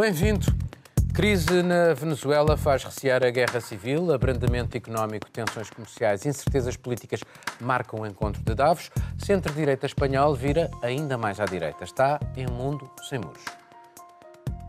Bem-vindo. 0.00 0.46
Crise 1.12 1.62
na 1.62 1.92
Venezuela 1.92 2.56
faz 2.56 2.82
recear 2.82 3.22
a 3.22 3.28
guerra 3.28 3.60
civil, 3.60 4.10
abrandamento 4.14 4.74
económico, 4.74 5.30
tensões 5.30 5.68
comerciais, 5.68 6.24
incertezas 6.24 6.74
políticas 6.74 7.20
marcam 7.60 8.00
o 8.00 8.06
encontro 8.06 8.42
de 8.42 8.54
Davos. 8.54 8.90
Centro-direita 9.18 9.84
espanhol 9.84 10.34
vira 10.34 10.70
ainda 10.80 11.18
mais 11.18 11.38
à 11.38 11.44
direita. 11.44 11.84
Está 11.84 12.18
em 12.34 12.48
um 12.48 12.54
mundo 12.54 12.90
sem 13.10 13.18
muros. 13.18 13.44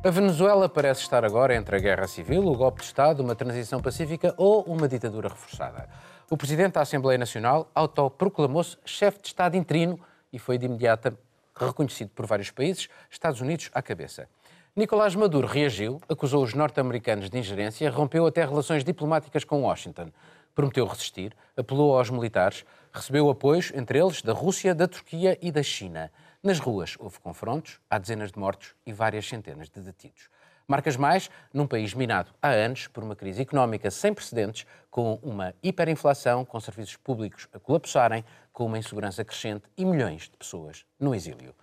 A 0.04 0.10
Venezuela 0.10 0.68
parece 0.68 1.04
estar 1.04 1.24
agora 1.24 1.56
entre 1.56 1.78
a 1.78 1.80
guerra 1.80 2.10
civil, 2.10 2.46
o 2.46 2.58
golpe 2.58 2.82
de 2.82 2.88
Estado, 2.88 3.24
uma 3.24 3.34
transição 3.34 3.82
pacífica 3.82 4.36
ou 4.36 4.64
uma 4.64 4.86
ditadura 4.86 5.30
reforçada. 5.30 5.88
O 6.30 6.36
presidente 6.36 6.74
da 6.74 6.82
Assembleia 6.82 7.18
Nacional 7.18 7.72
autoproclamou-se 7.74 8.78
chefe 8.84 9.22
de 9.22 9.30
Estado 9.30 9.56
interino 9.56 9.98
e 10.34 10.38
foi 10.38 10.58
de 10.58 10.66
imediato 10.66 11.18
reconhecido 11.56 12.10
por 12.10 12.26
vários 12.26 12.52
países, 12.52 12.90
Estados 13.10 13.40
Unidos 13.40 13.70
à 13.74 13.82
cabeça. 13.82 14.28
Nicolás 14.74 15.14
Maduro 15.16 15.48
reagiu, 15.48 16.00
acusou 16.08 16.42
os 16.42 16.54
norte-americanos 16.54 17.30
de 17.30 17.38
ingerência, 17.38 17.92
rompeu 17.92 18.26
até 18.26 18.46
relações 18.46 18.86
diplomáticas 18.86 19.44
com 19.44 19.64
Washington. 19.64 20.10
Prometeu 20.56 20.88
resistir, 20.88 21.36
apelou 21.58 21.98
aos 21.98 22.10
militares, 22.10 22.64
recebeu 22.94 23.30
apoios, 23.30 23.74
entre 23.76 24.00
eles 24.00 24.22
da 24.22 24.32
Rússia, 24.32 24.74
da 24.74 24.88
Turquia 24.88 25.38
e 25.42 25.52
da 25.52 25.62
China. 25.62 26.10
Nas 26.42 26.58
ruas 26.58 26.96
houve 26.98 27.20
confrontos, 27.20 27.82
há 27.90 27.98
dezenas 27.98 28.32
de 28.32 28.40
mortos 28.40 28.74
e 28.86 28.94
várias 28.94 29.28
centenas 29.28 29.70
de 29.70 29.82
detidos. 29.82 30.30
Marcas 30.66 30.96
mais 30.96 31.30
num 31.54 31.68
país 31.68 31.94
minado 31.94 32.32
há 32.42 32.52
anos 32.52 32.88
por 32.88 33.04
uma 33.04 33.14
crise 33.14 33.42
económica 33.42 33.92
sem 33.92 34.14
precedentes, 34.14 34.66
com 34.90 35.20
uma 35.22 35.54
hiperinflação, 35.62 36.46
com 36.46 36.62
serviços 36.62 36.96
públicos 36.96 37.46
a 37.52 37.60
colapsarem, 37.60 38.24
com 38.54 38.68
uma 38.68 38.78
insegurança 38.78 39.26
crescente 39.26 39.66
e 39.76 39.84
milhões 39.84 40.30
de 40.30 40.38
pessoas 40.38 40.86
no 40.98 41.14
exílio. 41.14 41.54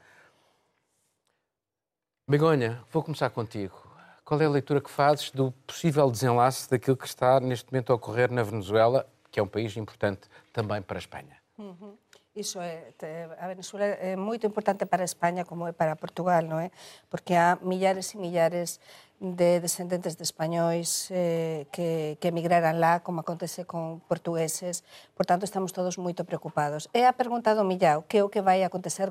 Begonha, 2.29 2.79
vou 2.93 3.03
começar 3.03 3.31
contigo. 3.31 3.75
Qual 4.23 4.39
é 4.39 4.45
a 4.45 4.51
leitura 4.51 4.83
que 4.83 4.91
fazes 4.91 5.31
do 5.31 5.51
possível 5.67 6.11
desenlace 6.11 6.69
daquilo 6.69 6.95
que 6.95 7.07
está 7.07 7.41
neste 7.41 7.73
momento 7.73 7.91
a 7.91 7.97
ocorrer 7.97 8.31
na 8.31 8.43
Venezuela, 8.43 9.09
que 9.31 9.41
é 9.41 9.43
um 9.43 9.47
país 9.47 9.75
importante 9.79 10.29
também 10.53 10.83
para 10.83 10.99
a 10.99 11.01
Espanha? 11.01 11.39
Uhum. 11.57 11.97
Isso 12.37 12.61
é, 12.61 12.93
a 13.41 13.49
Venezuela 13.49 13.87
é 13.87 14.15
muito 14.15 14.47
importante 14.47 14.85
para 14.85 15.03
a 15.03 15.07
Espanha 15.07 15.47
como 15.47 15.67
é 15.67 15.73
para 15.73 15.97
Portugal, 15.97 16.43
não 16.43 16.61
é? 16.61 16.71
Porque 17.09 17.33
há 17.33 17.57
milhares 17.63 18.13
e 18.13 18.19
milhares 18.19 18.79
de 19.19 19.59
descendentes 19.59 20.15
de 20.15 20.23
espanhóis 20.23 21.09
eh, 21.11 21.67
que, 21.73 22.19
que 22.21 22.29
emigraran 22.29 22.79
lá, 22.79 23.01
como 23.01 23.21
acontece 23.21 23.65
con 23.65 23.99
portugueses. 24.07 24.85
Por 25.17 25.27
tanto, 25.27 25.43
estamos 25.43 25.73
todos 25.73 25.99
moito 25.99 26.23
preocupados. 26.29 26.87
E 26.95 27.03
a 27.03 27.13
pergunta 27.13 27.57
do 27.57 27.65
Millao, 27.65 28.05
que 28.07 28.19
é 28.19 28.23
o 28.23 28.29
que 28.29 28.43
vai 28.45 28.63
acontecer, 28.63 29.11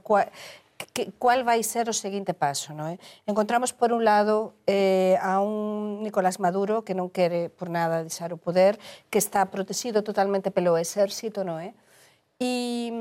que, 0.77 1.11
cual 1.17 1.43
vai 1.43 1.63
ser 1.63 1.89
o 1.89 1.93
seguinte 1.93 2.33
paso. 2.37 2.73
Non 2.77 2.93
é? 2.93 3.01
Encontramos, 3.25 3.73
por 3.73 3.89
un 3.89 4.05
lado, 4.05 4.53
eh, 4.69 5.17
a 5.21 5.41
un 5.41 6.05
Nicolás 6.05 6.37
Maduro 6.37 6.85
que 6.85 6.93
non 6.93 7.09
quere 7.09 7.49
por 7.49 7.73
nada 7.73 8.05
deixar 8.05 8.29
o 8.31 8.37
poder, 8.37 8.77
que 9.09 9.17
está 9.17 9.49
protegido 9.49 10.05
totalmente 10.05 10.53
pelo 10.53 10.77
exército, 10.77 11.41
non 11.41 11.57
é? 11.57 11.73
E, 12.37 12.93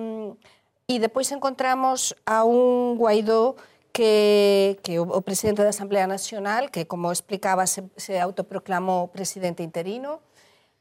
e 0.89 0.95
mm, 0.97 1.01
depois 1.05 1.29
encontramos 1.33 2.17
a 2.25 2.49
un 2.49 2.97
Guaidó 2.97 3.61
que, 3.93 4.81
que 4.85 5.01
o, 5.01 5.05
o 5.09 5.21
presidente 5.21 5.65
da 5.65 5.73
Asamblea 5.73 6.09
Nacional, 6.09 6.69
que, 6.73 6.89
como 6.89 7.13
explicaba, 7.13 7.69
se, 7.69 7.85
se 7.97 8.17
autoproclamou 8.21 9.09
presidente 9.09 9.65
interino, 9.65 10.25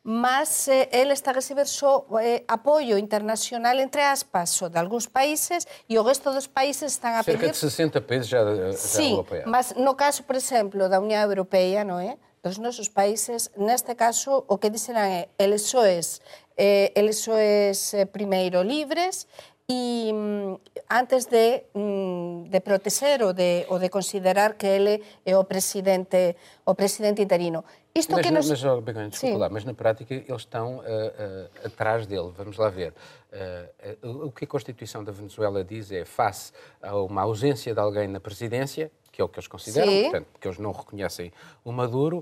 mas 0.05 0.67
eh, 0.67 0.87
el 0.93 1.09
está 1.09 1.31
a 1.31 1.33
receber 1.33 1.65
só 1.65 2.05
eh, 2.21 2.45
apoio 2.47 2.95
internacional, 3.01 3.79
entre 3.79 4.03
aspas, 4.05 4.51
só 4.51 4.69
de 4.69 4.77
algúns 4.77 5.09
países, 5.09 5.65
e 5.89 5.97
o 5.97 6.05
resto 6.05 6.29
dos 6.29 6.45
países 6.45 6.93
están 6.93 7.17
a 7.17 7.25
Cerca 7.25 7.41
pedir... 7.41 7.57
Cerca 7.57 7.97
de 7.97 7.97
60 7.97 8.01
países 8.05 8.27
já, 8.29 8.45
eh, 8.45 8.69
já 8.69 8.77
sí, 8.77 9.17
o 9.17 9.25
mas 9.49 9.73
no 9.73 9.97
caso, 9.97 10.21
por 10.21 10.37
exemplo, 10.37 10.85
da 10.85 11.01
Unión 11.01 11.25
Europea, 11.25 11.81
no 11.81 11.97
é? 11.97 12.21
dos 12.45 12.61
nosos 12.61 12.87
países, 12.87 13.49
neste 13.57 13.97
caso, 13.97 14.45
o 14.45 14.61
que 14.61 14.69
dixeran 14.69 15.09
é 15.09 15.33
eles 15.41 15.65
es 15.73 16.21
eh, 16.53 16.93
eles 16.93 17.17
soes 17.17 17.97
eh, 17.97 18.05
primeiro 18.05 18.61
libres, 18.61 19.25
e 19.67 20.13
mm, 20.13 20.53
antes 20.93 21.25
de, 21.25 21.65
mm, 21.73 22.53
de 22.53 22.61
proteser 22.61 23.25
ou 23.25 23.33
de, 23.33 23.65
ou 23.69 23.79
de 23.79 23.89
considerar 23.89 24.53
que 24.53 24.67
ele 24.67 25.01
é 25.25 25.33
o 25.33 25.43
presidente, 25.45 26.37
o 26.65 26.75
presidente 26.75 27.21
interino. 27.25 27.65
Isto 27.97 28.11
mas, 28.11 28.25
que 28.25 28.31
na- 28.31 28.39
nos... 28.39 28.49
mas, 28.49 28.63
oh, 28.65 28.81
desculpa 29.09 29.37
lá, 29.37 29.49
mas 29.49 29.63
na 29.63 29.73
prática 29.73 30.13
eles 30.13 30.41
estão 30.41 30.81
ah, 30.81 31.13
ah, 31.17 31.67
atrás 31.67 32.05
dele. 32.05 32.29
Vamos 32.35 32.57
lá 32.57 32.69
ver. 32.69 32.93
Ah, 33.31 33.69
o 34.03 34.31
que 34.31 34.43
a 34.43 34.47
Constituição 34.47 35.01
da 35.01 35.13
Venezuela 35.13 35.63
diz 35.63 35.91
é 35.93 36.03
face 36.03 36.51
a 36.81 36.95
uma 36.97 37.21
ausência 37.21 37.73
de 37.73 37.79
alguém 37.79 38.09
na 38.09 38.19
presidência, 38.19 38.91
que 39.15 39.21
é 39.21 39.23
o 39.25 39.29
que 39.29 39.39
eles 39.39 39.47
consideram, 39.47 39.89
Sim. 39.89 40.03
portanto, 40.03 40.27
porque 40.33 40.45
eles 40.45 40.59
não 40.59 40.73
reconhecem 40.73 41.31
o 41.63 41.71
Maduro, 41.71 42.21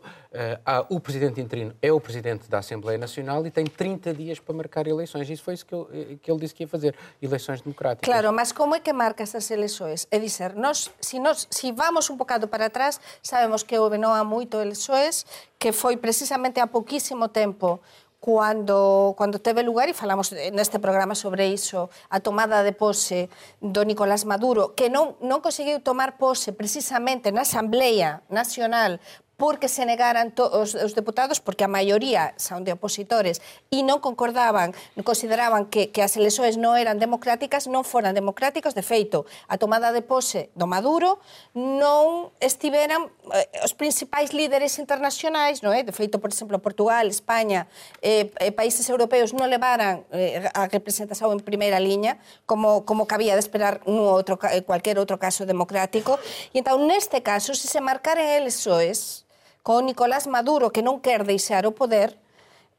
há- 0.64 0.86
o 0.90 1.00
presidente 1.00 1.42
interino 1.42 1.74
é 1.82 1.92
o 1.92 2.00
presidente 2.00 2.48
da 2.48 2.60
Assembleia 2.60 3.00
Nacional 3.00 3.44
e 3.48 3.50
tem 3.50 3.66
30 3.66 4.14
dias 4.14 4.40
para 4.40 4.54
marcar 4.54 4.86
eleições. 4.86 5.28
Isso 5.28 5.42
foi 5.44 5.56
isso 5.56 5.66
que 5.66 5.74
ele, 5.74 6.20
que 6.22 6.30
ele 6.32 6.40
disse 6.40 6.54
que 6.54 6.64
ia 6.64 6.68
fazer, 6.68 6.96
eleições 7.20 7.62
democráticas. 7.62 8.06
Claro, 8.06 8.32
mas 8.32 8.52
como 8.52 8.76
é 8.76 8.80
que 8.80 8.94
marca 8.94 9.24
estas 9.24 9.50
eleições? 9.50 10.08
É 10.12 10.20
dizer, 10.20 10.54
nós, 10.54 10.92
si, 11.02 11.20
nós, 11.20 11.48
si 11.50 11.72
vamos 11.72 12.10
un 12.12 12.18
bocado 12.18 12.48
para 12.48 12.68
atrás, 12.68 13.02
sabemos 13.24 13.64
que 13.64 13.74
houve 13.80 13.98
non 13.98 14.14
há 14.14 14.24
moito 14.24 14.62
eleições, 14.62 15.26
que 15.58 15.72
foi 15.74 15.98
precisamente 15.98 16.60
há 16.60 16.68
pouquísimo 16.68 17.26
tempo 17.28 17.82
cando, 18.24 19.14
cando 19.20 19.44
teve 19.44 19.68
lugar, 19.68 19.92
e 19.92 19.94
falamos 19.94 20.32
neste 20.56 20.80
programa 20.80 21.12
sobre 21.12 21.52
iso, 21.52 21.92
a 22.08 22.24
tomada 22.24 22.64
de 22.64 22.72
pose 22.72 23.28
do 23.60 23.84
Nicolás 23.84 24.24
Maduro, 24.24 24.72
que 24.72 24.88
non, 24.88 25.20
non 25.20 25.44
conseguiu 25.44 25.84
tomar 25.84 26.16
pose 26.16 26.56
precisamente 26.56 27.36
na 27.36 27.44
Asamblea 27.44 28.24
Nacional 28.32 29.04
porque 29.38 29.68
se 29.68 29.86
negaran 29.86 30.32
os, 30.38 30.76
os 30.78 30.94
deputados, 30.94 31.42
porque 31.42 31.66
a 31.66 31.72
maioría 31.72 32.38
son 32.38 32.64
de 32.64 32.72
opositores, 32.72 33.42
e 33.74 33.82
non 33.82 34.00
concordaban, 34.00 34.78
consideraban 35.02 35.68
que, 35.68 35.90
que 35.90 36.06
as 36.06 36.14
elexoes 36.16 36.56
non 36.56 36.78
eran 36.78 37.02
democráticas, 37.02 37.66
non 37.66 37.82
foran 37.82 38.14
democráticas, 38.14 38.78
de 38.78 38.86
feito, 38.86 39.26
a 39.50 39.58
tomada 39.58 39.92
de 39.92 40.06
pose 40.06 40.54
do 40.54 40.70
Maduro 40.70 41.18
non 41.58 42.30
estiveran 42.40 43.10
eh, 43.34 43.66
os 43.66 43.74
principais 43.74 44.32
líderes 44.32 44.78
internacionais, 44.78 45.66
non 45.66 45.74
é? 45.74 45.82
de 45.82 45.92
feito, 45.92 46.22
por 46.22 46.30
exemplo, 46.30 46.62
Portugal, 46.62 47.10
España, 47.10 47.66
eh, 48.06 48.30
eh, 48.38 48.54
países 48.54 48.86
europeos 48.88 49.34
non 49.34 49.50
levaran 49.50 50.06
eh, 50.14 50.46
a 50.54 50.70
representación 50.70 51.34
en 51.34 51.42
primeira 51.42 51.82
liña, 51.82 52.22
como, 52.46 52.86
como 52.86 53.10
cabía 53.10 53.34
de 53.34 53.42
esperar 53.42 53.82
nun 53.90 54.06
outro, 54.06 54.38
eh, 54.54 54.62
cualquier 54.62 55.02
outro 55.02 55.18
caso 55.18 55.44
democrático, 55.50 56.22
e 56.54 56.62
entón, 56.62 56.86
neste 56.86 57.26
caso, 57.26 57.58
se 57.58 57.66
se 57.68 57.82
marcaran 57.82 58.30
elexoes, 58.30 59.26
con 59.64 59.88
Nicolás 59.88 60.28
Maduro 60.28 60.76
que 60.76 60.84
non 60.84 61.00
quer 61.00 61.24
deixar 61.24 61.64
o 61.64 61.72
poder, 61.72 62.20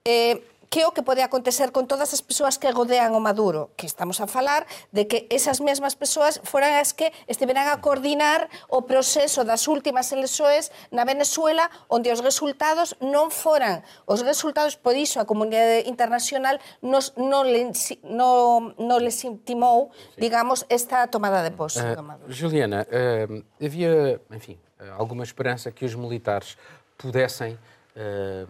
eh, 0.05 0.45
que 0.75 0.83
é 0.83 0.87
o 0.87 0.93
que 0.93 1.07
pode 1.07 1.23
acontecer 1.23 1.71
con 1.71 1.87
todas 1.87 2.13
as 2.13 2.21
persoas 2.21 2.59
que 2.59 2.67
godean 2.75 3.15
o 3.15 3.23
Maduro, 3.23 3.71
que 3.79 3.87
estamos 3.87 4.21
a 4.21 4.27
falar 4.27 4.67
de 4.91 5.07
que 5.07 5.31
esas 5.31 5.63
mesmas 5.63 5.95
persoas 5.95 6.43
foran 6.43 6.75
as 6.77 6.93
que 6.93 7.15
estiveran 7.31 7.71
a 7.71 7.79
coordinar 7.79 8.51
o 8.67 8.83
proceso 8.83 9.47
das 9.47 9.71
últimas 9.71 10.11
eleições 10.11 10.75
na 10.91 11.07
Venezuela, 11.07 11.71
onde 11.87 12.11
os 12.11 12.21
resultados 12.21 12.99
non 12.99 13.31
foran. 13.31 13.87
Os 14.05 14.27
resultados, 14.27 14.75
por 14.75 14.99
iso 14.99 15.23
a 15.23 15.31
comunidade 15.31 15.87
internacional 15.87 16.59
nos, 16.83 17.15
non, 17.17 17.47
le, 17.47 17.71
non, 18.05 18.75
non 18.75 18.99
les 18.99 19.23
intimou, 19.23 19.95
digamos, 20.19 20.67
esta 20.67 21.07
tomada 21.07 21.47
de 21.47 21.55
posto. 21.55 21.87
Uh, 21.87 21.95
eh, 21.97 22.35
Juliana, 22.35 22.83
eh, 22.91 23.31
uh, 23.31 23.41
havia, 23.63 24.19
enfim, 24.35 24.59
alguma 24.97 25.23
esperança 25.23 25.71
que 25.71 25.85
os 25.85 25.95
militares 25.95 26.57
pudessem, 26.97 27.59
ah, 27.97 28.47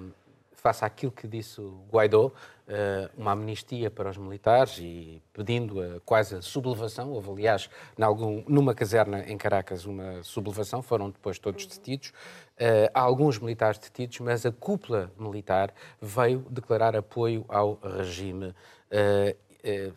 face 0.54 0.84
àquilo 0.84 1.12
que 1.12 1.28
disse 1.28 1.60
o 1.60 1.84
Guaidó, 1.92 2.32
ah, 2.68 3.10
uma 3.16 3.32
amnistia 3.32 3.90
para 3.90 4.10
os 4.10 4.16
militares 4.16 4.78
e 4.78 5.22
pedindo 5.32 5.80
a, 5.80 6.00
quase 6.00 6.36
a 6.36 6.42
sublevação. 6.42 7.10
Houve, 7.12 7.30
aliás, 7.30 7.68
numa 8.46 8.74
caserna 8.74 9.20
em 9.20 9.36
Caracas, 9.36 9.84
uma 9.84 10.22
sublevação, 10.22 10.82
foram 10.82 11.10
depois 11.10 11.38
todos 11.38 11.66
detidos. 11.66 12.12
Há 12.94 13.00
alguns 13.00 13.38
militares 13.38 13.78
detidos, 13.78 14.20
mas 14.20 14.46
a 14.46 14.52
cúpula 14.52 15.10
militar 15.18 15.74
veio 16.00 16.46
declarar 16.48 16.94
apoio 16.94 17.44
ao 17.48 17.78
regime. 17.82 18.54
Eh, 19.64 19.90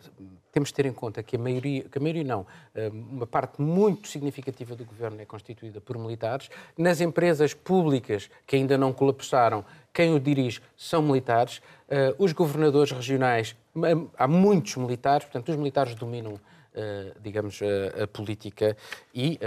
temos 0.50 0.70
de 0.70 0.74
ter 0.74 0.86
em 0.86 0.92
conta 0.94 1.22
que 1.22 1.36
a 1.36 1.38
maioria, 1.38 1.82
que 1.84 1.98
a 1.98 2.00
maioria 2.00 2.24
não, 2.24 2.46
eh, 2.74 2.88
uma 2.88 3.26
parte 3.26 3.60
muito 3.60 4.08
significativa 4.08 4.74
do 4.74 4.82
governo 4.82 5.20
é 5.20 5.26
constituída 5.26 5.78
por 5.78 5.98
militares. 5.98 6.48
Nas 6.76 7.02
empresas 7.02 7.52
públicas 7.52 8.30
que 8.46 8.56
ainda 8.56 8.78
não 8.78 8.94
colapsaram, 8.94 9.62
quem 9.92 10.14
o 10.14 10.18
dirige 10.18 10.62
são 10.74 11.02
militares. 11.02 11.60
Eh, 11.86 12.14
Os 12.18 12.32
governadores 12.32 12.92
regionais, 12.92 13.54
há 14.16 14.26
muitos 14.26 14.74
militares, 14.76 15.26
portanto, 15.26 15.50
os 15.50 15.56
militares 15.56 15.94
dominam, 15.94 16.40
digamos, 17.20 17.60
a, 17.62 18.06
política 18.06 18.76
e 19.14 19.38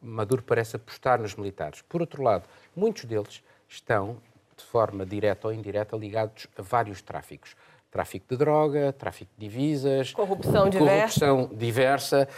Maduro 0.00 0.42
parece 0.42 0.76
apostar 0.76 1.20
nos 1.20 1.34
militares. 1.34 1.82
Por 1.82 2.00
outro 2.00 2.22
lado, 2.22 2.44
muitos 2.74 3.04
deles 3.04 3.42
estão, 3.68 4.18
de 4.56 4.64
forma 4.64 5.04
direta 5.04 5.48
ou 5.48 5.54
indireta, 5.54 5.96
ligados 5.96 6.46
a 6.56 6.62
vários 6.62 7.02
tráficos 7.02 7.56
tráfico 7.90 8.26
de 8.28 8.36
droga, 8.36 8.92
tráfico 8.92 9.30
de 9.36 9.48
divisas, 9.48 10.12
Corrupção 10.12 10.68
diversa. 10.68 11.26
corrupção 11.26 11.56
diversa. 11.56 12.28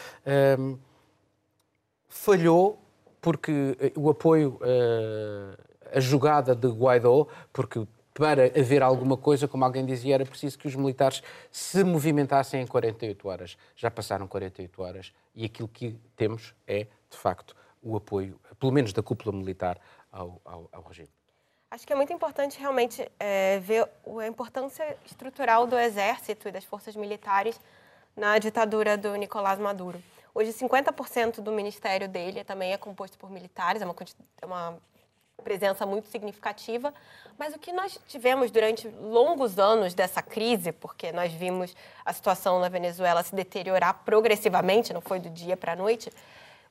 Hum, 0.58 0.78
falhou 2.08 2.78
porque 3.20 3.76
o 3.96 4.08
apoio, 4.08 4.58
a 5.94 6.00
jogada 6.00 6.54
de 6.54 6.68
Guaidó, 6.68 7.26
porque 7.52 7.86
para 8.14 8.46
haver 8.46 8.82
alguma 8.82 9.16
coisa, 9.16 9.46
como 9.46 9.64
alguém 9.64 9.84
dizia, 9.84 10.14
era 10.14 10.26
preciso 10.26 10.58
que 10.58 10.66
os 10.66 10.74
militares 10.74 11.22
se 11.50 11.82
movimentassem 11.84 12.60
em 12.62 12.66
48 12.66 13.28
horas. 13.28 13.56
Já 13.76 13.90
passaram 13.90 14.26
48 14.26 14.82
horas 14.82 15.12
e 15.34 15.44
aquilo 15.44 15.68
que 15.68 15.98
temos 16.16 16.54
é, 16.66 16.86
de 17.10 17.16
facto, 17.16 17.54
o 17.82 17.96
apoio, 17.96 18.38
pelo 18.58 18.72
menos 18.72 18.92
da 18.92 19.02
cúpula 19.02 19.34
militar, 19.34 19.80
ao, 20.12 20.40
ao, 20.44 20.68
ao 20.72 20.82
regime. 20.82 21.08
Acho 21.70 21.86
que 21.86 21.92
é 21.92 21.96
muito 21.96 22.12
importante 22.12 22.58
realmente 22.58 23.08
é, 23.20 23.60
ver 23.60 23.88
a 24.20 24.26
importância 24.26 24.96
estrutural 25.06 25.68
do 25.68 25.78
exército 25.78 26.48
e 26.48 26.50
das 26.50 26.64
forças 26.64 26.96
militares 26.96 27.60
na 28.16 28.36
ditadura 28.40 28.98
do 28.98 29.14
Nicolás 29.14 29.56
Maduro. 29.56 30.02
Hoje, 30.34 30.52
50% 30.52 31.40
do 31.40 31.52
ministério 31.52 32.08
dele 32.08 32.42
também 32.42 32.72
é 32.72 32.76
composto 32.76 33.16
por 33.16 33.30
militares, 33.30 33.80
é 33.80 33.84
uma, 33.84 33.94
é 34.42 34.46
uma 34.46 34.78
presença 35.44 35.86
muito 35.86 36.08
significativa. 36.08 36.92
Mas 37.38 37.54
o 37.54 37.58
que 37.58 37.72
nós 37.72 38.00
tivemos 38.08 38.50
durante 38.50 38.88
longos 38.88 39.56
anos 39.56 39.94
dessa 39.94 40.20
crise, 40.20 40.72
porque 40.72 41.12
nós 41.12 41.32
vimos 41.32 41.72
a 42.04 42.12
situação 42.12 42.58
na 42.58 42.68
Venezuela 42.68 43.22
se 43.22 43.32
deteriorar 43.32 44.02
progressivamente, 44.04 44.92
não 44.92 45.00
foi 45.00 45.20
do 45.20 45.30
dia 45.30 45.56
para 45.56 45.74
a 45.74 45.76
noite, 45.76 46.12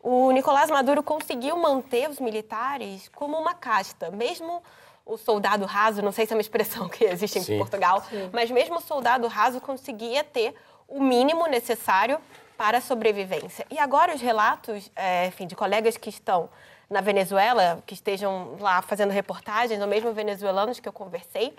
o 0.01 0.29
Nicolás 0.31 0.69
Maduro 0.69 1.01
conseguiu 1.01 1.55
manter 1.57 2.09
os 2.09 2.19
militares 2.19 3.07
como 3.09 3.37
uma 3.37 3.53
casta, 3.53 4.11
mesmo 4.11 4.61
o 5.09 5.17
soldado 5.17 5.65
raso, 5.65 6.01
não 6.01 6.11
sei 6.11 6.25
se 6.25 6.33
é 6.33 6.35
uma 6.35 6.41
expressão 6.41 6.87
que 6.87 7.03
existe 7.03 7.41
Sim. 7.41 7.55
em 7.55 7.57
Portugal, 7.57 8.03
Sim. 8.09 8.29
mas 8.31 8.51
mesmo 8.51 8.77
o 8.77 8.81
soldado 8.81 9.27
raso 9.27 9.59
conseguia 9.59 10.23
ter 10.23 10.55
o 10.87 11.01
mínimo 11.01 11.47
necessário 11.47 12.19
para 12.57 12.77
a 12.77 12.81
sobrevivência. 12.81 13.65
E 13.69 13.79
agora 13.79 14.13
os 14.13 14.21
relatos, 14.21 14.91
é, 14.95 15.27
enfim, 15.27 15.47
de 15.47 15.55
colegas 15.55 15.97
que 15.97 16.09
estão 16.09 16.49
na 16.89 17.01
Venezuela, 17.01 17.81
que 17.85 17.93
estejam 17.93 18.57
lá 18.59 18.81
fazendo 18.81 19.11
reportagens, 19.11 19.79
ou 19.79 19.87
mesmo 19.87 20.11
venezuelanos 20.11 20.79
que 20.79 20.87
eu 20.87 20.93
conversei, 20.93 21.55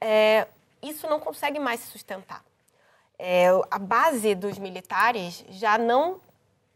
é, 0.00 0.46
isso 0.82 1.08
não 1.08 1.20
consegue 1.20 1.58
mais 1.58 1.80
se 1.80 1.86
sustentar. 1.86 2.42
É, 3.18 3.46
a 3.70 3.78
base 3.78 4.34
dos 4.34 4.58
militares 4.58 5.44
já 5.50 5.78
não 5.78 6.20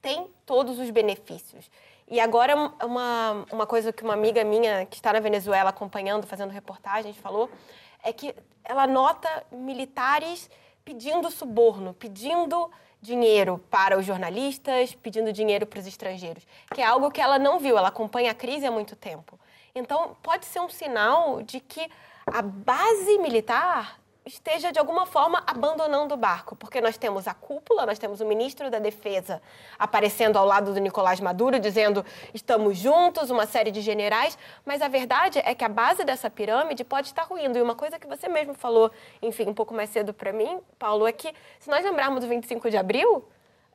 tem 0.01 0.31
todos 0.45 0.79
os 0.79 0.91
benefícios. 0.91 1.69
E 2.08 2.20
agora, 2.20 2.55
uma, 2.85 3.47
uma 3.50 3.67
coisa 3.67 3.93
que 3.93 4.05
uma 4.05 4.14
amiga 4.14 4.44
minha 4.44 4.87
que 4.87 4.97
está 4.97 5.12
na 5.12 5.20
Venezuela 5.20 5.70
acompanhando, 5.70 6.26
fazendo 6.26 6.50
reportagens, 6.50 7.17
falou, 7.17 7.50
é 8.03 8.12
que 8.12 8.35
ela 8.64 8.87
nota 8.87 9.44
militares 9.50 10.49
pedindo 10.85 11.31
suborno, 11.31 11.93
pedindo 11.94 12.70
dinheiro 13.00 13.58
para 13.70 13.99
os 13.99 14.06
jornalistas, 14.06 14.94
pedindo 14.94 15.32
dinheiro 15.32 15.67
para 15.67 15.81
os 15.81 15.87
estrangeiros, 15.87 16.47
que 16.73 16.81
é 16.81 16.85
algo 16.85 17.11
que 17.11 17.20
ela 17.20 17.38
não 17.38 17.58
viu, 17.58 17.76
ela 17.76 17.88
acompanha 17.88 18.31
a 18.31 18.35
crise 18.35 18.67
há 18.67 18.70
muito 18.70 18.94
tempo. 18.94 19.38
Então, 19.75 20.17
pode 20.23 20.47
ser 20.47 20.61
um 20.61 20.69
sinal 20.69 21.43
de 21.43 21.61
que 21.61 21.91
a 22.26 22.41
base 22.41 23.19
militar 23.19 24.00
esteja 24.26 24.73
de 24.73 24.78
alguma 24.78 25.06
forma 25.06 25.43
abandonando 25.46 26.14
o 26.14 26.17
barco, 26.17 26.56
porque 26.56 26.81
nós 26.81 26.96
temos 26.96 27.28
a 27.28 27.32
cúpula, 27.32 27.87
nós 27.87 27.99
temos 27.99 28.20
o 28.20 28.26
ministro 28.26 28.69
da 28.69 28.81
Defesa 28.81 29.40
aparecendo 29.78 30.37
ao 30.37 30.44
lado 30.44 30.75
do 30.75 30.81
Nicolás 30.81 31.20
Maduro 31.20 31.61
dizendo 31.61 32.05
estamos 32.34 32.76
juntos, 32.76 33.31
uma 33.31 33.46
série 33.46 33.70
de 33.70 33.81
generais, 33.81 34.37
mas 34.64 34.82
a 34.82 34.88
verdade 34.88 35.40
é 35.44 35.55
que 35.55 35.64
a 35.64 35.69
base 35.69 36.05
dessa 36.05 36.28
pirâmide 36.28 36.82
pode 36.82 37.06
estar 37.06 37.23
ruindo. 37.23 37.56
E 37.56 37.62
uma 37.62 37.76
coisa 37.76 37.99
que 38.00 38.06
você 38.06 38.28
mesmo 38.28 38.52
falou, 38.52 38.90
enfim, 39.23 39.44
um 39.49 39.55
pouco 39.55 39.73
mais 39.73 39.90
cedo 39.90 40.12
para 40.12 40.32
mim, 40.32 40.58
Paulo, 40.76 41.06
é 41.06 41.12
que 41.12 41.32
se 41.61 41.70
nós 41.70 41.84
lembrarmos 41.84 42.20
do 42.20 42.29
25 42.29 42.69
de 42.69 42.76
abril, 42.76 43.25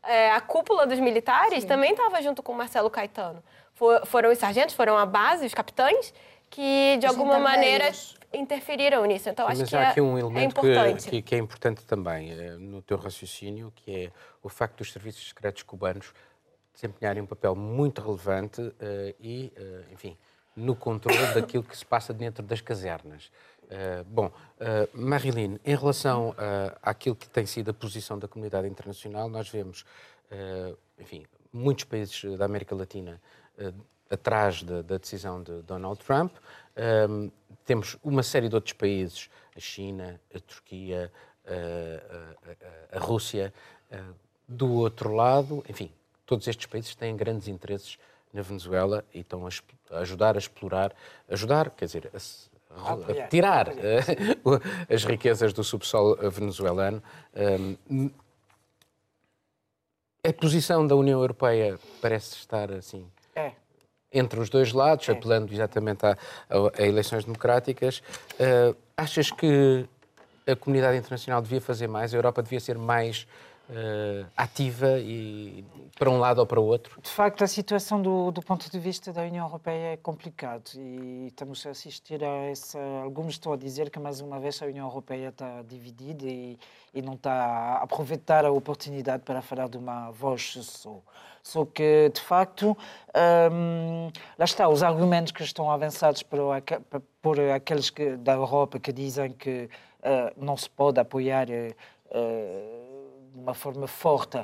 é, 0.04 0.32
a 0.32 0.42
cúpula 0.42 0.86
dos 0.86 1.00
militares 1.00 1.62
Sim. 1.62 1.68
também 1.68 1.92
estava 1.92 2.22
junto 2.22 2.44
com 2.44 2.54
Marcelo 2.54 2.90
Caetano. 2.90 3.42
For, 3.74 4.06
foram 4.06 4.30
os 4.30 4.38
sargentos, 4.38 4.76
foram 4.76 4.98
a 4.98 5.06
base, 5.06 5.46
os 5.46 5.54
capitães, 5.54 6.14
que 6.50 6.98
de 6.98 7.08
alguma 7.08 7.40
maneira 7.40 7.92
interferiram 8.34 9.06
nisso. 9.06 9.30
Então, 9.30 9.46
Sim, 9.46 9.52
acho 9.52 9.62
mas 9.62 9.70
que 9.70 9.76
há 9.76 9.82
é, 9.82 9.88
aqui 9.88 10.02
um 10.02 10.18
elemento 10.18 10.66
é 10.66 10.70
importante. 10.70 11.10
Que, 11.10 11.22
que, 11.22 11.36
é 11.36 11.38
importante 11.38 11.86
também 11.86 12.32
é, 12.32 12.52
no 12.56 12.82
teu 12.82 12.98
raciocínio, 12.98 13.72
que 13.76 14.06
é 14.06 14.12
o 14.42 14.50
facto 14.50 14.78
dos 14.78 14.92
serviços 14.92 15.30
secretos 15.30 15.64
cubanos 15.64 16.14
desempenharem 16.74 17.22
um 17.22 17.26
papel 17.26 17.56
muito 17.56 18.02
relevante 18.02 18.62
uh, 18.62 18.74
e, 19.20 19.52
uh, 19.58 19.94
enfim, 19.94 20.18
no 20.56 20.76
controle 20.76 21.20
daquilo 21.34 21.64
que 21.64 21.78
se 21.78 21.86
passa 21.86 22.14
dentro 22.14 22.44
das 22.44 22.62
casernas. 22.62 23.32
Uh, 23.72 24.04
bom, 24.06 24.28
uh, 24.28 24.90
Marilyn, 24.94 25.58
em 25.64 25.76
relação 25.76 26.32
uh, 26.32 26.78
àquilo 26.82 27.16
que 27.16 27.30
tem 27.30 27.46
sido 27.46 27.72
a 27.72 27.74
posição 27.74 28.20
da 28.20 28.28
comunidade 28.28 28.68
internacional, 28.68 29.30
nós 29.30 29.50
vemos, 29.50 29.86
enfim, 30.98 31.26
muitos 31.52 31.84
países 31.84 32.38
da 32.38 32.46
América 32.46 32.74
Latina 32.74 33.20
atrás 34.10 34.64
da, 34.64 34.82
da 34.82 34.98
decisão 34.98 35.44
de 35.44 35.62
Donald 35.64 36.00
Trump. 36.06 36.34
Um, 36.78 37.32
temos 37.66 37.98
uma 38.04 38.24
série 38.24 38.50
de 38.50 38.56
outros 38.56 38.74
países, 38.74 39.30
a 39.56 39.60
China, 39.60 40.20
a 40.34 40.40
Turquia, 40.40 41.12
a, 41.46 42.96
a, 42.96 42.98
a, 42.98 43.00
Rússia. 43.00 43.54
Uh, 43.92 44.14
do 44.48 44.72
outro 44.74 45.14
lado, 45.14 45.64
enfim, 45.70 45.92
todos 46.26 46.48
estes 46.48 46.66
países 46.66 46.96
têm 46.96 47.16
grandes 47.16 47.48
interesses 47.48 47.98
na 48.34 48.42
Venezuela 48.42 49.06
e 49.14 49.20
estão 49.20 49.46
a, 49.46 50.00
ajudar 50.00 50.36
a 50.36 50.40
explorar, 50.40 50.94
ajudar, 51.30 51.70
quer 51.72 51.86
dizer, 51.86 52.12
a, 52.14 52.94
a 52.94 53.28
tirar 53.28 53.70
uh, 53.70 53.74
as 54.94 55.04
riquezas 55.04 55.54
do 55.54 55.64
subsolo 55.64 56.18
venezuelano. 56.30 57.02
A 60.24 60.32
posição 60.34 60.86
da 60.86 60.96
União 60.96 61.20
Europeia 61.20 61.80
parece 62.00 62.36
estar 62.36 62.72
assim. 62.72 63.10
Entre 64.14 64.40
os 64.40 64.50
dois 64.50 64.74
lados, 64.74 65.08
é. 65.08 65.14
apelando 65.14 65.54
exatamente 65.54 66.06
a, 66.06 66.18
a, 66.50 66.82
a 66.82 66.86
eleições 66.86 67.24
democráticas. 67.24 68.00
Uh, 68.34 68.76
achas 68.98 69.32
que 69.32 69.86
a 70.48 70.56
comunidade 70.56 70.98
internacional 70.98 71.42
devia 71.42 71.62
fazer 71.62 71.88
mais, 71.88 72.14
a 72.14 72.18
Europa 72.18 72.42
devia 72.44 72.60
ser 72.60 72.78
mais 72.78 73.28
uh, 73.72 74.26
ativa 74.36 75.00
e 75.00 75.64
para 75.98 76.10
um 76.10 76.18
lado 76.18 76.40
ou 76.40 76.46
para 76.46 76.60
o 76.60 76.66
outro? 76.66 77.00
De 77.02 77.10
facto, 77.10 77.44
a 77.44 77.48
situação 77.48 78.02
do, 78.02 78.32
do 78.32 78.42
ponto 78.42 78.70
de 78.70 78.80
vista 78.80 79.14
da 79.14 79.22
União 79.22 79.46
Europeia 79.46 79.94
é 79.94 79.98
complicada 79.98 80.64
e 80.76 81.28
estamos 81.28 81.66
a 81.66 81.70
assistir 81.70 82.24
a 82.24 82.50
essa. 82.50 82.80
Alguns 83.04 83.34
estão 83.34 83.54
a 83.54 83.58
dizer 83.58 83.90
que 83.90 84.00
mais 84.00 84.20
uma 84.20 84.40
vez 84.40 84.62
a 84.62 84.66
União 84.66 84.88
Europeia 84.88 85.30
está 85.30 85.62
dividida 85.64 86.26
e, 86.26 86.58
e 86.94 87.02
não 87.02 87.14
está 87.14 87.34
a 87.34 87.84
aproveitar 87.84 88.46
a 88.46 88.52
oportunidade 88.52 89.24
para 89.24 89.42
falar 89.42 89.70
de 89.70 89.78
uma 89.78 90.12
voz 90.12 90.58
só. 90.62 91.02
Só 91.44 91.66
que, 91.66 92.10
de 92.14 92.22
facto, 92.22 92.78
hum, 93.52 94.10
lá 94.38 94.46
está, 94.46 94.68
os 94.70 94.84
argumentos 94.84 95.32
que 95.32 95.44
estão 95.44 95.72
avançados 95.72 96.24
por, 96.24 96.40
por 97.22 97.40
aqueles 97.40 97.90
que, 97.90 98.16
da 98.18 98.34
Europa 98.34 98.80
que 98.80 98.92
dizem 98.92 99.32
que 99.32 99.70
uh, 100.00 100.34
não 100.38 100.56
se 100.56 100.70
pode 100.70 101.00
apoiar 101.00 101.48
uh, 101.50 102.72
de 103.34 103.40
uma 103.40 103.54
forma 103.54 103.88
forte 103.88 104.38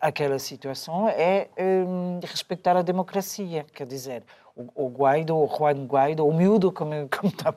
aquela 0.00 0.38
situação 0.38 1.08
é 1.08 1.48
um, 1.58 2.20
respeitar 2.22 2.76
a 2.76 2.82
democracia, 2.82 3.64
quer 3.72 3.86
dizer, 3.86 4.22
o, 4.74 4.88
Guaido, 4.88 5.36
o 5.36 5.46
Juan 5.46 5.86
Guaido, 5.86 6.26
o 6.26 6.32
miúdo, 6.32 6.72
como, 6.72 6.92
como 7.08 7.32
está 7.32 7.54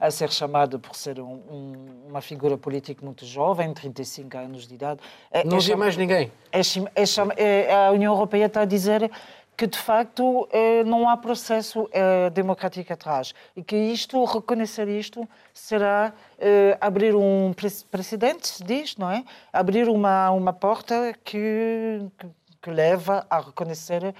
a 0.00 0.10
ser 0.10 0.30
chamado 0.30 0.78
por 0.78 0.94
ser 0.94 1.20
um, 1.20 1.40
um, 1.50 1.86
uma 2.08 2.20
figura 2.20 2.56
política 2.56 3.04
muito 3.04 3.24
jovem, 3.24 3.72
35 3.72 4.36
anos 4.36 4.66
de 4.66 4.74
idade. 4.74 5.00
É, 5.30 5.44
Não 5.44 5.58
é 5.58 5.76
mais 5.76 5.96
ninguém. 5.96 6.30
É, 6.52 6.60
é, 6.60 7.66
é, 7.66 7.86
a 7.86 7.90
União 7.90 8.12
Europeia 8.12 8.46
está 8.46 8.62
a 8.62 8.64
dizer 8.64 9.10
que 9.56 9.66
de 9.66 9.78
facto 9.78 10.48
eh, 10.50 10.82
não 10.84 11.08
há 11.08 11.16
processo 11.16 11.88
eh, 11.92 12.28
democrático 12.30 12.92
atrás 12.92 13.32
e 13.54 13.62
que 13.62 13.76
isto 13.76 14.24
reconhecer 14.24 14.88
isto 14.88 15.28
será 15.52 16.12
eh, 16.38 16.76
abrir 16.80 17.14
um 17.14 17.52
precedente 17.90 18.48
se 18.48 18.64
diz 18.64 18.96
não 18.96 19.10
é 19.10 19.24
abrir 19.52 19.88
uma 19.88 20.30
uma 20.32 20.52
porta 20.52 21.14
que, 21.22 22.00
que, 22.18 22.26
que 22.62 22.70
leva 22.70 23.24
a 23.30 23.38
reconhecer 23.38 24.12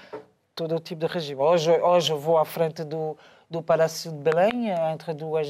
todo 0.55 0.75
o 0.75 0.79
tipo 0.79 1.05
de 1.05 1.13
regime 1.13 1.41
hoje 1.41 1.69
hoje 1.71 2.13
vou 2.13 2.37
à 2.37 2.45
frente 2.45 2.83
do 2.83 3.17
do 3.49 3.61
Palácio 3.61 4.11
de 4.11 4.17
Belém, 4.17 4.69
entre 4.91 5.13
duas, 5.13 5.47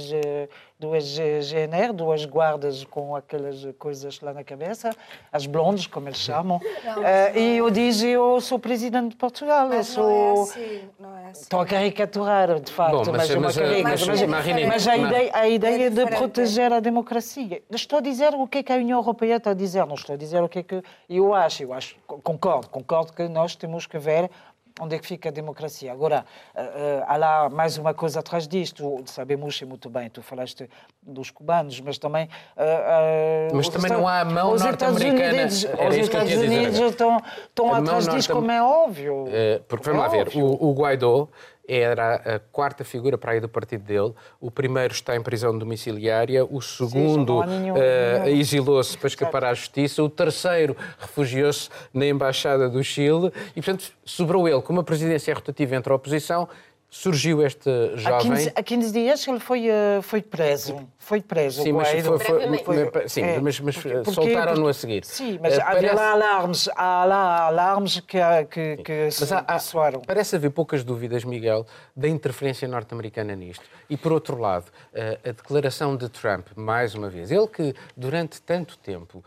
duas 0.80 1.06
GNR, 1.06 1.94
duas 1.94 2.26
guardas 2.26 2.84
com 2.84 3.16
aquelas 3.16 3.66
coisas 3.80 4.20
lá 4.22 4.34
na 4.34 4.44
cabeça, 4.44 4.90
as 5.32 5.46
blondes, 5.46 5.88
como 5.88 6.10
eles 6.10 6.20
chamam. 6.20 6.60
Não, 6.84 7.02
uh, 7.02 7.38
e 7.38 7.58
eu 7.58 7.70
disse, 7.70 8.08
eu 8.08 8.40
sou 8.42 8.60
presidente 8.60 9.12
de 9.12 9.16
Portugal. 9.16 9.68
Mas 9.70 9.88
sou... 9.88 10.04
não 10.04 10.12
é 10.12 10.42
assim. 10.42 10.90
Não 11.00 11.18
é 11.18 11.30
assim. 11.30 11.42
Estou 11.42 11.60
a 11.60 11.66
caricaturar, 11.66 12.60
de 12.60 12.72
facto. 12.72 12.92
Bom, 12.92 13.12
mas, 13.12 13.30
mas, 13.36 13.58
mas, 13.58 13.84
mas, 13.84 14.28
mas, 14.28 14.68
mas 14.68 14.88
a 14.88 14.98
ideia, 14.98 15.32
a 15.34 15.48
ideia 15.48 15.88
é 15.88 15.90
de 15.90 16.06
proteger 16.08 16.72
a 16.74 16.80
democracia. 16.80 17.62
Estou 17.72 18.00
a 18.00 18.02
dizer 18.02 18.34
o 18.34 18.48
que 18.48 18.60
é 18.60 18.64
que 18.64 18.74
a 18.74 18.76
União 18.76 19.00
Europeia 19.00 19.38
está 19.38 19.52
a 19.52 19.54
dizer, 19.54 19.86
não 19.86 19.96
estou 19.96 20.14
a 20.14 20.18
dizer 20.18 20.44
o 20.44 20.50
que 20.50 20.60
é 20.60 20.64
que 20.64 20.84
eu 21.10 21.34
acho. 21.34 21.64
Eu 21.64 21.74
acho, 21.74 21.96
concordo, 22.06 22.70
concordo 22.70 23.14
que 23.14 23.28
nós 23.28 23.56
temos 23.56 23.88
que 23.88 23.98
ver 23.98 24.30
onde 24.80 24.96
é 24.96 25.00
que 25.00 25.08
fica 25.08 25.30
a 25.30 25.32
democracia. 25.32 25.92
Agora, 25.92 26.26
uh, 26.54 26.60
uh, 26.60 27.04
há 27.08 27.18
lá 27.18 27.50
mais 27.50 27.78
uma 27.78 27.94
coisa 27.94 28.20
atrás 28.20 28.48
disto, 28.48 29.04
sabemos 29.06 29.62
muito 29.62 29.90
bem, 29.90 30.10
tu 30.10 30.22
falaste 30.22 30.70
dos 31.02 31.32
cubanos, 31.32 31.80
mas 31.80 31.98
também... 31.98 32.26
Uh, 32.58 33.56
mas 33.56 33.70
também 33.70 33.92
não 33.92 34.08
há 34.08 34.20
a 34.20 34.26
mão 34.26 34.56
norte-americana. 34.56 35.46
Os 35.46 35.96
Estados 35.96 36.34
Unidos 36.34 36.80
estão, 36.80 37.22
estão 37.48 37.74
atrás 37.74 38.08
disto, 38.08 38.34
como 38.34 38.52
é 38.52 38.62
óbvio. 38.62 39.26
porque 39.68 39.86
vamos 39.86 40.02
lá 40.02 40.08
ver, 40.10 40.30
o, 40.36 40.70
o 40.70 40.74
Guaidó 40.74 41.30
era 41.68 42.16
a 42.16 42.40
quarta 42.40 42.84
figura 42.84 43.18
para 43.18 43.34
aí 43.34 43.40
do 43.40 43.50
partido 43.50 43.84
dele. 43.84 44.14
O 44.40 44.52
primeiro 44.52 44.94
está 44.94 45.16
em 45.16 45.22
prisão 45.22 45.58
domiciliária, 45.58 46.46
o 46.46 46.62
segundo 46.62 47.40
uh, 47.40 48.28
exilou-se 48.28 48.98
para 48.98 49.08
escapar 49.08 49.44
à 49.46 49.54
justiça, 49.54 50.04
o 50.04 50.10
terceiro 50.10 50.76
refugiou-se 51.00 51.70
na 51.94 52.06
embaixada 52.06 52.70
do 52.70 52.84
Chile. 52.84 53.32
E, 53.56 53.62
portanto, 53.62 53.92
sobrou 54.04 54.48
ele. 54.48 54.62
Com 54.62 54.74
uma 54.74 54.84
presidência 54.84 55.34
rotativa 55.34 55.76
entre 55.76 55.92
a 55.92 55.96
oposição 55.96 56.48
surgiu 56.96 57.46
este 57.46 57.70
jovem. 57.98 58.32
Há 58.32 58.36
15, 58.36 58.52
há 58.56 58.64
15 58.64 58.92
dias 58.94 59.28
ele 59.28 59.40
foi, 59.40 59.68
uh, 59.70 60.02
foi 60.02 60.22
preso. 60.22 60.88
Foi 60.98 61.22
preso. 61.22 61.62
Sim, 61.62 61.74
mas, 61.74 61.90
foi, 61.90 62.02
foi, 62.02 62.90
foi, 62.90 63.10
sim, 63.10 63.22
é, 63.22 63.40
mas, 63.40 63.60
mas 63.60 63.76
soltaram-no 64.14 64.68
a 64.68 64.74
seguir. 64.74 65.04
Sim, 65.06 65.38
mas 65.42 65.58
uh, 65.58 65.62
parece... 65.62 65.94
lá 65.94 66.12
alarmes, 66.14 66.70
há 66.74 67.06
lá 67.06 67.42
alarmes 67.48 68.00
que, 68.00 68.18
que, 68.50 68.78
que 68.78 69.10
mas 69.20 69.32
há, 69.32 69.44
há, 69.46 69.60
soaram. 69.60 70.02
Parece 70.02 70.38
haver 70.38 70.52
poucas 70.52 70.84
dúvidas, 70.86 71.26
Miguel, 71.26 71.68
da 71.96 72.08
interferência 72.08 72.66
norte-americana 72.68 73.36
nisto. 73.36 73.66
E, 73.90 73.98
por 73.98 74.14
outro 74.14 74.40
lado, 74.40 74.68
uh, 74.94 75.30
a 75.30 75.32
declaração 75.32 75.98
de 75.98 76.08
Trump, 76.08 76.48
mais 76.56 76.96
uma 76.96 77.10
vez, 77.10 77.30
ele 77.30 77.48
que 77.48 77.76
durante 77.96 78.42
tanto 78.42 78.78
tempo 78.78 79.24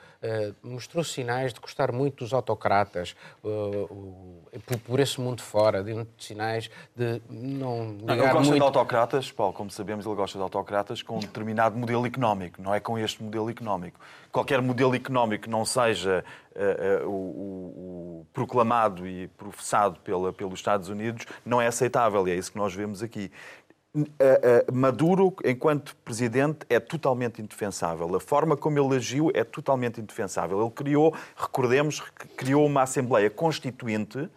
mostrou 0.62 1.04
sinais 1.04 1.52
de 1.52 1.60
gostar 1.60 1.92
muito 1.92 2.24
dos 2.24 2.32
autocratas, 2.32 3.14
por, 3.40 4.78
por 4.84 5.00
esse 5.00 5.20
mundo 5.20 5.42
fora, 5.42 5.82
de 5.82 6.06
sinais 6.18 6.70
de 6.96 7.20
não 7.28 7.68
não, 7.68 8.14
Ele 8.14 8.22
gosta 8.22 8.40
muito... 8.40 8.54
de 8.54 8.62
autocratas, 8.62 9.30
Paulo, 9.30 9.52
como 9.52 9.70
sabemos, 9.70 10.06
ele 10.06 10.14
gosta 10.14 10.38
de 10.38 10.42
autocratas 10.42 11.02
com 11.02 11.16
um 11.16 11.20
determinado 11.20 11.76
modelo 11.76 12.06
económico, 12.06 12.60
não 12.60 12.74
é 12.74 12.80
com 12.80 12.98
este 12.98 13.22
modelo 13.22 13.50
económico. 13.50 13.98
Qualquer 14.30 14.60
modelo 14.60 14.94
económico 14.94 15.44
que 15.44 15.50
não 15.50 15.64
seja 15.64 16.24
uh, 16.54 17.06
uh, 17.06 17.08
o, 17.08 17.12
o, 17.12 18.20
o, 18.20 18.26
proclamado 18.32 19.06
e 19.06 19.28
professado 19.28 19.98
pela, 20.00 20.32
pelos 20.32 20.58
Estados 20.58 20.88
Unidos 20.88 21.26
não 21.44 21.60
é 21.60 21.66
aceitável, 21.66 22.26
e 22.28 22.32
é 22.32 22.34
isso 22.34 22.52
que 22.52 22.58
nós 22.58 22.74
vemos 22.74 23.02
aqui. 23.02 23.30
Maduro, 24.72 25.34
enquanto 25.44 25.96
presidente, 26.04 26.60
é 26.68 26.78
totalmente 26.78 27.40
indefensável. 27.40 28.14
A 28.14 28.20
forma 28.20 28.56
como 28.56 28.78
ele 28.78 28.96
agiu 28.96 29.30
é 29.34 29.44
totalmente 29.44 30.00
indefensável. 30.00 30.60
Ele 30.60 30.70
criou, 30.70 31.14
recordemos, 31.36 32.00
criou 32.36 32.66
uma 32.66 32.82
Assembleia 32.82 33.30
Constituinte 33.30 34.28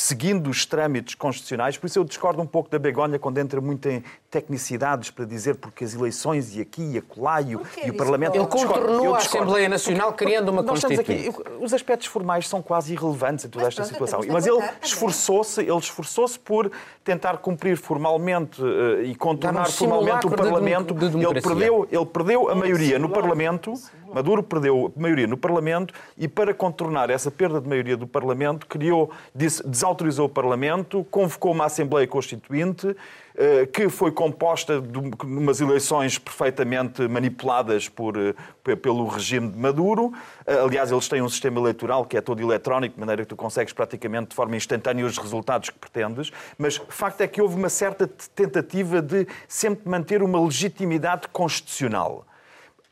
seguindo 0.00 0.48
os 0.48 0.64
trâmites 0.64 1.14
constitucionais. 1.14 1.76
Por 1.76 1.86
isso 1.86 1.98
eu 1.98 2.04
discordo 2.04 2.40
um 2.40 2.46
pouco 2.46 2.70
da 2.70 2.78
Begonha 2.78 3.18
quando 3.18 3.36
entra 3.36 3.60
muito 3.60 3.86
em 3.86 4.02
tecnicidades 4.30 5.10
para 5.10 5.26
dizer 5.26 5.56
porque 5.56 5.84
as 5.84 5.92
eleições 5.92 6.56
e 6.56 6.60
aqui 6.62 6.92
e 6.92 6.98
acolá 6.98 7.42
e, 7.42 7.52
e 7.52 7.90
o 7.90 7.94
Parlamento... 7.94 8.34
Ele 8.34 8.46
contornou 8.46 9.14
a 9.14 9.18
Assembleia 9.18 9.68
Nacional 9.68 10.14
criando 10.14 10.48
uma 10.48 10.64
Constituinte. 10.64 11.00
Aqui, 11.00 11.30
os 11.60 11.74
aspectos 11.74 12.06
formais 12.06 12.48
são 12.48 12.62
quase 12.62 12.94
irrelevantes 12.94 13.44
em 13.44 13.48
toda 13.50 13.66
esta 13.66 13.84
situação. 13.84 14.20
Mas 14.26 14.46
ele 14.46 14.62
esforçou-se 14.82 15.60
ele 15.60 15.76
esforçou-se 15.76 16.38
por 16.38 16.70
tentar 17.04 17.36
cumprir 17.38 17.76
formalmente 17.76 18.62
uh, 18.62 19.02
e 19.02 19.14
contornar 19.14 19.70
formalmente 19.70 20.26
o 20.26 20.30
Parlamento. 20.30 20.94
De, 20.94 21.10
de 21.10 21.18
ele, 21.18 21.42
perdeu, 21.42 21.86
ele 21.90 22.06
perdeu 22.06 22.48
a 22.48 22.54
maioria 22.54 22.98
no 22.98 23.10
Parlamento, 23.10 23.74
Maduro 24.12 24.42
perdeu 24.42 24.92
a 24.96 25.00
maioria 25.00 25.26
no 25.26 25.36
Parlamento 25.36 25.94
e 26.16 26.28
para 26.28 26.52
contornar 26.52 27.10
essa 27.10 27.30
perda 27.30 27.60
de 27.60 27.68
maioria 27.68 27.96
do 27.96 28.06
Parlamento 28.06 28.66
criou, 28.66 29.10
desautorizou 29.34 30.26
o 30.26 30.28
Parlamento, 30.28 31.06
convocou 31.10 31.52
uma 31.52 31.66
Assembleia 31.66 32.06
Constituinte 32.06 32.96
eh, 33.36 33.64
que 33.64 33.88
foi 33.88 34.10
composta 34.10 34.80
de 34.80 34.98
umas 35.24 35.60
eleições 35.60 36.18
perfeitamente 36.18 37.06
manipuladas 37.08 37.88
por, 37.88 38.14
eh, 38.16 38.34
pelo 38.76 39.06
regime 39.06 39.48
de 39.48 39.58
Maduro. 39.58 40.12
Eh, 40.46 40.58
aliás, 40.58 40.90
eles 40.90 41.08
têm 41.08 41.22
um 41.22 41.28
sistema 41.28 41.60
eleitoral 41.60 42.04
que 42.04 42.16
é 42.16 42.20
todo 42.20 42.42
eletrónico, 42.42 42.96
de 42.96 43.00
maneira 43.00 43.22
que 43.22 43.28
tu 43.28 43.36
consegues 43.36 43.72
praticamente 43.72 44.30
de 44.30 44.34
forma 44.34 44.56
instantânea 44.56 45.06
os 45.06 45.16
resultados 45.16 45.70
que 45.70 45.78
pretendes. 45.78 46.32
Mas 46.58 46.78
o 46.78 46.86
facto 46.88 47.20
é 47.20 47.28
que 47.28 47.40
houve 47.40 47.54
uma 47.54 47.68
certa 47.68 48.06
tentativa 48.34 49.00
de 49.00 49.26
sempre 49.46 49.88
manter 49.88 50.22
uma 50.22 50.38
legitimidade 50.44 51.28
constitucional. 51.28 52.26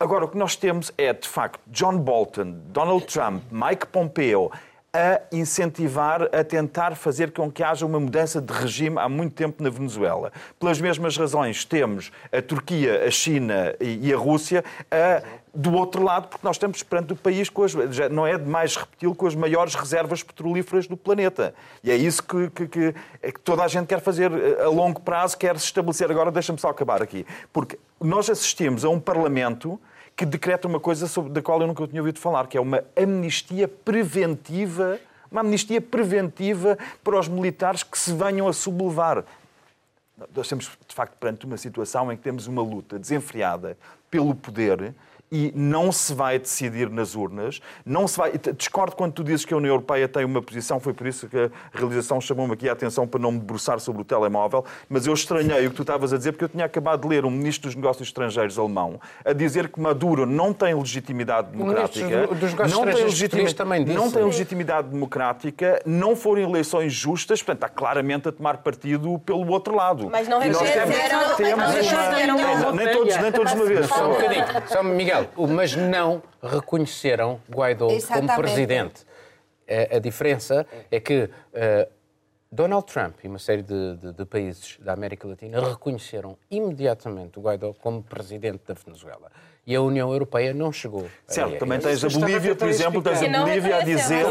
Agora, 0.00 0.26
o 0.26 0.28
que 0.28 0.38
nós 0.38 0.54
temos 0.54 0.92
é, 0.96 1.12
de 1.12 1.28
facto, 1.28 1.58
John 1.66 1.98
Bolton, 1.98 2.54
Donald 2.68 3.04
Trump, 3.06 3.42
Mike 3.50 3.88
Pompeo, 3.88 4.48
a 4.92 5.20
incentivar, 5.32 6.22
a 6.32 6.44
tentar 6.44 6.94
fazer 6.94 7.32
com 7.32 7.50
que 7.50 7.64
haja 7.64 7.84
uma 7.84 7.98
mudança 7.98 8.40
de 8.40 8.52
regime 8.52 8.96
há 9.00 9.08
muito 9.08 9.34
tempo 9.34 9.60
na 9.60 9.68
Venezuela. 9.68 10.30
Pelas 10.56 10.80
mesmas 10.80 11.16
razões, 11.16 11.64
temos 11.64 12.12
a 12.30 12.40
Turquia, 12.40 13.06
a 13.06 13.10
China 13.10 13.74
e 13.80 14.12
a 14.12 14.16
Rússia 14.16 14.64
a, 14.88 15.20
do 15.52 15.74
outro 15.74 16.00
lado, 16.04 16.28
porque 16.28 16.46
nós 16.46 16.54
estamos 16.54 16.80
perante 16.84 17.14
o 17.14 17.16
país, 17.16 17.50
com 17.50 17.64
as, 17.64 17.74
não 18.08 18.24
é 18.24 18.38
demais 18.38 18.76
repeti-lo, 18.76 19.16
com 19.16 19.26
as 19.26 19.34
maiores 19.34 19.74
reservas 19.74 20.22
petrolíferas 20.22 20.86
do 20.86 20.96
planeta. 20.96 21.52
E 21.82 21.90
é 21.90 21.96
isso 21.96 22.22
que, 22.22 22.50
que, 22.50 22.68
que, 22.68 22.94
é 23.20 23.32
que 23.32 23.40
toda 23.40 23.64
a 23.64 23.68
gente 23.68 23.88
quer 23.88 24.00
fazer 24.00 24.30
eh, 24.30 24.62
a 24.62 24.68
longo 24.68 25.00
prazo, 25.00 25.36
quer 25.36 25.58
se 25.58 25.64
estabelecer. 25.64 26.08
Agora, 26.08 26.30
deixa-me 26.30 26.60
só 26.60 26.68
acabar 26.68 27.02
aqui. 27.02 27.26
Porque 27.52 27.76
nós 28.00 28.30
assistimos 28.30 28.84
a 28.84 28.88
um 28.88 29.00
Parlamento 29.00 29.80
que 30.16 30.26
decreta 30.26 30.66
uma 30.66 30.80
coisa 30.80 31.06
sobre, 31.06 31.30
da 31.32 31.40
qual 31.40 31.60
eu 31.60 31.66
nunca 31.66 31.86
tinha 31.86 32.00
ouvido 32.00 32.18
falar, 32.18 32.48
que 32.48 32.58
é 32.58 32.60
uma 32.60 32.82
amnistia 32.96 33.68
preventiva, 33.68 34.98
uma 35.30 35.42
amnistia 35.42 35.80
preventiva 35.80 36.76
para 37.04 37.18
os 37.18 37.28
militares 37.28 37.82
que 37.82 37.98
se 37.98 38.12
venham 38.12 38.48
a 38.48 38.52
sublevar. 38.52 39.24
Nós 40.34 40.46
estamos, 40.46 40.70
de 40.88 40.94
facto, 40.94 41.16
perante 41.18 41.46
uma 41.46 41.56
situação 41.56 42.10
em 42.10 42.16
que 42.16 42.22
temos 42.22 42.48
uma 42.48 42.62
luta 42.62 42.98
desenfreada 42.98 43.78
pelo 44.10 44.34
poder 44.34 44.92
e 45.30 45.52
não 45.54 45.92
se 45.92 46.14
vai 46.14 46.38
decidir 46.38 46.90
nas 46.90 47.14
urnas. 47.14 47.60
Não 47.84 48.08
se 48.08 48.16
vai... 48.18 48.32
Discordo 48.56 48.96
quando 48.96 49.12
tu 49.12 49.24
dizes 49.24 49.44
que 49.44 49.54
a 49.54 49.56
União 49.56 49.72
Europeia 49.72 50.08
tem 50.08 50.24
uma 50.24 50.42
posição, 50.42 50.80
foi 50.80 50.92
por 50.92 51.06
isso 51.06 51.28
que 51.28 51.36
a 51.36 51.50
realização 51.72 52.20
chamou-me 52.20 52.54
aqui 52.54 52.68
a 52.68 52.72
atenção 52.72 53.06
para 53.06 53.20
não 53.20 53.32
me 53.32 53.38
debruçar 53.38 53.80
sobre 53.80 54.02
o 54.02 54.04
telemóvel, 54.04 54.64
mas 54.88 55.06
eu 55.06 55.14
estranhei 55.14 55.66
o 55.66 55.70
que 55.70 55.76
tu 55.76 55.82
estavas 55.82 56.12
a 56.12 56.16
dizer, 56.16 56.32
porque 56.32 56.44
eu 56.44 56.48
tinha 56.48 56.64
acabado 56.64 57.02
de 57.02 57.08
ler 57.08 57.24
um 57.24 57.30
ministro 57.30 57.68
dos 57.68 57.76
Negócios 57.76 58.08
Estrangeiros 58.08 58.58
alemão 58.58 59.00
a 59.24 59.32
dizer 59.32 59.68
que 59.68 59.80
Maduro 59.80 60.26
não 60.26 60.52
tem 60.52 60.74
legitimidade 60.74 61.50
democrática. 61.50 62.26
Dos 62.28 62.54
não 62.54 62.84
tem 62.84 63.04
legitimidade, 63.04 63.54
também 63.54 63.84
disse. 63.84 63.96
Não 63.96 64.10
tem 64.10 64.24
legitimidade 64.24 64.88
democrática, 64.88 65.82
não 65.84 66.16
foram 66.16 66.42
eleições 66.42 66.92
justas, 66.92 67.42
portanto, 67.42 67.64
está 67.64 67.68
claramente 67.68 68.28
a 68.28 68.32
tomar 68.32 68.58
partido 68.58 69.18
pelo 69.20 69.50
outro 69.50 69.74
lado. 69.74 70.08
Mas 70.10 70.28
não 70.28 70.38
reconheceram... 70.38 70.88
Nem 72.74 72.92
todos, 72.92 73.16
nem 73.16 73.32
todos 73.32 73.52
de 73.52 73.58
uma 73.58 73.66
vez. 73.66 73.86
Só 73.86 74.06
um 74.06 74.14
bocadinho. 74.14 74.44
Só, 74.66 74.82
Miguel, 74.82 75.17
mas 75.48 75.74
não 75.74 76.22
reconheceram 76.42 77.40
Guaidó 77.48 77.90
Exatamente. 77.90 78.28
como 78.28 78.42
presidente. 78.42 79.06
A, 79.68 79.96
a, 79.96 79.98
diferença 79.98 80.66
é 80.90 80.98
que 80.98 81.24
uh, 81.24 81.90
Donald 82.50 82.86
Trump 82.86 83.16
e 83.22 83.28
uma 83.28 83.38
série 83.38 83.62
de, 83.62 83.96
de, 83.96 84.12
de, 84.12 84.24
países 84.24 84.78
da 84.80 84.94
América 84.94 85.28
Latina 85.28 85.60
reconheceram 85.60 86.38
imediatamente 86.50 87.38
o 87.38 87.42
Guaidó 87.42 87.74
como 87.74 88.02
presidente 88.02 88.62
da 88.66 88.74
Venezuela 88.74 89.30
e 89.68 89.76
a 89.76 89.82
União 89.82 90.10
Europeia 90.10 90.54
não 90.54 90.72
chegou. 90.72 91.06
Certo, 91.26 91.58
também 91.58 91.78
tens 91.78 92.02
a 92.02 92.08
Bolívia, 92.08 92.54
por 92.54 92.68
exemplo, 92.68 93.02
tens 93.02 93.22
a 93.22 93.28
Bolívia 93.28 93.76
a 93.76 93.84
dizer, 93.84 94.24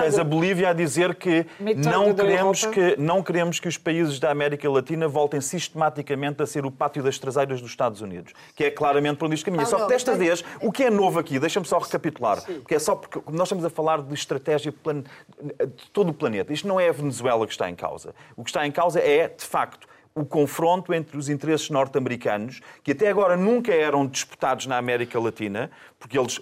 tens 0.00 0.18
a 0.18 0.24
Bolívia 0.24 0.70
a 0.70 0.72
dizer 0.72 1.14
que 1.16 1.44
não 1.76 2.14
queremos 2.14 2.64
que 2.64 2.96
não 2.98 3.22
queremos 3.22 3.60
que 3.60 3.68
os 3.68 3.76
países 3.76 4.18
da 4.18 4.30
América 4.30 4.70
Latina 4.70 5.06
voltem 5.06 5.38
sistematicamente 5.38 6.42
a 6.42 6.46
ser 6.46 6.64
o 6.64 6.70
pátio 6.70 7.02
das 7.02 7.18
traseiras 7.18 7.60
dos 7.60 7.70
Estados 7.70 8.00
Unidos, 8.00 8.32
que 8.56 8.64
é 8.64 8.70
claramente 8.70 9.18
para 9.18 9.26
onde 9.26 9.34
isto 9.34 9.44
caminha. 9.44 9.66
Só 9.66 9.84
que 9.84 9.88
desta 9.88 10.14
vez, 10.14 10.42
o 10.62 10.72
que 10.72 10.84
é 10.84 10.90
novo 10.90 11.18
aqui, 11.18 11.38
deixa-me 11.38 11.66
só 11.66 11.76
recapitular, 11.76 12.42
porque 12.42 12.74
é 12.74 12.78
só 12.78 12.96
porque 12.96 13.20
nós 13.30 13.48
estamos 13.48 13.66
a 13.66 13.70
falar 13.70 14.00
de 14.00 14.14
estratégia 14.14 14.72
de 14.72 15.90
todo 15.92 16.08
o 16.08 16.14
planeta. 16.14 16.54
Isto 16.54 16.66
não 16.66 16.80
é 16.80 16.88
a 16.88 16.92
Venezuela 16.92 17.46
que 17.46 17.52
está 17.52 17.68
em 17.68 17.74
causa. 17.74 18.14
O 18.34 18.42
que 18.42 18.48
está 18.48 18.66
em 18.66 18.72
causa 18.72 18.98
é, 18.98 19.28
de 19.28 19.44
facto, 19.44 19.86
o 20.14 20.24
confronto 20.24 20.92
entre 20.92 21.16
os 21.16 21.28
interesses 21.28 21.70
norte-americanos, 21.70 22.60
que 22.82 22.92
até 22.92 23.08
agora 23.08 23.36
nunca 23.36 23.72
eram 23.72 24.06
disputados 24.06 24.66
na 24.66 24.76
América 24.76 25.18
Latina, 25.20 25.70
porque 25.98 26.18
eles 26.18 26.40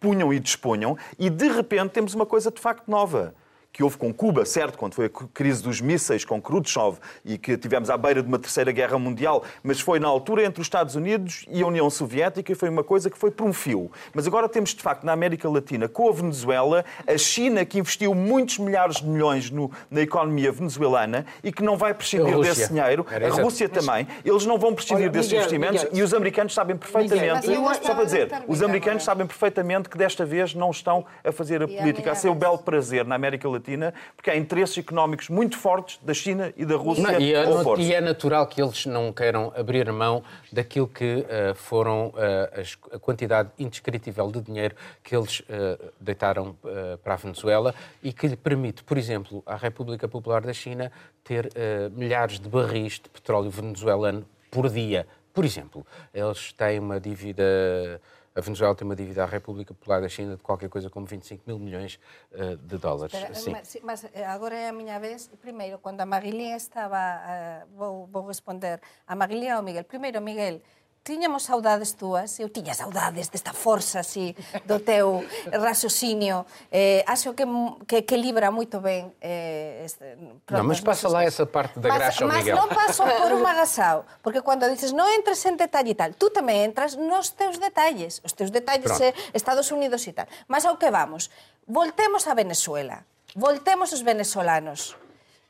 punham 0.00 0.32
e 0.32 0.40
dispunham, 0.40 0.96
e 1.18 1.30
de 1.30 1.48
repente 1.48 1.90
temos 1.90 2.14
uma 2.14 2.26
coisa 2.26 2.50
de 2.50 2.60
facto 2.60 2.88
nova 2.88 3.34
que 3.72 3.82
houve 3.82 3.96
com 3.96 4.12
Cuba, 4.12 4.44
certo, 4.44 4.76
quando 4.76 4.94
foi 4.94 5.06
a 5.06 5.10
crise 5.32 5.62
dos 5.62 5.80
mísseis 5.80 6.24
com 6.24 6.40
Khrushchev 6.40 6.98
e 7.24 7.38
que 7.38 7.56
tivemos 7.56 7.88
à 7.88 7.96
beira 7.96 8.22
de 8.22 8.28
uma 8.28 8.38
terceira 8.38 8.70
guerra 8.70 8.98
mundial, 8.98 9.42
mas 9.62 9.80
foi 9.80 9.98
na 9.98 10.08
altura 10.08 10.44
entre 10.44 10.60
os 10.60 10.66
Estados 10.66 10.94
Unidos 10.94 11.46
e 11.48 11.62
a 11.62 11.66
União 11.66 11.88
Soviética 11.88 12.52
e 12.52 12.54
foi 12.54 12.68
uma 12.68 12.84
coisa 12.84 13.08
que 13.08 13.16
foi 13.16 13.30
por 13.30 13.46
um 13.46 13.52
fio. 13.52 13.90
Mas 14.12 14.26
agora 14.26 14.46
temos, 14.48 14.74
de 14.74 14.82
facto, 14.82 15.04
na 15.04 15.12
América 15.12 15.48
Latina, 15.48 15.88
com 15.88 16.06
a 16.08 16.12
Venezuela, 16.12 16.84
a 17.06 17.16
China 17.16 17.64
que 17.64 17.78
investiu 17.78 18.14
muitos 18.14 18.58
milhares 18.58 18.96
de 18.96 19.06
milhões 19.06 19.50
no, 19.50 19.70
na 19.90 20.02
economia 20.02 20.52
venezuelana 20.52 21.24
e 21.42 21.50
que 21.50 21.62
não 21.62 21.76
vai 21.76 21.94
prescindir 21.94 22.38
desse 22.40 22.68
dinheiro, 22.68 23.06
a 23.10 23.42
Rússia 23.42 23.68
também, 23.70 24.06
eles 24.22 24.44
não 24.44 24.58
vão 24.58 24.74
prescindir 24.74 25.04
Olha, 25.04 25.10
desses 25.10 25.32
Miguel, 25.32 25.44
investimentos 25.44 25.84
Miguel. 25.84 25.98
e 25.98 26.02
os 26.02 26.12
americanos 26.12 26.52
sabem 26.52 26.76
perfeitamente, 26.76 27.48
Miguel, 27.48 27.74
só 27.82 27.94
para 27.94 28.04
dizer, 28.04 28.30
os 28.46 28.62
americanos 28.62 29.02
sabem 29.02 29.26
perfeitamente 29.26 29.88
que 29.88 29.96
desta 29.96 30.26
vez 30.26 30.54
não 30.54 30.70
estão 30.70 31.06
a 31.24 31.32
fazer 31.32 31.62
a 31.62 31.68
política, 31.68 32.12
a 32.12 32.14
seu 32.14 32.34
belo 32.34 32.58
prazer 32.58 33.06
na 33.06 33.14
América 33.14 33.48
Latina 33.48 33.61
Latina, 33.62 33.94
porque 34.16 34.30
há 34.30 34.36
interesses 34.36 34.76
económicos 34.76 35.28
muito 35.28 35.56
fortes 35.56 35.98
da 36.02 36.12
China 36.12 36.52
e 36.56 36.66
da 36.66 36.76
Rússia. 36.76 37.04
Não, 37.04 37.20
e, 37.20 37.32
é, 37.32 37.44
e, 37.78 37.94
é, 37.94 38.00
natural 38.00 38.46
que 38.46 38.60
eles 38.60 38.84
não 38.86 39.12
queiram 39.12 39.52
abrir 39.56 39.90
mão 39.92 40.22
daquilo 40.52 40.88
que 40.88 41.24
uh, 41.24 41.54
foram 41.54 42.08
uh, 42.08 42.94
a 42.94 42.98
quantidade 42.98 43.50
indescritível 43.58 44.30
de 44.30 44.40
dinheiro 44.40 44.74
que 45.02 45.14
eles 45.14 45.40
uh, 45.40 45.92
deitaram 46.00 46.56
para 47.02 47.14
a 47.14 47.16
Venezuela 47.16 47.74
e 48.02 48.12
que 48.12 48.26
lhe 48.26 48.36
permite, 48.36 48.82
por 48.82 48.98
exemplo, 48.98 49.42
à 49.46 49.56
República 49.56 50.08
Popular 50.08 50.42
da 50.42 50.52
China 50.52 50.90
ter 51.22 51.50
milhares 51.92 52.40
de 52.40 52.48
barris 52.48 52.94
de 52.94 53.08
petróleo 53.08 53.50
venezuelano 53.50 54.24
por 54.50 54.68
dia. 54.68 55.06
Por 55.32 55.44
exemplo, 55.44 55.86
eles 56.12 56.52
têm 56.52 56.78
uma 56.78 56.98
dívida 56.98 58.00
a 58.34 58.40
Venezuela 58.40 58.74
tem 58.74 58.84
uma 58.84 58.96
dívida 58.96 59.22
à 59.22 59.26
República 59.26 59.74
Popular 59.74 60.00
da 60.00 60.08
China 60.08 60.36
de 60.36 60.42
qualquer 60.42 60.68
coisa 60.68 60.88
como 60.88 61.06
25 61.06 61.42
mil 61.46 61.58
milhões 61.58 61.98
uh, 62.32 62.56
de 62.56 62.78
dólares. 62.78 63.14
Pero, 63.18 63.34
Sim. 63.34 63.52
Mas, 63.52 63.76
mas, 63.82 64.04
eh, 64.12 64.24
agora 64.24 64.54
é 64.54 64.68
a 64.68 64.72
minha 64.72 64.98
vez. 64.98 65.30
Primeiro, 65.40 65.78
quando 65.78 66.00
a 66.00 66.06
Marilyn 66.06 66.54
estava, 66.54 66.96
uh, 66.96 67.76
vou, 67.76 68.06
vou 68.06 68.26
responder. 68.26 68.80
A 69.06 69.14
Marilyn 69.14 69.52
ou 69.52 69.60
o 69.60 69.62
Miguel? 69.62 69.84
Primeiro, 69.84 70.20
Miguel, 70.20 70.60
tiñamos 71.02 71.42
saudades 71.50 71.98
túas, 71.98 72.38
eu 72.38 72.46
tiña 72.46 72.78
saudades 72.78 73.26
desta 73.26 73.50
forza 73.50 74.06
así 74.06 74.38
do 74.62 74.78
teu 74.78 75.26
raciocinio. 75.50 76.46
Eh, 76.70 77.02
acho 77.10 77.34
que, 77.34 77.42
que 77.90 78.06
que 78.06 78.16
libra 78.16 78.54
moito 78.54 78.78
ben 78.78 79.10
eh 79.18 79.82
este, 79.82 80.14
pronto, 80.46 80.62
Non, 80.62 80.70
mas 80.70 80.78
pasa 80.78 81.10
lá 81.10 81.26
esa 81.26 81.42
parte 81.42 81.82
da 81.82 81.90
graxa, 81.90 82.22
mas, 82.22 82.46
Miguel. 82.46 82.54
Mas 82.54 82.62
non 82.62 82.70
paso 82.70 83.02
por 83.02 83.34
un 83.34 83.42
agasao, 83.42 84.06
porque 84.22 84.38
cando 84.46 84.70
dices 84.70 84.94
non 84.94 85.10
entres 85.10 85.42
en 85.42 85.58
detalle 85.58 85.92
e 85.92 85.98
tal, 85.98 86.14
tú 86.14 86.30
tamén 86.30 86.70
entras 86.70 86.94
nos 86.94 87.34
teus 87.34 87.58
detalles, 87.58 88.22
os 88.22 88.30
teus 88.38 88.54
detalles 88.54 88.94
de 88.94 89.10
Estados 89.34 89.74
Unidos 89.74 90.06
e 90.06 90.14
tal. 90.14 90.30
Mas 90.46 90.62
ao 90.62 90.78
que 90.78 90.86
vamos? 90.94 91.34
Voltemos 91.66 92.30
a 92.30 92.34
Venezuela. 92.38 93.02
Voltemos 93.34 93.90
os 93.90 94.06
venezolanos. 94.06 94.94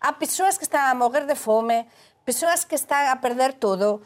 A 0.00 0.16
persoas 0.18 0.56
que 0.56 0.64
están 0.64 0.88
a 0.88 0.94
morrer 0.94 1.26
de 1.26 1.36
fome, 1.36 1.86
persoas 2.24 2.64
que 2.64 2.74
están 2.74 3.10
a 3.10 3.20
perder 3.20 3.52
todo, 3.52 4.02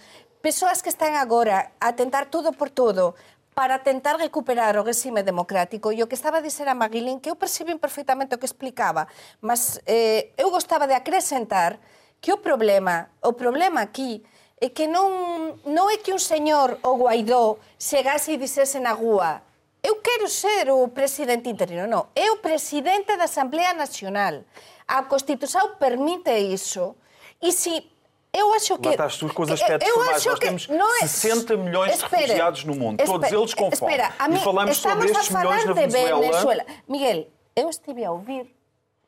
Persoas 0.47 0.81
que 0.81 0.95
están 0.95 1.19
agora 1.19 1.73
a 1.83 1.99
tentar 1.99 2.31
todo 2.31 2.55
por 2.55 2.71
todo 2.71 3.19
para 3.51 3.83
tentar 3.83 4.15
recuperar 4.15 4.79
o 4.79 4.87
regime 4.87 5.27
democrático. 5.27 5.91
E 5.91 5.99
o 5.99 6.07
que 6.07 6.15
estaba 6.15 6.39
a 6.39 6.47
dizer 6.47 6.71
a 6.71 6.79
Maguilín, 6.79 7.19
que 7.19 7.27
eu 7.27 7.35
percibín 7.35 7.83
perfectamente 7.83 8.31
o 8.31 8.39
que 8.39 8.47
explicaba, 8.47 9.11
mas 9.43 9.83
eh, 9.91 10.31
eu 10.39 10.55
gostaba 10.55 10.87
de 10.87 10.95
acrescentar 10.95 11.83
que 12.23 12.31
o 12.31 12.39
problema, 12.39 13.11
o 13.27 13.35
problema 13.35 13.83
aquí 13.83 14.23
é 14.63 14.71
que 14.71 14.87
non, 14.87 15.59
non 15.67 15.91
é 15.91 15.99
que 15.99 16.15
un 16.15 16.23
señor 16.23 16.79
o 16.87 16.95
Guaidó 16.95 17.59
chegase 17.75 18.31
e 18.31 18.39
dixese 18.39 18.79
na 18.79 18.95
rúa 18.95 19.43
eu 19.83 19.99
quero 19.99 20.31
ser 20.31 20.71
o 20.71 20.95
presidente 20.95 21.51
interino, 21.51 21.91
non, 21.91 22.15
é 22.15 22.31
o 22.31 22.39
presidente 22.39 23.19
da 23.19 23.27
Asamblea 23.27 23.75
Nacional. 23.75 24.47
A 24.87 25.11
Constitución 25.11 25.75
permite 25.79 26.39
iso, 26.39 26.95
e 27.43 27.51
se 27.51 27.96
eu 28.39 28.55
acho 28.55 28.79
que. 28.79 28.89
Lá 28.89 28.95
estás 28.95 29.17
tu 29.17 29.33
com 29.33 29.43
os 29.43 29.51
aspectos 29.51 29.89
formais. 29.89 30.25
Nós 30.25 30.39
que 30.39 30.47
temos 30.47 30.69
não 30.69 30.97
é... 30.97 31.01
60 31.01 31.57
milhões 31.57 31.95
espera, 31.95 32.11
de 32.11 32.23
refugiados 32.23 32.65
no 32.65 32.75
mundo, 32.75 33.01
espera, 33.01 33.19
todos 33.19 33.33
eles 33.33 33.55
com 33.55 33.71
fome. 33.71 33.95
e 33.95 34.39
falamos 34.39 34.77
sobre 34.77 35.11
estes 35.11 35.31
milhões 35.31 35.65
na 35.65 35.73
Venezuela. 35.73 36.21
Venezuela. 36.21 36.67
Miguel, 36.89 37.29
eu 37.55 37.71
estive 37.71 38.05
a 38.05 38.13
ouvir 38.13 38.57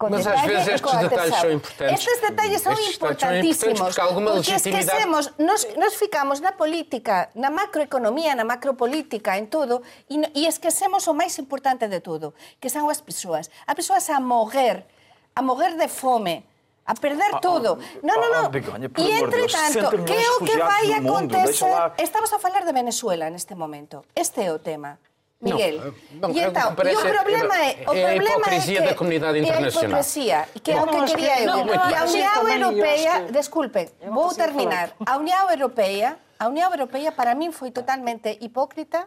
mas 0.01 0.27
às 0.29 0.43
vezes 0.43 0.69
estes 0.69 0.97
detalhes 0.99 1.35
são 1.35 1.51
importantes. 1.51 1.95
Estes 1.99 2.21
detalles 2.21 2.61
são 2.61 2.73
estes 2.73 2.95
importantíssimos. 2.95 3.81
porque 3.81 4.01
alguma 4.01 4.31
porque 4.31 4.51
legitimidade... 4.53 4.87
esquecemos, 4.87 5.33
nós, 5.39 5.67
nós 5.77 5.95
ficamos 5.95 6.39
na 6.39 6.53
política, 6.53 7.31
na 7.35 7.51
macroeconomia, 7.51 8.37
na 8.37 8.45
macropolítica, 8.45 9.37
en 9.37 9.47
todo, 9.47 9.83
e, 10.09 10.23
e 10.37 10.47
esquecemos 10.47 11.05
o 11.09 11.15
máis 11.15 11.37
importante 11.41 11.89
de 11.89 12.01
todo, 12.01 12.33
que 12.61 12.71
são 12.71 12.89
as 12.89 13.01
persoas. 13.01 13.51
As 13.67 13.75
persoas 13.75 14.09
a 14.11 14.21
morrer, 14.21 14.87
a 15.35 15.43
morrer 15.43 15.75
de 15.77 15.89
fome, 15.89 16.47
a 16.89 16.95
perder 16.97 17.37
a, 17.37 17.41
todo. 17.41 17.77
Non, 18.01 18.17
non, 18.17 18.31
non. 18.33 18.49
E 18.49 19.07
entre 19.21 19.45
tanto, 19.45 19.93
que 20.09 20.17
é 20.17 20.29
o 20.33 20.39
que 20.41 20.57
vai 20.57 20.87
acontecer? 20.97 21.69
Estamos 22.01 22.33
a 22.33 22.41
falar 22.41 22.65
de 22.65 22.73
Venezuela 22.73 23.29
neste 23.29 23.53
momento. 23.53 24.09
Este 24.17 24.49
é 24.49 24.51
o 24.51 24.59
tema. 24.59 24.97
Miguel, 25.39 25.95
non, 26.19 26.35
non, 26.35 26.35
e 26.35 26.43
então, 26.43 26.75
e 26.75 26.97
o 26.99 27.05
problema 27.15 27.55
é, 27.63 27.87
o 27.87 27.95
é 27.95 28.19
problema 28.19 28.47
é, 28.51 28.59
que 28.59 28.81
da 28.83 28.95
comunidade 28.99 29.39
internacional. 29.39 30.03
É 30.03 30.35
a 30.35 30.47
que 30.51 30.73
é 30.75 30.83
o 30.83 30.87
que 30.91 31.15
quería 31.15 31.47
eu. 31.47 31.63
E 31.63 32.19
a 32.27 32.41
Unión 32.43 32.75
Europea, 32.75 33.13
desculpen, 33.31 33.87
vou 34.11 34.35
terminar. 34.35 34.99
A 35.07 35.15
Unión 35.15 35.47
Europea, 35.47 36.19
a 36.43 36.49
Unión 36.51 36.75
Europea 36.75 37.15
para 37.15 37.39
min 37.39 37.55
foi 37.55 37.71
totalmente 37.71 38.35
hipócrita 38.43 39.07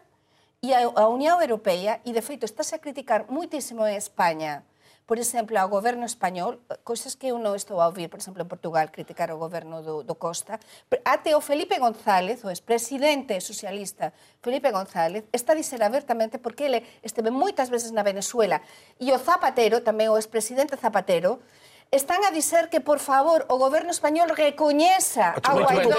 e 0.64 0.72
a 0.72 1.10
Unión 1.12 1.42
Europea, 1.44 2.00
e 2.08 2.16
de 2.16 2.22
feito 2.24 2.48
está 2.48 2.64
a 2.64 2.80
criticar 2.80 3.28
muitísimo 3.28 3.84
en 3.84 4.00
España, 4.00 4.64
por 5.12 5.20
exemplo, 5.20 5.60
ao 5.60 5.68
goberno 5.68 6.06
español, 6.06 6.64
cousas 6.88 7.20
que 7.20 7.28
eu 7.28 7.36
non 7.36 7.52
estou 7.52 7.84
a 7.84 7.92
ouvir, 7.92 8.08
por 8.08 8.24
exemplo, 8.24 8.40
en 8.40 8.48
Portugal, 8.48 8.88
criticar 8.96 9.28
o 9.28 9.36
goberno 9.36 9.84
do, 9.84 10.08
do 10.08 10.16
Costa, 10.16 10.56
até 11.04 11.36
o 11.36 11.44
Felipe 11.44 11.76
González, 11.84 12.48
o 12.48 12.50
expresidente 12.50 13.36
socialista 13.44 14.16
Felipe 14.40 14.72
González, 14.72 15.28
está 15.36 15.52
a 15.52 15.60
dizer 15.60 15.84
abertamente 15.84 16.40
porque 16.40 16.64
ele 16.64 16.80
esteve 17.04 17.28
moitas 17.28 17.68
veces 17.68 17.92
na 17.92 18.08
Venezuela, 18.08 18.64
e 19.04 19.12
o 19.12 19.20
Zapatero, 19.20 19.84
tamén 19.84 20.08
o 20.08 20.16
expresidente 20.16 20.80
Zapatero, 20.80 21.44
están 21.94 22.24
a 22.24 22.32
dizer 22.32 22.70
que, 22.70 22.80
por 22.80 23.00
favor, 23.00 23.46
o 23.50 23.58
governo 23.58 23.90
espanhol 23.90 24.28
reconheça 24.34 25.36
a 25.44 25.54
Guaidó. 25.54 25.92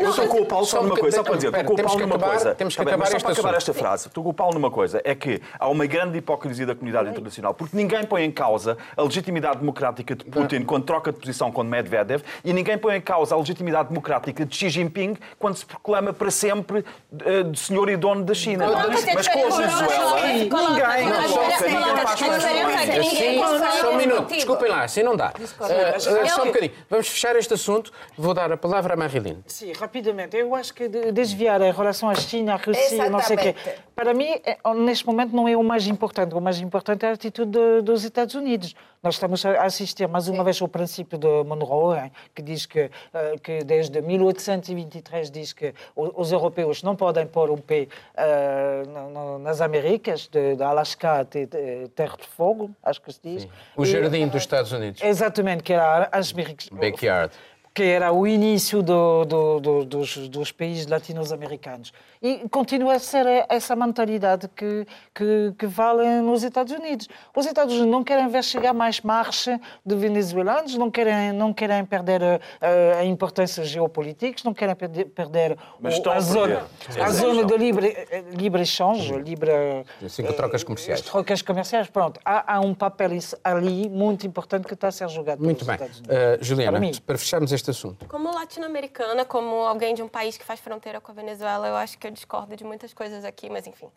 Eu 0.00 0.10
estou 0.10 0.26
com 0.26 0.40
o 0.40 0.46
Paulo 0.46 0.66
só 0.66 0.82
numa 0.82 0.96
coisa, 0.96 1.18
só 1.18 1.22
para 1.22 1.36
dizer, 1.36 1.54
estou 1.54 1.64
com 1.64 1.82
o 1.82 1.84
Paulo 1.84 2.00
numa 2.00 2.18
coisa. 2.18 2.54
Temos 2.56 2.74
que 2.74 2.82
acabar, 2.82 3.06
só 3.06 3.20
para 3.20 3.30
acabar 3.30 3.54
esta 3.54 3.72
frase, 3.72 4.08
estou 4.08 4.24
com 4.24 4.30
o 4.30 4.34
Paulo 4.34 4.54
numa 4.54 4.72
coisa, 4.72 5.00
é 5.04 5.14
que 5.14 5.40
há 5.56 5.68
uma 5.68 5.86
grande 5.86 6.18
hipocrisia 6.18 6.66
da 6.66 6.74
comunidade 6.74 7.10
internacional, 7.10 7.54
porque 7.54 7.76
ninguém 7.76 8.02
põe 8.04 8.24
em 8.24 8.32
causa 8.32 8.76
a 8.96 9.02
legitimidade 9.02 9.60
democrática 9.60 10.16
de 10.16 10.24
Putin 10.24 10.64
quando 10.64 10.84
troca 10.84 11.12
de 11.12 11.20
posição 11.20 11.52
com 11.52 11.62
Medvedev 11.62 12.24
e 12.44 12.52
ninguém 12.52 12.76
põe 12.76 12.96
em 12.96 13.00
causa 13.00 13.36
a 13.36 13.38
legitimidade 13.38 13.88
democrática 13.90 14.44
de 14.44 14.56
Xi 14.56 14.68
Jinping 14.68 15.16
quando 15.38 15.54
se 15.54 15.64
proclama 15.64 16.12
para 16.12 16.30
sempre 16.32 16.80
uh, 16.80 17.44
de 17.44 17.58
senhor 17.60 17.88
e 17.88 17.96
dono 17.96 18.24
da 18.24 18.34
China. 18.34 18.66
Mas 19.14 19.28
com 19.28 19.46
a 19.46 19.56
Venezuela, 19.56 20.26
ninguém, 20.26 20.50
ninguém 20.50 21.96
faz 22.02 22.14
questões. 22.16 23.80
Só 23.80 23.92
um 23.92 23.96
minuto, 23.96 24.34
desculpem 24.34 24.68
lá, 24.68 24.82
assim 24.82 25.04
não 25.04 25.14
dá. 25.14 25.35
Uh, 25.38 26.28
só 26.28 26.42
um 26.42 26.46
bocadinho. 26.46 26.72
Vamos 26.88 27.08
fechar 27.08 27.36
este 27.36 27.54
assunto. 27.54 27.92
Vou 28.16 28.34
dar 28.34 28.50
a 28.50 28.56
palavra 28.56 28.94
à 28.94 28.96
Marilyn. 28.96 29.38
Sim, 29.46 29.72
rapidamente. 29.72 30.36
Eu 30.36 30.54
acho 30.54 30.72
que 30.74 30.88
desviar 30.88 31.60
em 31.60 31.72
relação 31.72 32.08
à 32.08 32.14
China, 32.14 32.54
à 32.54 32.56
Rússia, 32.56 33.10
não 33.10 33.20
sei 33.20 33.36
o 33.36 33.38
quê. 33.38 33.54
Para 33.94 34.12
mim, 34.12 34.28
é, 34.44 34.58
neste 34.74 35.06
momento, 35.06 35.34
não 35.34 35.48
é 35.48 35.56
o 35.56 35.62
mais 35.62 35.86
importante. 35.86 36.34
O 36.34 36.40
mais 36.40 36.60
importante 36.60 37.04
é 37.04 37.10
a 37.10 37.12
atitude 37.12 37.82
dos 37.82 38.04
Estados 38.04 38.34
Unidos. 38.34 38.74
Nós 39.02 39.14
estamos 39.14 39.44
a 39.46 39.62
assistir 39.64 40.08
mais 40.08 40.26
uma 40.26 40.38
Sim. 40.38 40.44
vez 40.44 40.62
ao 40.62 40.68
princípio 40.68 41.16
de 41.16 41.28
Monroe, 41.44 42.10
que 42.34 42.42
diz 42.42 42.66
que, 42.66 42.86
uh, 42.86 43.38
que 43.40 43.62
desde 43.62 44.02
1823 44.02 45.30
diz 45.30 45.52
que 45.52 45.72
os 45.94 46.32
europeus 46.32 46.82
não 46.82 46.96
podem 46.96 47.26
pôr 47.26 47.50
o 47.50 47.56
pé 47.56 47.86
uh, 48.16 49.38
nas 49.38 49.60
Américas, 49.60 50.26
de, 50.26 50.56
de 50.56 50.62
Alasca 50.62 51.20
até 51.20 51.46
Terra 51.94 52.16
de 52.16 52.26
Fogo, 52.26 52.70
acho 52.82 53.00
que 53.00 53.12
se 53.12 53.20
diz. 53.22 53.42
Sim. 53.42 53.50
O 53.76 53.84
e, 53.84 53.86
jardim 53.86 54.26
dos 54.26 54.42
Estados 54.42 54.72
Unidos. 54.72 55.00
Exatamente, 55.02 55.25
que 55.62 55.72
era 55.72 56.08
as. 56.12 56.32
Backyard 56.32 57.32
que 57.76 57.82
era 57.82 58.10
o 58.10 58.26
início 58.26 58.82
do, 58.82 59.26
do, 59.26 59.60
do, 59.60 59.84
dos, 59.84 60.16
dos, 60.30 60.50
países 60.50 60.86
latino-americanos. 60.86 61.92
E 62.20 62.48
continua 62.48 62.94
a 62.94 62.98
ser 62.98 63.26
essa 63.48 63.74
mentalidade 63.76 64.48
que, 64.48 64.86
que, 65.14 65.54
que, 65.58 65.66
vale 65.66 66.20
nos 66.20 66.42
Estados 66.42 66.72
Unidos. 66.72 67.08
Os 67.34 67.46
Estados 67.46 67.74
Unidos 67.74 67.90
não 67.90 68.04
querem 68.04 68.28
ver 68.28 68.42
chegar 68.42 68.72
mais 68.72 69.00
marcha 69.00 69.60
de 69.84 69.94
venezuelanos, 69.94 70.76
não 70.76 70.90
querem, 70.90 71.32
não 71.32 71.52
querem 71.52 71.84
perder 71.84 72.22
a, 72.22 72.98
a 72.98 73.04
importância 73.04 73.64
geopolítica, 73.64 74.42
não 74.44 74.54
querem 74.54 74.74
perder, 74.74 75.06
perder 75.06 75.58
o, 75.80 76.10
a, 76.10 76.20
zona, 76.20 76.66
a 77.00 77.10
zona 77.10 77.44
de 77.44 77.56
livre, 77.56 77.94
livre 78.32 78.62
exchange, 78.62 79.12
livre... 79.18 79.84
Cinco 80.08 80.32
trocas 80.32 80.64
comerciais. 80.64 81.00
Trocas 81.02 81.42
comerciais, 81.42 81.88
pronto. 81.88 82.20
Há, 82.24 82.56
há 82.56 82.60
um 82.60 82.74
papel 82.74 83.06
ali 83.44 83.88
muito 83.88 84.26
importante 84.26 84.66
que 84.66 84.74
está 84.74 84.88
a 84.88 84.92
ser 84.92 85.08
jogado 85.08 85.42
Muito 85.42 85.64
bem. 85.64 85.76
Uh, 85.76 86.42
Juliana, 86.42 86.80
para, 86.80 87.00
para 87.06 87.18
fecharmos 87.18 87.52
este 87.52 87.70
assunto. 87.70 88.06
Como 88.06 88.32
latino-americana, 88.32 89.24
como 89.24 89.56
alguém 89.56 89.94
de 89.94 90.02
um 90.02 90.08
país 90.08 90.36
que 90.36 90.44
faz 90.44 90.60
fronteira 90.60 91.00
com 91.00 91.12
a 91.12 91.14
Venezuela, 91.14 91.68
eu 91.68 91.76
acho 91.76 91.98
que 91.98 92.05
eu 92.06 92.10
discordo 92.10 92.56
de 92.56 92.64
muitas 92.64 92.92
coisas 92.92 93.24
aqui, 93.24 93.48
mas 93.48 93.66
enfim. 93.66 93.88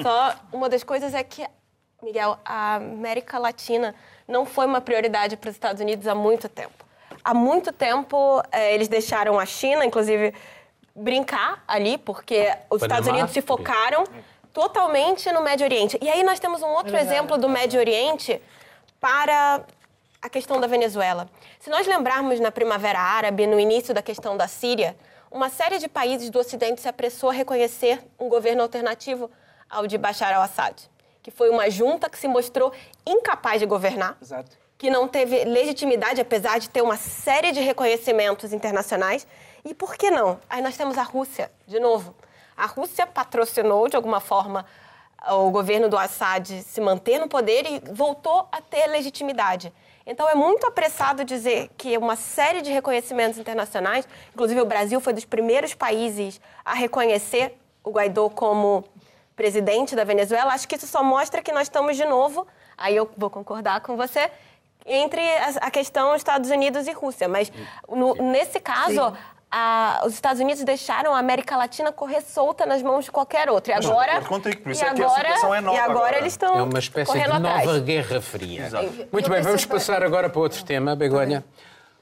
Só 0.00 0.34
uma 0.52 0.68
das 0.68 0.84
coisas 0.84 1.14
é 1.14 1.22
que, 1.22 1.46
Miguel, 2.02 2.38
a 2.44 2.76
América 2.76 3.38
Latina 3.38 3.94
não 4.26 4.46
foi 4.46 4.66
uma 4.66 4.80
prioridade 4.80 5.36
para 5.36 5.50
os 5.50 5.56
Estados 5.56 5.80
Unidos 5.80 6.06
há 6.06 6.14
muito 6.14 6.48
tempo. 6.48 6.86
Há 7.24 7.34
muito 7.34 7.72
tempo 7.72 8.42
é, 8.52 8.74
eles 8.74 8.88
deixaram 8.88 9.38
a 9.38 9.46
China, 9.46 9.84
inclusive, 9.84 10.32
brincar 10.94 11.62
ali, 11.66 11.98
porque 11.98 12.52
os 12.70 12.82
Estados 12.82 13.08
Unidos 13.08 13.32
se 13.32 13.42
focaram 13.42 14.04
totalmente 14.52 15.30
no 15.32 15.42
Médio 15.42 15.64
Oriente. 15.64 15.98
E 16.00 16.08
aí 16.08 16.22
nós 16.22 16.38
temos 16.38 16.62
um 16.62 16.68
outro 16.68 16.96
exemplo 16.96 17.36
do 17.36 17.48
Médio 17.48 17.78
Oriente 17.78 18.40
para 19.00 19.62
a 20.20 20.28
questão 20.28 20.60
da 20.60 20.66
Venezuela. 20.66 21.28
Se 21.60 21.70
nós 21.70 21.86
lembrarmos 21.86 22.40
na 22.40 22.50
Primavera 22.50 22.98
Árabe, 22.98 23.46
no 23.46 23.58
início 23.58 23.94
da 23.94 24.02
questão 24.02 24.36
da 24.36 24.48
Síria, 24.48 24.96
uma 25.30 25.48
série 25.48 25.78
de 25.78 25.88
países 25.88 26.30
do 26.30 26.38
Ocidente 26.38 26.80
se 26.80 26.88
apressou 26.88 27.30
a 27.30 27.32
reconhecer 27.32 28.02
um 28.18 28.28
governo 28.28 28.62
alternativo 28.62 29.30
ao 29.68 29.86
de 29.86 29.98
Bashar 29.98 30.34
al-Assad, 30.34 30.88
que 31.22 31.30
foi 31.30 31.50
uma 31.50 31.68
junta 31.70 32.08
que 32.08 32.18
se 32.18 32.26
mostrou 32.26 32.72
incapaz 33.06 33.60
de 33.60 33.66
governar. 33.66 34.16
Exato. 34.20 34.56
que 34.78 34.90
não 34.90 35.08
teve 35.08 35.44
legitimidade, 35.44 36.20
apesar 36.20 36.60
de 36.60 36.70
ter 36.70 36.82
uma 36.82 36.96
série 36.96 37.50
de 37.50 37.58
reconhecimentos 37.60 38.52
internacionais. 38.52 39.26
E 39.64 39.74
por 39.74 39.96
que 39.96 40.08
não? 40.08 40.38
Aí 40.48 40.62
nós 40.62 40.76
temos 40.76 40.96
a 40.96 41.02
Rússia, 41.02 41.50
de 41.66 41.80
novo. 41.80 42.14
A 42.56 42.64
Rússia 42.66 43.04
patrocinou, 43.04 43.88
de 43.88 43.96
alguma 43.96 44.20
forma, 44.20 44.64
o 45.30 45.50
governo 45.50 45.88
do 45.88 45.98
Assad 45.98 46.48
se 46.62 46.80
manter 46.80 47.18
no 47.18 47.28
poder 47.28 47.66
e 47.66 47.92
voltou 47.92 48.48
a 48.52 48.60
ter 48.60 48.86
legitimidade. 48.86 49.72
Então 50.10 50.26
é 50.26 50.34
muito 50.34 50.66
apressado 50.66 51.22
dizer 51.22 51.68
que 51.76 51.98
uma 51.98 52.16
série 52.16 52.62
de 52.62 52.72
reconhecimentos 52.72 53.38
internacionais, 53.38 54.08
inclusive 54.32 54.58
o 54.58 54.64
Brasil 54.64 54.98
foi 55.02 55.12
dos 55.12 55.26
primeiros 55.26 55.74
países 55.74 56.40
a 56.64 56.72
reconhecer 56.72 57.54
o 57.84 57.90
Guaidó 57.90 58.30
como 58.30 58.84
presidente 59.36 59.94
da 59.94 60.04
Venezuela, 60.04 60.54
acho 60.54 60.66
que 60.66 60.76
isso 60.76 60.86
só 60.86 61.04
mostra 61.04 61.42
que 61.42 61.52
nós 61.52 61.64
estamos 61.64 61.94
de 61.94 62.06
novo, 62.06 62.46
aí 62.76 62.96
eu 62.96 63.08
vou 63.18 63.28
concordar 63.28 63.82
com 63.82 63.98
você, 63.98 64.30
entre 64.86 65.20
a 65.60 65.70
questão 65.70 66.16
Estados 66.16 66.48
Unidos 66.48 66.86
e 66.86 66.92
Rússia. 66.92 67.28
Mas 67.28 67.52
no, 67.86 68.14
nesse 68.14 68.58
caso, 68.58 69.14
a, 69.50 70.02
os 70.06 70.12
Estados 70.14 70.40
Unidos 70.40 70.62
deixaram 70.62 71.14
a 71.14 71.18
América 71.18 71.56
Latina 71.56 71.90
correr 71.90 72.20
solta 72.20 72.66
nas 72.66 72.82
mãos 72.82 73.06
de 73.06 73.10
qualquer 73.10 73.48
outro. 73.48 73.72
E 73.72 73.74
agora, 73.74 74.20
por 74.20 74.72
isso 74.72 74.84
é 74.84 74.94
que 74.94 75.02
a 75.02 75.08
situação 75.08 75.54
é 75.54 75.60
nova. 75.60 75.76
E 75.76 75.80
agora, 75.80 75.98
agora. 75.98 76.18
eles 76.18 76.32
estão 76.34 76.58
É 76.58 76.62
uma 76.62 76.78
espécie 76.78 77.12
de 77.12 77.26
nova 77.26 77.48
atrás. 77.58 77.82
guerra 77.82 78.20
fria. 78.20 78.66
Exato. 78.66 79.08
Muito 79.10 79.30
bem, 79.30 79.42
vamos 79.42 79.64
passar 79.64 80.02
agora 80.02 80.28
para 80.28 80.40
outro 80.40 80.62
tema, 80.64 80.94
Begonha. 80.94 81.44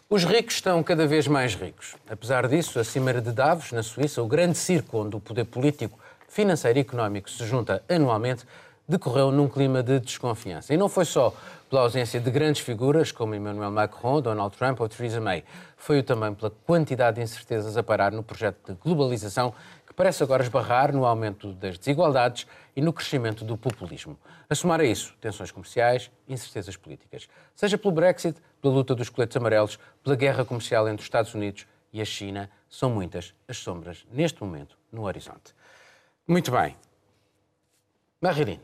Os 0.08 0.24
ricos 0.24 0.54
estão 0.54 0.82
cada 0.82 1.06
vez 1.06 1.26
mais 1.26 1.54
ricos. 1.54 1.96
Apesar 2.08 2.46
disso, 2.46 2.78
a 2.78 2.84
Cimeira 2.84 3.20
de 3.20 3.32
Davos, 3.32 3.72
na 3.72 3.82
Suíça, 3.82 4.22
o 4.22 4.26
grande 4.26 4.56
circo 4.56 4.98
onde 4.98 5.16
o 5.16 5.20
poder 5.20 5.44
político, 5.44 5.98
financeiro 6.28 6.78
e 6.78 6.82
económico 6.82 7.28
se 7.30 7.44
junta 7.44 7.82
anualmente, 7.88 8.44
decorreu 8.88 9.30
num 9.30 9.48
clima 9.48 9.82
de 9.82 9.98
desconfiança. 10.00 10.72
E 10.72 10.76
não 10.76 10.88
foi 10.88 11.04
só 11.04 11.34
pela 11.68 11.82
ausência 11.82 12.20
de 12.20 12.30
grandes 12.30 12.62
figuras 12.62 13.10
como 13.10 13.34
Emmanuel 13.34 13.70
Macron, 13.70 14.20
Donald 14.20 14.56
Trump 14.56 14.80
ou 14.80 14.88
Theresa 14.88 15.20
May. 15.20 15.44
Foi 15.76 16.02
também 16.02 16.32
pela 16.32 16.50
quantidade 16.50 17.16
de 17.16 17.22
incertezas 17.22 17.76
a 17.76 17.82
parar 17.82 18.12
no 18.12 18.22
projeto 18.22 18.72
de 18.72 18.78
globalização 18.78 19.52
que 19.86 19.92
parece 19.92 20.22
agora 20.22 20.42
esbarrar 20.42 20.92
no 20.92 21.04
aumento 21.04 21.52
das 21.52 21.76
desigualdades 21.78 22.46
e 22.76 22.80
no 22.80 22.92
crescimento 22.92 23.44
do 23.44 23.56
populismo. 23.56 24.16
A 24.48 24.54
somar 24.54 24.80
a 24.80 24.84
isso, 24.84 25.14
tensões 25.20 25.50
comerciais 25.50 26.10
incertezas 26.28 26.76
políticas. 26.76 27.28
Seja 27.54 27.76
pelo 27.76 27.92
Brexit, 27.92 28.40
pela 28.62 28.74
luta 28.74 28.94
dos 28.94 29.08
coletes 29.08 29.36
amarelos, 29.36 29.78
pela 30.04 30.14
guerra 30.14 30.44
comercial 30.44 30.88
entre 30.88 31.00
os 31.00 31.06
Estados 31.06 31.34
Unidos 31.34 31.66
e 31.92 32.00
a 32.00 32.04
China, 32.04 32.48
são 32.68 32.90
muitas 32.90 33.34
as 33.48 33.58
sombras 33.58 34.06
neste 34.12 34.40
momento 34.42 34.76
no 34.92 35.04
horizonte. 35.04 35.54
Muito 36.28 36.50
bem. 36.50 36.76
Marilyn, 38.20 38.60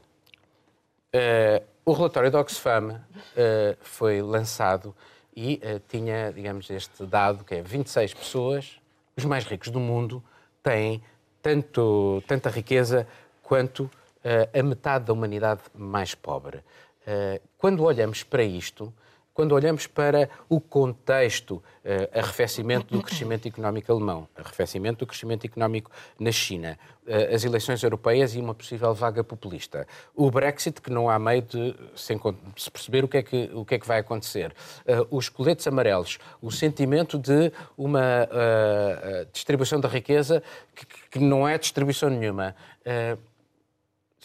uh, 1.14 1.64
o 1.84 1.92
relatório 1.92 2.30
da 2.30 2.40
Oxfam 2.40 2.94
uh, 2.94 3.76
foi 3.80 4.22
lançado 4.22 4.94
e 5.34 5.60
uh, 5.64 5.80
tinha, 5.88 6.32
digamos, 6.32 6.68
este 6.70 7.04
dado 7.06 7.44
que 7.44 7.54
é 7.54 7.62
26 7.62 8.14
pessoas, 8.14 8.78
os 9.16 9.24
mais 9.24 9.44
ricos 9.44 9.68
do 9.68 9.80
mundo, 9.80 10.22
têm 10.62 11.02
tanto, 11.40 12.22
tanta 12.26 12.48
riqueza 12.48 13.06
quanto 13.42 13.90
a 14.54 14.62
metade 14.62 15.06
da 15.06 15.12
humanidade 15.12 15.62
mais 15.74 16.14
pobre. 16.14 16.62
quando 17.58 17.82
olhamos 17.82 18.22
para 18.22 18.44
isto, 18.44 18.94
quando 19.34 19.52
olhamos 19.52 19.86
para 19.86 20.28
o 20.48 20.60
contexto, 20.60 21.54
uh, 21.54 22.18
arrefecimento 22.18 22.94
do 22.94 23.02
crescimento 23.02 23.48
económico 23.48 23.90
alemão, 23.90 24.28
arrefecimento 24.36 25.00
do 25.00 25.06
crescimento 25.06 25.46
económico 25.46 25.90
na 26.18 26.30
China, 26.30 26.78
uh, 27.06 27.34
as 27.34 27.44
eleições 27.44 27.82
europeias 27.82 28.34
e 28.34 28.38
uma 28.38 28.54
possível 28.54 28.94
vaga 28.94 29.24
populista, 29.24 29.86
o 30.14 30.30
Brexit, 30.30 30.80
que 30.80 30.90
não 30.90 31.08
há 31.08 31.18
meio 31.18 31.42
de 31.42 31.74
se, 31.96 32.14
se 32.56 32.70
perceber 32.70 33.04
o 33.04 33.08
que, 33.08 33.18
é 33.18 33.22
que, 33.22 33.50
o 33.54 33.64
que 33.64 33.74
é 33.74 33.78
que 33.78 33.86
vai 33.86 34.00
acontecer, 34.00 34.52
uh, 34.86 35.16
os 35.16 35.28
coletes 35.28 35.66
amarelos, 35.66 36.18
o 36.40 36.50
sentimento 36.50 37.18
de 37.18 37.52
uma 37.76 38.02
distribuição 39.32 39.80
da 39.80 39.88
riqueza 39.88 40.42
que, 40.74 40.86
que, 41.10 41.18
não 41.18 41.48
é 41.48 41.56
distribuição 41.58 42.10
nenhuma 42.10 42.54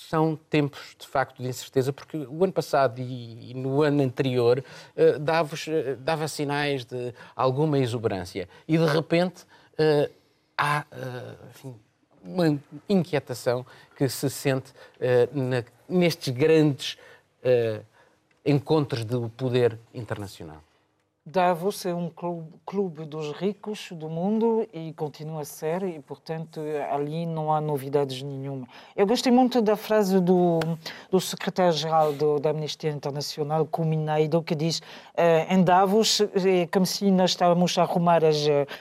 são 0.01 0.35
tempos 0.49 0.95
de 0.97 1.07
facto 1.07 1.41
de 1.41 1.49
incerteza, 1.49 1.91
porque 1.91 2.17
o 2.17 2.43
ano 2.43 2.53
passado 2.53 2.99
e, 3.01 3.53
no 3.55 3.81
ano 3.81 4.03
anterior 4.03 4.63
uh, 4.95 5.19
dava, 5.19 5.55
uh, 5.55 5.95
dava 5.97 6.27
sinais 6.27 6.85
de 6.85 7.13
alguma 7.35 7.79
exuberância 7.79 8.47
e 8.67 8.77
de 8.77 8.85
repente 8.85 9.43
uh, 9.43 10.11
há 10.57 10.85
enfim, 11.49 11.75
uma 12.23 12.59
inquietação 12.89 13.65
que 13.95 14.09
se 14.09 14.29
sente 14.29 14.73
na, 15.31 15.63
nestes 15.87 16.33
grandes 16.33 16.97
encontros 18.43 19.05
do 19.05 19.29
poder 19.29 19.77
internacional. 19.93 20.63
Davos 21.29 21.85
é 21.85 21.93
um 21.93 22.09
clube 22.65 23.03
dos 23.03 23.33
ricos 23.33 23.89
do 23.91 24.07
mundo 24.07 24.65
e 24.71 24.93
continua 24.93 25.41
a 25.41 25.43
ser, 25.45 25.83
e 25.83 25.99
portanto 25.99 26.61
ali 26.89 27.25
não 27.25 27.51
há 27.51 27.59
novidades 27.59 28.23
nenhuma. 28.23 28.65
Eu 28.95 29.05
gostei 29.05 29.29
muito 29.29 29.61
da 29.61 29.75
frase 29.75 30.21
do, 30.21 30.59
do 31.11 31.19
secretário-geral 31.19 32.13
da 32.39 32.51
Amnistia 32.51 32.89
Internacional, 32.91 33.65
Kuminaido, 33.65 34.41
que 34.41 34.55
diz 34.55 34.79
uh, 34.79 35.53
em 35.53 35.61
Davos 35.65 36.21
é 36.21 36.65
como 36.67 36.85
se 36.85 37.11
nós 37.11 37.31
estávamos 37.31 37.77
a 37.77 37.81
arrumar 37.81 38.23
as, 38.23 38.37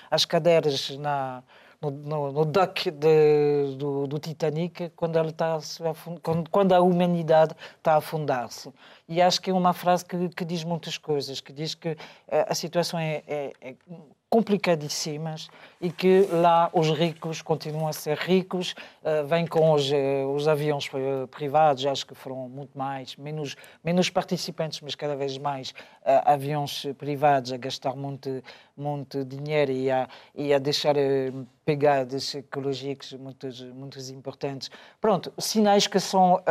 as 0.09 0.25
cadeiras 0.25 0.97
na, 0.99 1.43
no, 1.81 1.91
no, 1.91 2.33
no 2.33 2.45
deck 2.45 2.91
de, 2.91 3.77
do, 3.77 4.07
do, 4.07 4.19
Titanic 4.19 4.91
quando, 4.97 5.19
ele 5.19 5.29
está 5.29 5.59
quando, 6.23 6.51
quando 6.51 6.73
a 6.73 6.81
humanidade 6.81 7.55
está 7.77 7.95
a 7.95 7.97
afundar-se. 7.97 8.73
E 9.09 9.21
acho 9.21 9.41
que 9.41 9.51
é 9.51 9.55
uma 9.55 9.73
frase 9.73 10.05
que, 10.05 10.29
que, 10.31 10.45
diz 10.45 10.65
muitas 10.65 10.99
coisas, 10.99 11.41
que 11.41 11.53
diz 11.53 11.75
que 11.75 11.97
eh, 12.29 12.47
a 12.49 12.55
situação 12.55 12.99
é, 12.99 13.23
é, 13.27 13.53
é 13.61 13.75
complicadíssimas 14.29 15.49
e 15.81 15.91
que 15.91 16.27
lá 16.33 16.69
os 16.73 16.91
ricos 16.91 17.43
continuam 17.43 17.87
a 17.87 17.93
ser 17.93 18.17
ricos, 18.19 18.75
uh, 19.03 19.27
vêm 19.27 19.47
com 19.47 19.73
os, 19.73 19.91
uh, 19.91 20.35
os 20.35 20.49
aviões 20.49 20.89
privados, 21.31 21.87
acho 21.87 22.07
que 22.07 22.15
foram 22.15 22.49
muito 22.49 22.77
mais, 22.77 23.15
menos, 23.17 23.57
menos 23.85 24.11
participantes, 24.11 24.81
mas 24.81 24.95
cada 24.95 25.15
vez 25.15 25.39
mais 25.39 25.71
uh, 25.71 25.75
aviões 26.25 26.87
privados 26.99 27.53
a 27.53 27.57
gastar 27.57 27.95
muito, 27.95 28.43
muito 28.77 29.25
dinheiro 29.25 29.71
e 29.71 29.91
a, 29.91 30.09
e 30.35 30.53
a 30.53 30.59
deixar 30.59 30.97
pegadas 31.65 32.35
ecológicas 32.35 33.13
muito, 33.13 33.49
muito 33.75 33.99
importantes. 34.13 34.71
Pronto, 35.01 35.33
sinais 35.39 35.87
que 35.87 36.01
são 36.01 36.43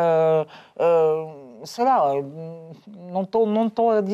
sei 1.63 1.85
lá, 1.85 2.13
não 3.11 3.23
estou 3.23 3.45
não 3.45 3.71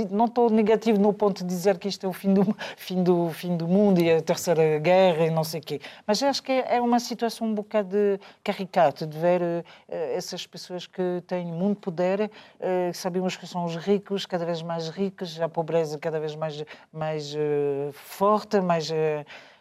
não 0.09 0.49
negativo 0.49 0.99
no 0.99 1.13
ponto 1.13 1.43
de 1.43 1.47
dizer 1.47 1.77
que 1.77 1.87
isto 1.87 2.05
é 2.05 2.09
o 2.09 2.13
fim 2.13 2.33
do, 2.33 2.55
fim 2.77 3.03
do, 3.03 3.29
fim 3.29 3.57
do 3.57 3.67
mundo 3.67 4.01
e 4.01 4.11
a 4.11 4.21
terceira 4.21 4.79
guerra 4.79 5.25
e 5.25 5.29
não 5.31 5.43
sei 5.43 5.59
o 5.59 5.63
quê. 5.63 5.81
Mas 6.05 6.21
acho 6.21 6.43
que 6.43 6.51
é 6.51 6.79
uma 6.79 6.99
situação 6.99 7.47
um 7.47 7.53
bocado 7.53 7.97
caricata 8.43 9.05
de 9.05 9.17
ver 9.17 9.41
uh, 9.41 9.63
essas 9.87 10.45
pessoas 10.45 10.85
que 10.85 11.23
têm 11.27 11.45
muito 11.45 11.81
poder, 11.81 12.29
uh, 12.59 12.93
sabemos 12.93 13.35
que 13.35 13.47
são 13.47 13.65
os 13.65 13.75
ricos, 13.75 14.25
cada 14.25 14.45
vez 14.45 14.61
mais 14.61 14.89
ricos, 14.89 15.39
a 15.39 15.49
pobreza 15.49 15.97
cada 15.97 16.19
vez 16.19 16.35
mais, 16.35 16.63
mais 16.91 17.33
uh, 17.33 17.91
forte, 17.93 18.59
mais 18.61 18.91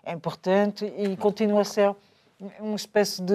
importante 0.06 0.84
e 0.84 1.16
continua 1.16 1.60
a 1.60 1.64
ser 1.64 1.94
uma 2.58 2.76
espécie 2.76 3.22
de, 3.22 3.34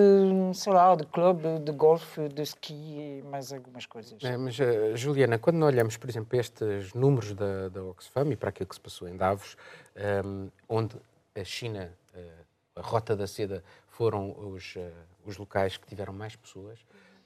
sei 0.53 0.73
lá, 0.73 0.95
de 0.95 1.05
clube 1.05 1.59
de 1.59 1.71
golfe, 1.71 2.27
de 2.29 2.41
ski 2.41 2.73
e 2.73 3.23
mais 3.23 3.53
algumas 3.53 3.85
coisas. 3.85 4.23
É, 4.23 4.35
mas, 4.35 4.57
uh, 4.57 4.95
Juliana, 4.95 5.37
quando 5.37 5.63
olhamos, 5.63 5.95
por 5.97 6.09
exemplo, 6.09 6.39
estes 6.39 6.93
números 6.93 7.33
da, 7.33 7.69
da 7.69 7.83
Oxfam 7.83 8.31
e 8.31 8.35
para 8.35 8.49
aquilo 8.49 8.67
que 8.67 8.75
se 8.75 8.81
passou 8.81 9.07
em 9.07 9.15
Davos, 9.15 9.55
um, 9.95 9.99
ehm, 9.99 10.49
onde 10.67 10.95
a 11.35 11.43
China, 11.43 11.91
uh, 12.15 12.79
a 12.79 12.81
Rota 12.81 13.15
da 13.15 13.27
Seda, 13.27 13.63
foram 13.87 14.35
os, 14.37 14.75
uh, 14.75 14.91
os 15.23 15.37
locais 15.37 15.77
que 15.77 15.87
tiveram 15.87 16.13
mais 16.13 16.35
pessoas, 16.35 16.79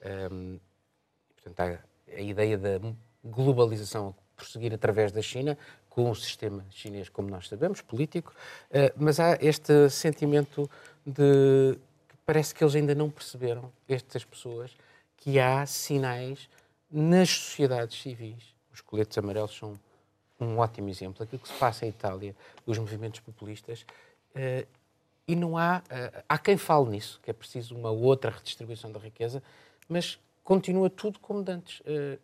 um, 0.03 0.07
ehm, 0.07 0.59
portanto, 1.41 1.59
há 1.61 2.15
a 2.15 2.21
ideia 2.21 2.57
da 2.57 2.79
globalização 3.23 4.13
prosseguir 4.35 4.73
através 4.73 5.11
da 5.11 5.21
China, 5.21 5.57
com 5.89 6.11
o 6.11 6.15
sistema 6.15 6.65
chinês, 6.69 7.09
como 7.09 7.29
nós 7.29 7.47
sabemos, 7.47 7.81
político, 7.81 8.33
mas 8.95 9.19
há 9.19 9.37
este 9.41 9.89
sentimento 9.89 10.69
de 11.05 11.77
parece 12.25 12.53
que 12.53 12.63
eles 12.63 12.75
ainda 12.75 12.93
não 12.93 13.09
perceberam, 13.09 13.71
estas 13.87 14.23
pessoas, 14.23 14.75
que 15.17 15.39
há 15.39 15.65
sinais 15.65 16.47
nas 16.91 17.29
sociedades 17.29 17.99
civis. 17.99 18.53
Os 18.71 18.81
coletes 18.81 19.17
amarelos 19.17 19.55
são 19.57 19.79
um 20.39 20.59
ótimo 20.59 20.89
exemplo. 20.89 21.23
Aquilo 21.23 21.41
que 21.41 21.47
se 21.47 21.55
passa 21.55 21.85
em 21.85 21.89
Itália, 21.89 22.35
os 22.65 22.77
movimentos 22.77 23.19
populistas, 23.19 23.81
uh, 24.35 24.67
e 25.27 25.35
não 25.35 25.57
há. 25.57 25.79
Uh, 25.85 26.23
há 26.29 26.37
quem 26.37 26.55
fale 26.55 26.89
nisso, 26.89 27.19
que 27.23 27.29
é 27.29 27.33
preciso 27.33 27.75
uma 27.75 27.89
outra 27.89 28.31
redistribuição 28.31 28.91
da 28.91 28.99
riqueza, 28.99 29.41
mas 29.87 30.19
continua 30.43 30.89
tudo 30.89 31.19
como 31.19 31.43
antes. 31.49 31.79
Uh, 31.81 32.19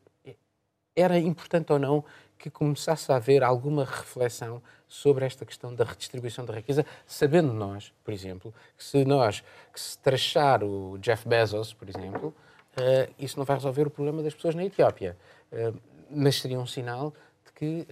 era 0.96 1.18
importante 1.20 1.72
ou 1.72 1.80
não 1.80 2.04
que 2.38 2.50
começasse 2.50 3.12
a 3.12 3.16
haver 3.16 3.44
alguma 3.44 3.84
reflexão 3.86 4.62
sobre 4.88 5.26
esta 5.26 5.46
questão 5.46 5.74
da 5.74 5.84
redistribuição 5.84 6.46
da 6.46 6.54
riqueza, 6.54 6.86
sabendo 7.06 7.52
nós, 7.54 7.94
por 8.04 8.14
exemplo, 8.14 8.54
que 8.78 8.84
se 8.84 9.04
nós, 9.04 9.44
que 9.74 9.80
se 9.80 9.98
trachar 9.98 10.64
o 10.64 10.98
Jeff 11.00 11.28
Bezos, 11.28 11.74
por 11.74 11.90
exemplo, 11.90 12.34
uh, 12.78 13.14
isso 13.18 13.38
não 13.38 13.46
vai 13.46 13.58
resolver 13.58 13.88
o 13.88 13.90
problema 13.90 14.22
das 14.22 14.34
pessoas 14.34 14.56
na 14.56 14.64
Etiópia. 14.64 15.18
Uh, 15.52 15.78
mas 16.10 16.40
seria 16.40 16.60
um 16.60 16.68
sinal 16.68 17.14
de 17.46 17.52
que 17.54 17.88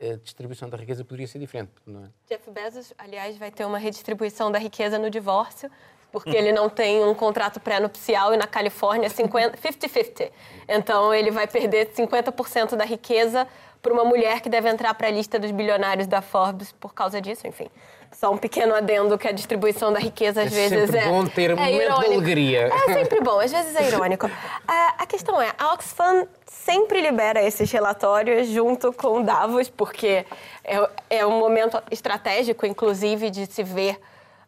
a 0.00 0.16
distribuição 0.16 0.68
da 0.68 0.76
riqueza 0.76 1.04
poderia 1.04 1.26
ser 1.26 1.38
diferente, 1.38 1.70
não 1.86 2.04
é? 2.04 2.08
Jeff 2.28 2.50
Bezos, 2.50 2.92
aliás, 2.98 3.36
vai 3.38 3.50
ter 3.50 3.64
uma 3.64 3.78
redistribuição 3.78 4.50
da 4.50 4.58
riqueza 4.58 4.98
no 4.98 5.08
divórcio, 5.08 5.70
porque 6.14 6.36
ele 6.36 6.52
não 6.52 6.68
tem 6.70 7.04
um 7.04 7.12
contrato 7.12 7.58
pré-nupcial 7.58 8.32
e 8.32 8.36
na 8.36 8.46
Califórnia 8.46 9.10
50-50. 9.10 10.30
Então 10.68 11.12
ele 11.12 11.32
vai 11.32 11.48
perder 11.48 11.90
50% 11.90 12.76
da 12.76 12.84
riqueza 12.84 13.48
para 13.82 13.92
uma 13.92 14.04
mulher 14.04 14.40
que 14.40 14.48
deve 14.48 14.68
entrar 14.68 14.94
para 14.94 15.08
a 15.08 15.10
lista 15.10 15.40
dos 15.40 15.50
bilionários 15.50 16.06
da 16.06 16.22
Forbes 16.22 16.70
por 16.70 16.94
causa 16.94 17.20
disso, 17.20 17.48
enfim. 17.48 17.68
Só 18.12 18.30
um 18.30 18.38
pequeno 18.38 18.76
adendo 18.76 19.18
que 19.18 19.26
a 19.26 19.32
distribuição 19.32 19.92
da 19.92 19.98
riqueza 19.98 20.42
às 20.42 20.52
é 20.52 20.68
vezes 20.68 20.94
é. 20.94 21.04
bom 21.08 21.26
ter 21.26 21.52
um 21.52 21.58
é 21.58 21.66
momento 21.66 21.82
irônico. 21.82 22.08
de 22.08 22.14
alegria. 22.14 22.70
É 22.72 22.94
sempre 22.94 23.20
bom, 23.20 23.40
às 23.40 23.50
vezes 23.50 23.74
é 23.74 23.88
irônico. 23.88 24.30
a, 24.68 24.94
a 25.02 25.06
questão 25.06 25.42
é, 25.42 25.52
a 25.58 25.74
Oxfam 25.74 26.28
sempre 26.46 27.00
libera 27.00 27.42
esses 27.42 27.68
relatórios 27.72 28.46
junto 28.46 28.92
com 28.92 29.20
Davos, 29.20 29.68
porque 29.68 30.24
é, 30.62 30.88
é 31.10 31.26
um 31.26 31.40
momento 31.40 31.82
estratégico, 31.90 32.64
inclusive, 32.64 33.30
de 33.30 33.46
se 33.46 33.64
ver 33.64 33.98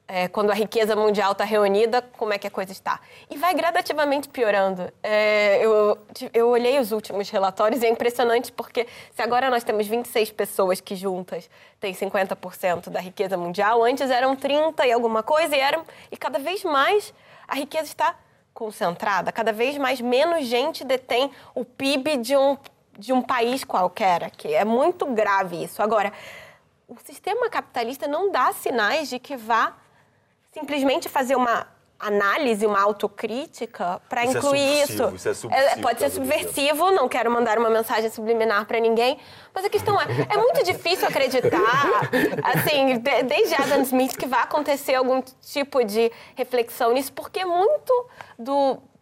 é, 0.09 0.29
quando 0.29 0.51
a 0.51 0.55
riqueza 0.55 0.95
mundial 0.95 1.33
está 1.33 1.45
reunida, 1.45 2.01
como 2.17 2.33
é 2.33 2.39
que 2.39 2.47
a 2.47 2.51
coisa 2.51 2.71
está. 2.71 3.01
E 3.29 3.37
vai 3.37 3.55
gradativamente 3.55 4.29
piorando. 4.29 4.93
É, 5.03 5.59
eu, 5.65 5.99
eu 6.33 6.49
olhei 6.49 6.79
os 6.79 6.93
últimos 6.93 7.29
relatórios 7.29 7.83
e 7.83 7.87
é 7.87 7.89
impressionante 7.89 8.53
porque 8.53 8.87
se 9.15 9.23
agora 9.23 9.51
nós 9.51 9.65
temos 9.65 9.87
26 9.87 10.31
pessoas 10.31 10.81
que 10.81 10.95
juntas 10.95 11.51
têm 11.81 11.93
50% 11.93 12.89
da 12.89 13.01
riqueza 13.01 13.37
mundial, 13.37 13.83
antes 13.83 14.11
eram 14.11 14.37
30 14.37 14.87
e 14.87 14.93
alguma 14.93 15.23
coisa 15.23 15.57
e, 15.57 15.61
eram, 15.61 15.85
e 16.11 16.17
cada 16.17 16.39
vez 16.39 16.63
mais 16.63 17.13
a 17.49 17.57
riqueza 17.57 17.87
está 17.87 18.15
concentrada, 18.55 19.31
cada 19.33 19.53
vez 19.53 19.77
mais 19.77 20.01
menos 20.01 20.47
gente 20.47 20.85
detém 20.85 21.31
o 21.55 21.65
PIB 21.65 22.17
de 22.19 22.37
um, 22.37 22.57
de 22.99 23.13
um 23.13 23.21
país 23.21 23.65
qualquer 23.65 24.25
aqui. 24.25 24.55
É 24.55 24.65
muito 24.65 25.05
grave 25.07 25.65
isso. 25.65 25.83
Agora, 25.83 26.13
o 26.89 26.97
sistema 27.05 27.51
capitalista 27.51 28.07
não 28.07 28.31
dá 28.31 28.53
sinais 28.53 29.11
de 29.11 29.19
que 29.19 29.37
vá 29.37 29.75
simplesmente 30.59 31.09
fazer 31.09 31.37
uma 31.37 31.67
análise, 31.99 32.67
uma 32.67 32.81
autocrítica 32.81 34.01
para 34.09 34.23
é 34.23 34.27
incluir 34.27 34.61
é 34.61 34.85
isso. 34.85 35.15
isso 35.15 35.49
é, 35.51 35.73
é 35.73 35.77
pode 35.77 35.99
ser 35.99 36.11
subversivo, 36.11 36.91
não 36.91 37.09
quero 37.09 37.31
mandar 37.31 37.59
uma 37.59 37.71
mensagem 37.71 38.11
subliminar 38.11 38.67
para 38.67 38.79
ninguém, 38.79 39.19
mas 39.55 39.65
a 39.65 39.71
questão 39.71 39.99
é, 40.01 40.05
é 40.31 40.37
muito 40.37 40.63
difícil 40.63 41.09
acreditar, 41.09 42.11
assim, 42.45 43.03
desde 43.27 43.55
Adam 43.55 43.83
Smith 43.83 44.17
que 44.17 44.27
vai 44.27 44.43
acontecer 44.43 44.95
algum 44.95 45.23
tipo 45.41 45.83
de 45.85 46.11
reflexão 46.35 46.93
nisso, 46.93 47.13
porque 47.13 47.45
muito 47.45 48.07
do, 48.39 48.75
do 48.75 48.96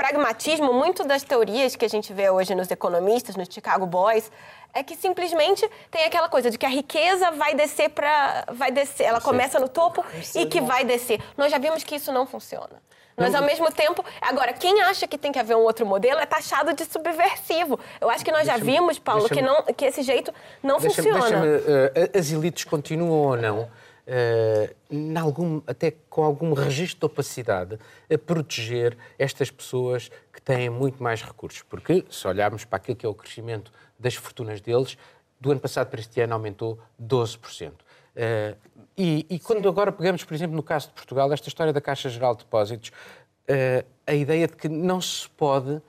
pragmatismo, 0.00 0.72
muito 0.72 1.04
das 1.04 1.22
teorias 1.22 1.76
que 1.76 1.84
a 1.84 1.88
gente 1.88 2.10
vê 2.14 2.30
hoje 2.30 2.54
nos 2.54 2.70
economistas, 2.70 3.36
nos 3.36 3.48
Chicago 3.50 3.84
Boys, 3.84 4.32
é 4.72 4.82
que 4.82 4.96
simplesmente 4.96 5.68
tem 5.90 6.04
aquela 6.04 6.26
coisa 6.26 6.50
de 6.50 6.56
que 6.56 6.64
a 6.64 6.70
riqueza 6.70 7.30
vai 7.32 7.54
descer 7.54 7.90
para 7.90 8.46
vai 8.50 8.70
descer, 8.70 9.04
ela 9.04 9.20
começa 9.20 9.60
no 9.60 9.68
topo 9.68 10.02
e 10.34 10.46
que 10.46 10.58
vai 10.58 10.86
descer. 10.86 11.20
Nós 11.36 11.50
já 11.50 11.58
vimos 11.58 11.84
que 11.84 11.96
isso 11.96 12.10
não 12.10 12.24
funciona. 12.26 12.80
Mas, 13.14 13.34
ao 13.34 13.42
mesmo 13.42 13.70
tempo, 13.70 14.02
agora, 14.22 14.54
quem 14.54 14.80
acha 14.80 15.06
que 15.06 15.18
tem 15.18 15.30
que 15.30 15.38
haver 15.38 15.54
um 15.54 15.60
outro 15.60 15.84
modelo 15.84 16.18
é 16.20 16.24
taxado 16.24 16.72
de 16.72 16.86
subversivo. 16.86 17.78
Eu 18.00 18.08
acho 18.08 18.24
que 18.24 18.32
nós 18.32 18.46
já 18.46 18.56
vimos, 18.56 18.98
Paulo, 18.98 19.28
que, 19.28 19.42
não, 19.42 19.62
que 19.64 19.84
esse 19.84 20.02
jeito 20.02 20.32
não 20.62 20.80
funciona. 20.80 21.28
Uh, 21.28 22.18
as 22.18 22.30
elites 22.30 22.64
continuam 22.64 23.32
ou 23.32 23.36
não, 23.36 23.68
uh, 24.10 25.18
algum, 25.18 25.62
até 25.66 25.92
com 26.08 26.24
algum 26.24 26.52
registro 26.52 27.00
de 27.00 27.06
opacidade, 27.06 27.78
a 28.12 28.18
proteger 28.18 28.98
estas 29.18 29.50
pessoas 29.50 30.10
que 30.32 30.42
têm 30.42 30.68
muito 30.68 31.02
mais 31.02 31.22
recursos. 31.22 31.62
Porque, 31.62 32.04
se 32.10 32.26
olharmos 32.26 32.64
para 32.64 32.76
aquilo 32.76 32.96
que 32.96 33.06
é 33.06 33.08
o 33.08 33.14
crescimento 33.14 33.72
das 33.98 34.14
fortunas 34.14 34.60
deles, 34.60 34.98
do 35.40 35.50
ano 35.52 35.60
passado 35.60 35.88
para 35.88 36.00
este 36.00 36.20
ano 36.20 36.34
aumentou 36.34 36.78
12%. 37.00 37.70
Uh, 37.70 37.74
eh, 38.16 38.56
e, 38.96 39.26
e, 39.30 39.38
quando 39.38 39.66
agora 39.68 39.90
pegamos, 39.90 40.24
por 40.24 40.34
exemplo, 40.34 40.54
no 40.54 40.62
caso 40.62 40.88
de 40.88 40.94
Portugal, 40.94 41.32
esta 41.32 41.48
história 41.48 41.72
da 41.72 41.80
Caixa 41.80 42.10
Geral 42.10 42.34
de 42.34 42.44
Depósitos, 42.44 42.90
uh, 42.90 43.86
a 44.06 44.14
ideia 44.14 44.46
de 44.46 44.54
que 44.56 44.68
não 44.68 45.00
se 45.00 45.28
pode 45.30 45.70
uh, 45.70 45.82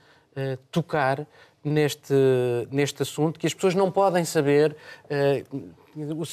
tocar 0.72 1.28
neste, 1.64 2.14
neste 2.72 3.02
assunto, 3.02 3.40
que 3.40 3.48
as 3.48 3.54
pessoas 3.54 3.76
não 3.76 3.92
podem 3.92 4.24
saber 4.24 4.76
o, 5.96 6.24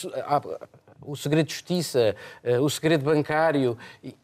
o, 1.10 1.16
segredo 1.16 1.46
de 1.46 1.54
justiça, 1.54 2.14
o 2.60 2.68
segredo 2.68 3.04
bancário, 3.04 3.76
e, 4.02 4.14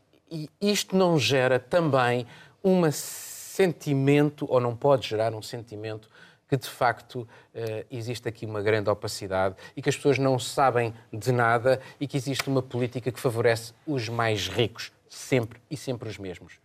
isto 0.61 0.97
não 0.97 1.19
gera 1.19 1.59
também 1.59 2.27
um 2.63 2.91
sentimento, 2.91 4.47
ou 4.49 4.61
não 4.61 4.75
pode 4.75 5.07
gerar 5.09 5.35
um 5.35 5.43
sentimento 5.43 6.09
que 6.49 6.57
de 6.57 6.69
facto 6.69 7.27
eh, 7.55 7.87
existe 7.91 8.29
aqui 8.29 8.45
uma 8.47 8.63
grande 8.63 8.91
opacidade 8.91 9.57
e 9.77 9.83
que 9.83 9.89
as 9.89 9.97
pessoas 9.97 10.19
não 10.19 10.39
sabem 10.39 10.95
de 11.13 11.33
nada 11.33 11.81
e 11.99 12.07
que 12.07 12.17
existe 12.17 12.49
uma 12.49 12.63
política 12.63 13.11
que 13.11 13.19
favorece 13.19 13.73
os 13.87 14.09
mais 14.09 14.49
ricos, 14.49 14.93
sempre 15.09 15.61
e 15.71 15.77
sempre 15.77 16.09
os 16.09 16.19
mesmos. 16.19 16.59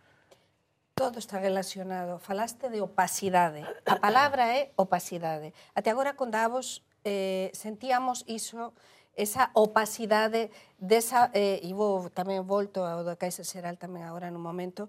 Todo 0.94 1.18
está 1.18 1.38
relacionado. 1.38 2.18
Falaste 2.18 2.68
de 2.68 2.80
opacidade. 2.80 3.64
A 3.86 3.96
palavra 3.96 4.46
é 4.46 4.70
opacidade. 4.76 5.52
Até 5.74 5.90
agora, 5.90 6.12
con 6.12 6.30
Davos, 6.30 6.82
eh, 7.04 7.50
sentíamos 7.54 8.22
iso, 8.28 8.72
esa 9.14 9.50
opacidade 9.54 10.50
desa, 10.78 11.30
eh, 11.34 11.60
e 11.62 11.70
vou 11.74 12.08
tamén 12.10 12.46
volto 12.46 12.84
ao 12.86 13.04
da 13.04 13.18
Caixa 13.18 13.44
Xeral 13.44 13.76
tamén 13.76 14.06
agora 14.06 14.30
no 14.32 14.40
momento, 14.40 14.88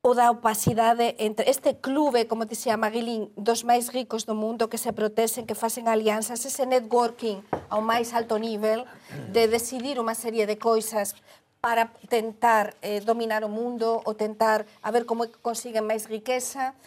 o 0.00 0.14
da 0.14 0.30
opacidade 0.30 1.18
entre 1.18 1.50
este 1.50 1.74
clube, 1.82 2.30
como 2.30 2.46
dicía 2.46 2.78
Maguilín, 2.78 3.34
dos 3.34 3.66
máis 3.66 3.90
ricos 3.90 4.24
do 4.24 4.38
mundo 4.38 4.70
que 4.70 4.78
se 4.78 4.94
protesen, 4.94 5.44
que 5.44 5.58
facen 5.58 5.90
alianzas, 5.90 6.46
ese 6.46 6.70
networking 6.70 7.42
ao 7.68 7.82
máis 7.82 8.14
alto 8.14 8.38
nível 8.38 8.86
de 9.34 9.50
decidir 9.50 9.98
unha 9.98 10.14
serie 10.14 10.46
de 10.46 10.54
coisas 10.54 11.18
para 11.58 11.90
tentar 12.06 12.78
eh, 12.80 13.02
dominar 13.02 13.42
o 13.42 13.50
mundo 13.50 13.98
ou 14.06 14.14
tentar 14.14 14.62
a 14.86 14.94
ver 14.94 15.02
como 15.02 15.26
consiguen 15.42 15.82
máis 15.82 16.06
riqueza, 16.06 16.78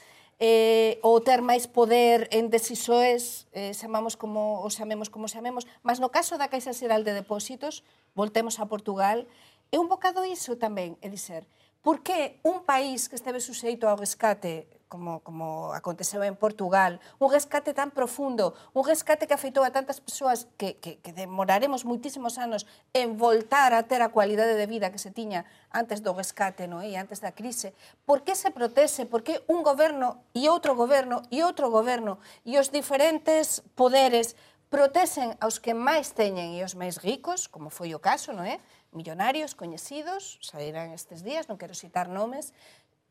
eh, 0.42 0.98
o 1.06 1.22
ter 1.22 1.46
máis 1.46 1.70
poder 1.70 2.26
en 2.34 2.50
decisoes, 2.50 3.46
eh, 3.54 3.78
chamamos 3.78 4.18
como 4.18 4.66
o 4.66 4.68
chamemos 4.74 5.14
como 5.14 5.30
chamemos, 5.30 5.70
mas 5.86 6.02
no 6.02 6.10
caso 6.10 6.42
da 6.42 6.50
Caixa 6.50 6.74
Xeral 6.74 7.06
de 7.06 7.14
Depósitos, 7.14 7.86
voltemos 8.18 8.58
a 8.58 8.66
Portugal, 8.66 9.30
é 9.70 9.78
un 9.78 9.86
bocado 9.86 10.26
iso 10.26 10.58
tamén, 10.58 10.98
é 11.06 11.14
dizer, 11.14 11.46
por 11.86 12.02
que 12.02 12.42
un 12.42 12.66
país 12.66 13.06
que 13.06 13.14
esteve 13.14 13.38
suxeito 13.38 13.86
ao 13.86 14.02
rescate 14.02 14.66
como, 14.92 15.24
como 15.24 15.72
aconteceu 15.72 16.20
en 16.28 16.36
Portugal, 16.36 17.00
un 17.24 17.32
rescate 17.32 17.72
tan 17.72 17.96
profundo, 17.96 18.52
un 18.76 18.84
rescate 18.84 19.24
que 19.24 19.40
afeitou 19.40 19.64
a 19.64 19.72
tantas 19.72 20.04
persoas 20.04 20.52
que, 20.60 20.76
que, 20.84 21.00
que 21.00 21.16
demoraremos 21.16 21.88
moitísimos 21.88 22.36
anos 22.36 22.68
en 22.92 23.16
voltar 23.16 23.72
a 23.72 23.88
ter 23.88 24.04
a 24.04 24.12
cualidade 24.12 24.60
de 24.60 24.68
vida 24.68 24.92
que 24.92 25.00
se 25.00 25.16
tiña 25.16 25.48
antes 25.72 26.04
do 26.04 26.12
rescate 26.12 26.68
no? 26.68 26.84
e 26.84 27.00
antes 27.00 27.24
da 27.24 27.32
crise. 27.32 27.72
Por 28.04 28.28
que 28.28 28.36
se 28.36 28.52
protese? 28.52 29.08
Por 29.08 29.24
que 29.24 29.40
un 29.48 29.64
goberno 29.64 30.28
e 30.36 30.52
outro 30.52 30.76
goberno 30.76 31.24
e 31.32 31.40
outro 31.40 31.72
goberno 31.72 32.20
e 32.44 32.60
os 32.60 32.68
diferentes 32.68 33.64
poderes 33.80 34.36
protesen 34.68 35.36
aos 35.40 35.60
que 35.64 35.72
máis 35.76 36.12
teñen 36.16 36.56
e 36.56 36.64
os 36.68 36.76
máis 36.80 37.00
ricos, 37.00 37.48
como 37.48 37.72
foi 37.72 37.96
o 37.96 38.04
caso, 38.04 38.36
non 38.36 38.44
é? 38.44 38.60
Eh? 38.60 38.60
Millonarios, 38.92 39.56
coñecidos, 39.56 40.40
sairán 40.44 40.92
estes 40.92 41.24
días, 41.24 41.48
non 41.48 41.56
quero 41.56 41.72
citar 41.72 42.12
nomes, 42.12 42.52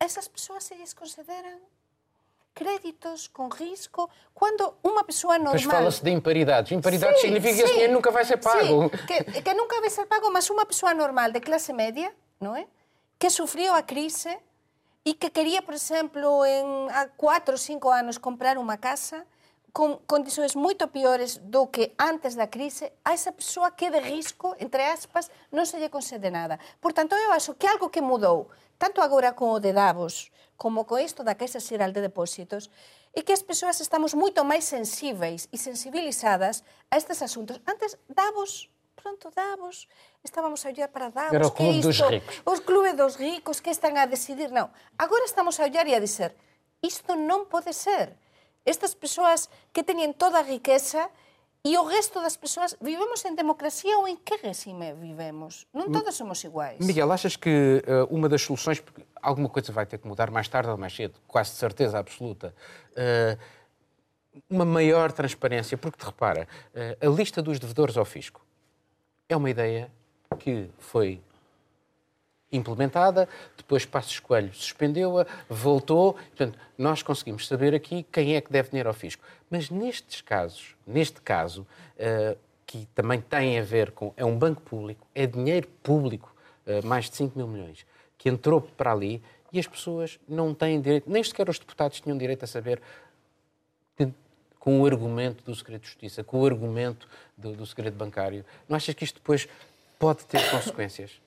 esas 0.01 0.29
persoas 0.29 0.65
se 0.65 0.75
lles 0.75 0.95
consideran 0.95 1.61
créditos 2.53 3.29
con 3.29 3.51
risco, 3.51 4.11
quando 4.35 4.81
unha 4.83 5.07
persoa 5.07 5.39
normal... 5.39 5.55
Mas 5.55 5.71
fala-se 5.71 6.03
de 6.03 6.11
imparidades. 6.11 6.75
Imparidades 6.75 7.21
sí, 7.21 7.31
significa 7.31 7.55
sí, 7.55 7.63
que 7.63 7.65
esse 7.65 7.75
dinheiro 7.79 7.95
nunca 7.95 8.11
vai 8.11 8.25
ser 8.25 8.41
pago. 8.41 8.91
Sí, 8.91 8.99
que, 9.07 9.43
que 9.45 9.55
nunca 9.55 9.79
vai 9.79 9.93
ser 9.93 10.11
pago, 10.11 10.29
mas 10.35 10.51
unha 10.51 10.67
persoa 10.67 10.93
normal 10.93 11.31
de 11.31 11.41
clase 11.41 11.71
media, 11.71 12.11
non 12.43 12.59
é? 12.59 12.67
Que 13.21 13.31
sufriu 13.31 13.71
a 13.77 13.87
crise 13.87 14.35
e 15.07 15.15
que 15.15 15.31
quería, 15.31 15.63
por 15.63 15.79
exemplo, 15.79 16.43
en 16.45 16.91
a 16.91 17.07
4 17.15 17.55
ou 17.55 17.61
5 17.61 17.87
anos 17.95 18.19
comprar 18.19 18.59
unha 18.59 18.77
casa, 18.77 19.25
con 19.73 20.03
condições 20.07 20.57
moito 20.57 20.89
piores 20.91 21.39
do 21.43 21.71
que 21.71 21.95
antes 21.99 22.35
da 22.35 22.51
crise, 22.51 22.93
a 23.05 23.15
esa 23.15 23.33
persoa 23.33 23.73
que 23.73 23.91
de 23.91 24.01
risco, 24.01 24.55
entre 24.59 24.83
aspas, 24.87 25.31
non 25.55 25.67
se 25.67 25.79
lle 25.79 25.93
concede 25.93 26.31
nada. 26.31 26.59
Por 26.83 26.93
tanto, 26.93 27.15
eu 27.15 27.31
acho 27.31 27.55
que 27.55 27.71
algo 27.71 27.91
que 27.91 28.03
mudou, 28.03 28.51
tanto 28.79 28.99
agora 29.03 29.35
con 29.39 29.55
o 29.55 29.63
de 29.63 29.73
Davos, 29.73 30.35
como 30.59 30.85
co 30.85 30.99
isto 30.99 31.23
da 31.23 31.39
Caixa 31.39 31.63
Xeral 31.63 31.95
de 31.95 32.05
Depósitos, 32.05 32.69
é 33.15 33.23
que 33.23 33.35
as 33.35 33.43
persoas 33.43 33.81
estamos 33.81 34.15
moito 34.15 34.43
máis 34.47 34.67
sensíveis 34.67 35.49
e 35.51 35.59
sensibilizadas 35.59 36.63
a 36.91 36.99
estes 36.99 37.23
asuntos. 37.23 37.59
Antes, 37.67 37.99
Davos, 38.07 38.71
pronto, 38.95 39.31
Davos, 39.35 39.89
estábamos 40.23 40.63
a 40.67 40.71
ollar 40.71 40.91
para 40.95 41.11
Davos, 41.11 41.35
Pero 41.35 41.49
o 41.49 41.55
clube 41.55 41.81
que 41.81 41.89
isto, 41.89 41.89
dos 41.89 42.11
ricos. 42.11 42.35
os 42.45 42.61
clubes 42.61 42.95
dos 42.95 43.15
ricos 43.19 43.59
que 43.59 43.71
están 43.71 43.99
a 43.99 44.07
decidir, 44.07 44.51
non. 44.53 44.71
Agora 44.99 45.25
estamos 45.27 45.59
a 45.59 45.67
ollar 45.67 45.87
e 45.89 45.95
a 45.95 46.01
dizer, 46.03 46.37
isto 46.83 47.17
non 47.17 47.47
pode 47.51 47.73
ser. 47.75 48.15
Estas 48.71 48.95
persoas 48.95 49.51
que 49.75 49.83
teñen 49.83 50.15
toda 50.15 50.41
a 50.41 50.47
riqueza 50.47 51.11
e 51.61 51.77
o 51.77 51.85
resto 51.85 52.23
das 52.25 52.41
persoas 52.41 52.79
vivemos 52.81 53.21
en 53.29 53.37
democracia 53.37 53.93
ou 53.99 54.09
en 54.09 54.17
que 54.17 54.39
regime 54.41 54.97
vivemos? 54.97 55.69
Non 55.77 55.93
todos 55.93 56.17
somos 56.17 56.41
iguais. 56.47 56.81
Miguel, 56.81 57.11
achas 57.13 57.37
que 57.37 57.85
uh, 57.85 58.09
uma 58.09 58.31
das 58.31 58.41
soluções, 58.41 58.81
porque 58.81 59.05
alguma 59.21 59.51
coisa 59.53 59.69
vai 59.69 59.85
ter 59.85 59.99
que 60.01 60.09
mudar 60.09 60.31
mais 60.31 60.49
tarde 60.49 60.73
ou 60.73 60.79
mais 60.81 60.95
cedo, 60.97 61.21
quase 61.29 61.53
de 61.53 61.59
certeza 61.61 61.99
absoluta, 62.01 62.55
uh, 62.97 63.37
uma 64.49 64.65
maior 64.65 65.13
transparência, 65.13 65.77
porque, 65.77 66.05
repara, 66.05 66.47
eh, 66.75 66.97
a 67.01 67.07
lista 67.07 67.43
dos 67.43 67.59
devedores 67.59 67.97
ao 67.97 68.05
fisco 68.05 68.41
é 69.29 69.37
uma 69.37 69.51
ideia 69.51 69.91
que 70.39 70.71
foi 70.79 71.21
implementada, 72.53 73.29
depois 73.57 73.85
Passos 73.85 74.19
Coelho 74.19 74.53
suspendeu-a, 74.53 75.27
voltou. 75.49 76.15
Portanto, 76.15 76.59
nós 76.77 77.03
conseguimos 77.03 77.47
saber 77.47 77.75
aqui 77.75 78.05
quem 78.11 78.37
é 78.37 78.41
que 78.41 78.53
deve 78.53 78.71
dinheiro 78.71 78.89
ao 78.89 78.95
fisco. 78.95 79.23
Mas 79.49 79.71
nestes 79.71 80.21
casos, 80.21 80.75
neste 80.87 81.21
caso, 81.21 81.67
uh, 81.97 82.37
que 82.67 82.87
também 82.95 83.21
tem 83.21 83.59
a 83.59 83.63
ver 83.63 83.93
com. 83.93 84.13
é 84.17 84.25
um 84.25 84.37
banco 84.37 84.63
público, 84.63 85.07
é 85.15 85.27
dinheiro 85.27 85.69
público, 85.83 86.35
uh, 86.67 86.87
mais 86.87 87.09
de 87.09 87.17
5 87.17 87.37
mil 87.37 87.47
milhões, 87.47 87.87
que 88.19 88.29
entrou 88.29 88.61
para 88.61 88.93
ali 88.93 89.23
e 89.53 89.59
as 89.59 89.67
pessoas 89.67 90.19
não 90.29 90.55
têm 90.55 90.81
direito, 90.81 91.11
nem 91.11 91.23
sequer 91.23 91.49
os 91.49 91.59
deputados 91.59 92.01
tinham 92.01 92.17
direito 92.17 92.45
a 92.45 92.47
saber 92.47 92.81
com 94.61 94.83
o 94.83 94.87
argumento 94.87 95.43
do 95.43 95.55
segredo 95.55 95.81
de 95.81 95.87
justiça, 95.89 96.23
com 96.23 96.43
o 96.43 96.47
argumento 96.47 97.09
do, 97.37 97.53
do 97.55 97.67
segredo 97.67 97.97
bancário. 97.97 98.45
Não 98.69 98.77
achas 98.77 98.95
que 98.95 99.03
isto 99.03 99.15
depois 99.15 99.49
pode 99.99 100.25
ter 100.27 100.51
consequências? 100.51 101.19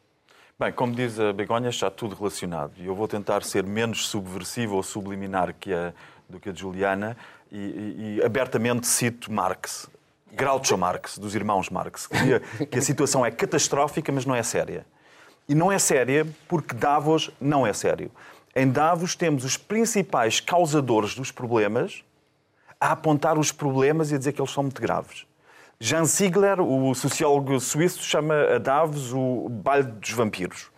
Bem, 0.60 0.72
como 0.72 0.94
diz 0.94 1.20
a 1.20 1.34
Begonha, 1.34 1.70
está 1.70 1.90
tudo 1.90 2.16
relacionado. 2.16 2.74
E 2.78 2.86
eu 2.86 2.96
vou 2.96 3.08
tentar 3.08 3.44
ser 3.44 3.64
menos 3.66 4.08
subversivo 4.08 4.76
ou 4.76 4.84
subliminar 4.84 5.56
que 5.60 5.74
a, 5.74 5.92
do 6.30 6.40
que 6.40 6.50
a 6.50 6.54
Juliana 6.54 7.18
e, 7.52 7.58
e, 7.58 8.18
e 8.18 8.24
abertamente 8.24 8.86
cito 8.86 9.32
Marx, 9.32 9.90
Groucho 10.32 10.78
Marx, 10.78 11.18
dos 11.18 11.34
irmãos 11.34 11.72
Marx, 11.72 12.06
que 12.06 12.16
dizia 12.18 12.40
que 12.70 12.78
a 12.78 12.82
situação 12.82 13.26
é 13.26 13.32
catastrófica, 13.32 14.12
mas 14.12 14.26
não 14.26 14.36
é 14.36 14.44
séria. 14.44 14.86
E 15.50 15.56
não 15.56 15.72
é 15.72 15.80
séria 15.80 16.26
porque 16.48 16.76
Davos 16.76 17.32
não 17.42 17.66
é 17.66 17.74
sério. 17.74 18.12
Em 18.56 18.70
Davos 18.70 19.16
temos 19.16 19.44
os 19.44 19.58
principais 19.58 20.40
causadores 20.40 21.16
dos 21.16 21.32
problemas 21.32 22.04
a 22.80 22.92
apontar 22.92 23.40
os 23.40 23.52
problemas 23.52 24.12
e 24.12 24.16
a 24.16 24.18
dizer 24.20 24.34
que 24.34 24.42
eles 24.42 24.52
são 24.52 24.64
muito 24.64 24.80
graves. 24.80 25.26
Jean 25.80 26.06
Ziegler, 26.06 26.62
o 26.62 26.94
sociólogo 26.96 27.60
suíço, 27.60 28.04
chama 28.04 28.36
a 28.56 28.58
Davos 28.58 29.14
o 29.14 29.50
baile 29.50 29.88
dos 29.88 30.12
vampiros. 30.12 30.72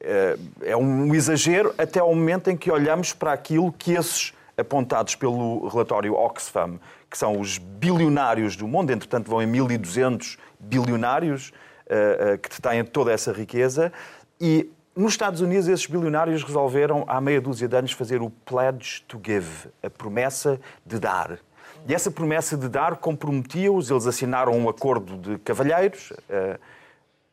É, 0.00 0.38
é 0.62 0.76
um 0.76 1.14
exagero 1.14 1.74
até 1.76 2.00
ao 2.00 2.14
momento 2.14 2.48
em 2.48 2.56
que 2.56 2.70
olhamos 2.70 3.12
para 3.12 3.32
aquilo 3.32 3.72
que 3.72 3.92
esses 3.92 4.32
apontados 4.56 5.14
pelo 5.14 5.68
relatório 5.68 6.14
Oxfam, 6.14 6.80
que 7.08 7.16
são 7.16 7.38
os 7.40 7.58
bilionários 7.58 8.56
do 8.56 8.66
mundo, 8.66 8.90
entretanto 8.90 9.30
vão 9.30 9.42
em 9.42 9.50
1.200 9.50 10.36
bilionários 10.58 11.50
uh, 11.86 12.34
uh, 12.34 12.38
que 12.38 12.60
têm 12.60 12.84
toda 12.84 13.12
essa 13.12 13.32
riqueza, 13.32 13.92
e 14.40 14.70
nos 14.94 15.12
Estados 15.12 15.40
Unidos 15.40 15.68
esses 15.68 15.86
bilionários 15.86 16.42
resolveram 16.42 17.04
há 17.06 17.20
meia 17.20 17.40
dúzia 17.40 17.68
de 17.68 17.76
anos 17.76 17.92
fazer 17.92 18.20
o 18.20 18.30
Pledge 18.30 19.02
to 19.06 19.20
Give, 19.24 19.68
a 19.80 19.88
promessa 19.88 20.60
de 20.84 20.98
dar. 20.98 21.38
E 21.86 21.94
essa 21.94 22.10
promessa 22.10 22.56
de 22.56 22.68
dar 22.68 22.96
comprometia-os, 22.96 23.90
eles 23.90 24.06
assinaram 24.06 24.52
um 24.52 24.68
acordo 24.68 25.16
de 25.16 25.38
cavalheiros 25.38 26.10
uh, 26.10 26.58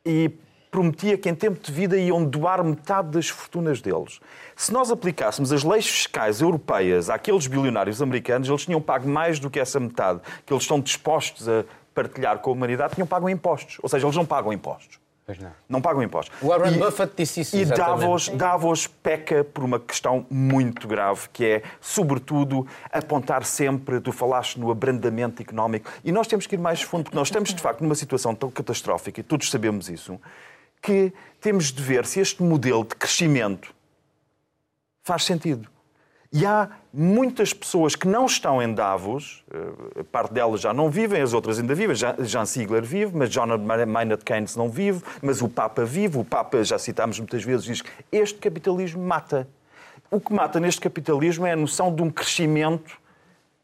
e 0.05 0.31
prometia 0.71 1.17
que 1.17 1.29
em 1.29 1.35
tempo 1.35 1.59
de 1.61 1.71
vida 1.71 1.97
iam 1.97 2.25
doar 2.25 2.61
metade 2.63 3.09
das 3.09 3.29
fortunas 3.29 3.81
deles. 3.81 4.19
Se 4.55 4.73
nós 4.73 4.91
aplicássemos 4.91 5.53
as 5.53 5.63
leis 5.63 5.87
fiscais 5.87 6.41
europeias 6.41 7.09
àqueles 7.09 7.47
bilionários 7.47 8.01
americanos, 8.01 8.49
eles 8.49 8.65
tinham 8.65 8.81
pago 8.81 9.07
mais 9.07 9.39
do 9.39 9.49
que 9.49 9.57
essa 9.57 9.79
metade 9.79 10.19
que 10.45 10.51
eles 10.51 10.63
estão 10.63 10.79
dispostos 10.81 11.47
a 11.47 11.63
partilhar 11.93 12.39
com 12.39 12.49
a 12.49 12.53
humanidade, 12.53 12.95
tinham 12.95 13.07
pago 13.07 13.29
impostos. 13.29 13.77
Ou 13.81 13.87
seja, 13.87 14.05
eles 14.05 14.17
não 14.17 14.25
pagam 14.25 14.51
impostos. 14.51 14.99
Pois 15.25 15.39
não. 15.39 15.51
Não 15.67 15.81
pagam 15.81 16.03
impostos. 16.03 16.35
O 16.39 16.49
Warren 16.49 16.75
e, 16.75 16.77
Buffett 16.77 17.13
disse 17.17 17.41
isso. 17.41 17.57
E 17.57 17.65
Davos, 17.65 18.29
Davos 18.29 18.85
peca 18.85 19.43
por 19.43 19.63
uma 19.63 19.79
questão 19.79 20.23
muito 20.29 20.87
grave, 20.87 21.27
que 21.33 21.43
é, 21.43 21.63
sobretudo, 21.81 22.67
apontar 22.91 23.43
sempre, 23.43 23.99
tu 23.99 24.11
falaste 24.11 24.59
no 24.59 24.69
abrandamento 24.69 25.41
económico, 25.41 25.89
e 26.03 26.11
nós 26.11 26.27
temos 26.27 26.45
que 26.45 26.53
ir 26.53 26.59
mais 26.59 26.83
fundo, 26.83 27.05
porque 27.05 27.17
nós 27.17 27.29
estamos, 27.29 27.51
de 27.51 27.59
facto, 27.59 27.81
numa 27.81 27.95
situação 27.95 28.35
tão 28.35 28.51
catastrófica, 28.51 29.19
e 29.19 29.23
todos 29.23 29.49
sabemos 29.49 29.89
isso, 29.89 30.19
que 30.79 31.11
temos 31.41 31.71
de 31.71 31.81
ver 31.81 32.05
se 32.05 32.19
este 32.19 32.43
modelo 32.43 32.83
de 32.83 32.95
crescimento 32.95 33.73
faz 35.01 35.23
sentido. 35.23 35.74
E 36.37 36.45
há 36.45 36.69
muitas 36.93 37.53
pessoas 37.53 37.95
que 37.95 38.05
não 38.05 38.25
estão 38.25 38.61
em 38.61 38.73
Davos, 38.73 39.41
eh, 39.53 40.03
parte 40.11 40.33
delas 40.33 40.59
já 40.59 40.73
não 40.73 40.89
vivem, 40.89 41.21
as 41.21 41.31
outras 41.31 41.59
ainda 41.59 41.73
vivem. 41.73 41.95
Jean 41.95 42.43
Ziegler 42.43 42.83
vive, 42.83 43.15
mas 43.15 43.29
John 43.29 43.57
Maynard 43.57 44.21
Keynes 44.25 44.53
não 44.57 44.67
vive, 44.67 45.01
mas 45.21 45.41
o 45.41 45.47
Papa 45.47 45.85
vive. 45.85 46.17
O 46.17 46.25
Papa, 46.25 46.61
já 46.61 46.77
citámos 46.77 47.17
muitas 47.19 47.41
vezes, 47.41 47.63
diz 47.63 47.81
que 47.81 47.89
este 48.11 48.37
capitalismo 48.37 49.01
mata. 49.01 49.47
O 50.11 50.19
que 50.19 50.33
mata 50.33 50.59
neste 50.59 50.81
capitalismo 50.81 51.45
é 51.45 51.53
a 51.53 51.55
noção 51.55 51.95
de 51.95 52.01
um 52.01 52.11
crescimento 52.11 52.99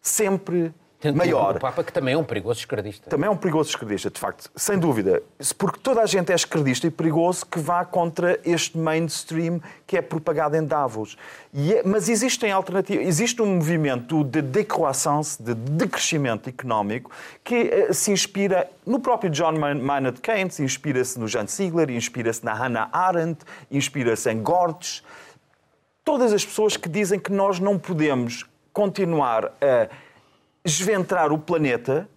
sempre 0.02 0.74
maior. 1.16 1.56
O 1.56 1.60
Papa 1.60 1.84
que 1.84 1.92
também 1.92 2.14
é 2.14 2.18
um 2.18 2.24
perigoso 2.24 2.60
esquerdista. 2.60 3.10
Também 3.10 3.28
é 3.28 3.30
um 3.32 3.38
perigoso 3.38 3.70
esquerdista, 3.70 4.10
de 4.10 4.20
facto, 4.20 4.52
sem 4.56 4.78
dúvida. 4.78 5.24
Porque 5.58 5.80
toda 5.80 6.02
a 6.02 6.06
gente 6.06 6.32
é 6.32 6.36
esquerdista 6.36 6.86
e 6.86 6.92
perigoso 6.92 7.46
que 7.46 7.60
vá 7.60 7.84
contra 7.84 8.40
este 8.46 8.78
mainstream 8.78 9.60
que 9.88 9.98
é 9.98 10.02
propagado 10.02 10.56
em 10.56 10.66
Davos. 10.66 11.18
É, 11.54 11.82
mas 11.84 12.08
existem 12.08 12.52
alternativas. 12.52 13.06
Existe 13.08 13.42
um 13.42 13.56
movimento 13.56 14.24
de 14.24 14.42
decroissance, 14.42 15.42
de 15.42 15.54
decrescimento 15.54 16.50
económico, 16.50 17.12
que 17.44 17.56
eh, 17.56 17.94
se 17.94 18.12
inspira 18.12 18.70
no 18.86 19.00
próprio 19.00 19.30
John 19.30 19.54
Maynard 19.54 20.22
Keynes, 20.22 20.60
inspira-se 20.60 21.20
no 21.20 21.28
Jan 21.28 21.48
Ziegler, 21.48 21.90
inspira-se 21.90 22.44
na 22.46 22.54
Hannah 22.54 22.90
Arendt, 22.92 23.44
inspira-se 23.70 24.32
em 24.32 24.42
Gortz. 24.42 25.04
Todas 26.04 26.32
as 26.34 26.46
pessoas 26.46 26.78
que 26.78 26.88
dizem 26.88 27.20
que 27.20 27.32
nós 27.32 27.60
não 27.60 27.78
podemos 27.78 28.46
continuar 28.74 29.46
a 29.62 29.90
esventrar 30.64 31.32
o 31.32 31.38
planeta 31.38 32.10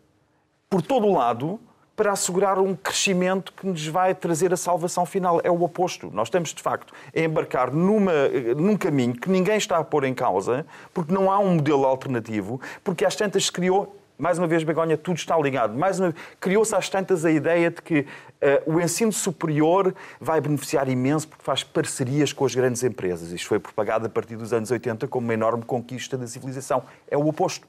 por 0.68 0.83
todo 0.83 1.07
o 1.07 1.12
lado 1.12 1.61
para 1.96 2.12
assegurar 2.12 2.59
um 2.59 2.74
crescimento 2.74 3.52
que 3.52 3.66
nos 3.66 3.87
vai 3.87 4.14
trazer 4.14 4.52
a 4.52 4.57
salvação 4.57 5.07
final. 5.07 5.40
É 5.44 5.50
o 5.50 5.62
oposto. 5.62 6.11
Nós 6.12 6.28
estamos, 6.28 6.52
de 6.52 6.61
facto, 6.61 6.92
a 7.14 7.20
embarcar 7.20 7.72
numa, 7.72 8.28
num 8.57 8.76
caminho 8.76 9.14
que 9.14 9.30
ninguém 9.30 9.57
está 9.57 9.78
a 9.78 9.85
pôr 9.85 10.04
em 10.04 10.14
causa, 10.14 10.66
porque 10.92 11.12
não 11.12 11.30
há 11.30 11.38
um 11.38 11.54
modelo 11.54 11.85
alternativo, 11.85 12.61
porque 12.83 13.04
às 13.04 13.14
tantas 13.14 13.46
se 13.46 13.52
criou. 13.52 13.96
Mais 14.16 14.38
uma 14.38 14.46
vez, 14.46 14.62
Begonha, 14.62 14.96
tudo 14.96 15.16
está 15.16 15.37
ligado. 15.37 15.76
Mais 15.76 15.98
uma... 15.98 16.14
Criou-se 16.40 16.74
às 16.74 16.88
tantas 16.88 17.24
a 17.24 17.30
ideia 17.30 17.70
de 17.70 17.83
que 17.83 18.00
uh, 18.00 18.72
o 18.72 18.80
ensino 18.80 19.12
superior 19.12 19.92
vai 20.20 20.40
beneficiar 20.40 20.88
imenso 20.88 21.26
porque 21.26 21.44
faz 21.44 21.64
parcerias 21.64 22.33
com 22.33 22.44
as 22.44 22.54
grandes 22.54 22.83
empresas. 22.85 23.33
Isto 23.33 23.48
foi 23.48 23.59
propagado 23.59 24.07
a 24.07 24.09
partir 24.09 24.37
dos 24.37 24.52
anos 24.52 24.70
80 24.70 25.09
como 25.09 25.26
uma 25.26 25.35
enorme 25.35 25.64
conquista 25.64 26.16
da 26.16 26.28
civilização. 26.28 26.85
É 27.09 27.16
o 27.16 27.26
oposto. 27.26 27.66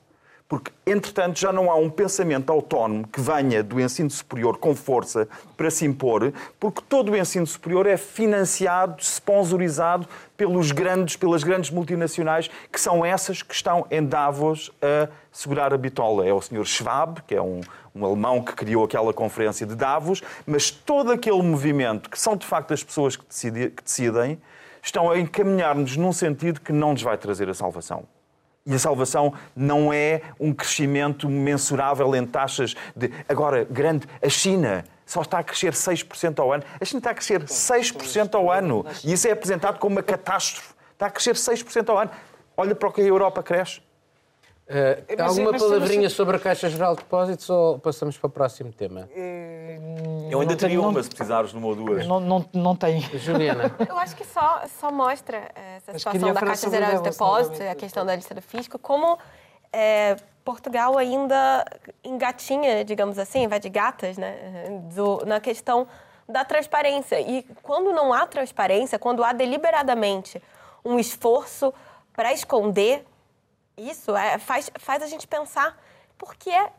Porque, 0.47 0.71
entretanto, 0.85 1.39
já 1.39 1.51
não 1.51 1.71
há 1.71 1.75
um 1.75 1.89
pensamento 1.89 2.51
autónomo 2.51 3.07
que 3.07 3.19
venha 3.19 3.63
do 3.63 3.81
ensino 3.81 4.11
superior 4.11 4.59
com 4.59 4.75
força 4.75 5.27
para 5.57 5.71
se 5.71 5.85
impor, 5.85 6.31
porque 6.59 6.83
todo 6.87 7.11
o 7.11 7.17
ensino 7.17 7.47
superior 7.47 7.87
é 7.87 7.97
financiado, 7.97 9.01
sponsorizado 9.01 10.07
pelos 10.37 10.71
grandes, 10.71 11.15
pelas 11.15 11.43
grandes 11.43 11.71
multinacionais, 11.71 12.47
que 12.71 12.79
são 12.79 13.03
essas 13.03 13.41
que 13.41 13.55
estão 13.55 13.87
em 13.89 14.05
Davos 14.05 14.71
a 14.83 15.09
segurar 15.31 15.73
a 15.73 15.77
bitola. 15.77 16.27
É 16.27 16.31
o 16.31 16.39
Sr. 16.39 16.63
Schwab, 16.63 17.23
que 17.23 17.33
é 17.33 17.41
um, 17.41 17.61
um 17.95 18.05
alemão 18.05 18.43
que 18.43 18.53
criou 18.53 18.85
aquela 18.85 19.11
conferência 19.11 19.65
de 19.65 19.73
Davos, 19.73 20.21
mas 20.45 20.69
todo 20.69 21.11
aquele 21.11 21.41
movimento, 21.41 22.07
que 22.07 22.19
são 22.19 22.37
de 22.37 22.45
facto 22.45 22.71
as 22.71 22.83
pessoas 22.83 23.15
que 23.15 23.25
decidem, 23.27 23.69
que 23.71 23.83
decidem 23.83 24.39
estão 24.83 25.09
a 25.09 25.17
encaminhar-nos 25.17 25.97
num 25.97 26.13
sentido 26.13 26.61
que 26.61 26.71
não 26.71 26.91
nos 26.91 27.01
vai 27.01 27.17
trazer 27.17 27.49
a 27.49 27.53
salvação. 27.55 28.05
E 28.67 28.73
a 28.73 28.79
salvação 28.79 29.31
não 29.55 29.93
é 29.93 30.21
um 30.39 30.51
crescimento 30.51 31.29
mensurável 31.29 32.15
em 32.15 32.25
taxas 32.25 32.73
de. 32.95 33.11
Agora, 33.29 33.63
grande, 33.63 34.07
a 34.19 34.27
China 34.27 34.83
só 35.05 35.21
está 35.21 35.37
a 35.37 35.43
crescer 35.43 35.73
6% 35.73 36.39
ao 36.39 36.51
ano. 36.51 36.63
A 36.81 36.83
China 36.83 36.97
está 36.97 37.11
a 37.11 37.13
crescer 37.13 37.43
6% 37.43 38.33
ao 38.33 38.51
ano. 38.51 38.83
E 39.03 39.13
isso 39.13 39.27
é 39.27 39.31
apresentado 39.31 39.77
como 39.77 39.97
uma 39.97 40.01
catástrofe. 40.01 40.73
Está 40.93 41.05
a 41.05 41.11
crescer 41.11 41.35
6% 41.35 41.89
ao 41.89 41.99
ano. 41.99 42.09
Olha 42.57 42.73
para 42.73 42.89
o 42.89 42.91
que 42.91 43.01
a 43.01 43.05
Europa 43.05 43.43
cresce. 43.43 43.81
Uh, 44.67 45.21
alguma 45.21 45.51
palavrinha 45.55 46.09
sobre 46.09 46.37
a 46.37 46.39
Caixa 46.39 46.67
Geral 46.67 46.95
de 46.95 47.03
Depósitos 47.03 47.47
ou 47.51 47.77
passamos 47.77 48.17
para 48.17 48.25
o 48.25 48.31
próximo 48.31 48.73
tema? 48.73 49.07
Uh, 49.15 50.27
Eu 50.31 50.41
ainda 50.41 50.55
teria 50.55 50.81
uma, 50.81 51.03
se 51.03 51.09
precisares 51.09 51.51
de 51.51 51.57
uma 51.57 51.67
ou 51.67 51.75
duas. 51.75 52.07
Não, 52.07 52.19
não, 52.19 52.43
não 52.51 52.75
tem. 52.75 52.99
Juliana. 53.19 53.71
Eu 53.87 53.95
acho 53.99 54.15
que 54.15 54.25
só, 54.25 54.63
só 54.79 54.91
mostra 54.91 55.51
essa 55.87 55.97
situação 55.97 56.33
da 56.33 56.39
Caixa 56.41 56.69
Geral 56.69 56.95
de 56.97 57.09
Depósitos, 57.09 57.61
a 57.61 57.75
questão 57.75 58.05
da 58.05 58.15
lista 58.15 58.33
do 58.33 58.41
fisco, 58.41 58.77
como 58.79 59.17
é, 59.71 60.15
Portugal 60.43 60.97
ainda 60.97 61.65
engatinha, 62.03 62.83
digamos 62.83 63.17
assim, 63.17 63.47
vai 63.47 63.59
de 63.59 63.69
gatas, 63.69 64.17
né, 64.17 64.67
do, 64.93 65.25
na 65.25 65.39
questão 65.39 65.87
da 66.27 66.43
transparência. 66.43 67.19
E 67.19 67.43
quando 67.61 67.91
não 67.91 68.13
há 68.13 68.25
transparência, 68.25 68.97
quando 68.97 69.23
há 69.23 69.33
deliberadamente 69.33 70.41
um 70.83 70.97
esforço 70.99 71.73
para 72.13 72.31
esconder 72.33 73.05
isso 73.77 74.15
é, 74.15 74.37
faz, 74.37 74.71
faz 74.79 75.03
a 75.03 75.07
gente 75.07 75.27
pensar 75.27 75.77
por 76.17 76.35
que 76.35 76.49
é, 76.49 76.71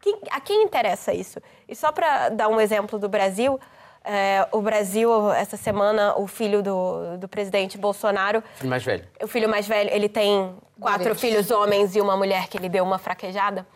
quem, 0.00 0.18
a 0.30 0.40
quem 0.40 0.62
interessa 0.62 1.12
isso. 1.12 1.40
E 1.66 1.74
só 1.74 1.90
para 1.90 2.28
dar 2.28 2.48
um 2.48 2.60
exemplo 2.60 2.98
do 2.98 3.08
Brasil, 3.08 3.58
É, 4.10 4.48
o 4.52 4.62
Brasil, 4.62 5.30
essa 5.32 5.58
semana, 5.58 6.14
o 6.16 6.26
filho 6.26 6.62
do, 6.62 7.18
do 7.18 7.28
presidente 7.28 7.76
Bolsonaro. 7.76 8.38
O 8.38 8.58
filho 8.58 8.70
mais 8.70 8.82
velho. 8.82 9.04
O 9.22 9.26
filho 9.26 9.48
mais 9.50 9.68
velho, 9.68 9.90
ele 9.92 10.08
tem 10.08 10.56
quatro 10.80 11.14
filhos 11.14 11.50
homens 11.50 11.94
e 11.94 12.00
uma 12.00 12.16
mulher 12.16 12.48
que 12.48 12.56
ele 12.56 12.70
deu 12.70 12.82
uma 12.84 12.96
fraquejada. 12.96 13.66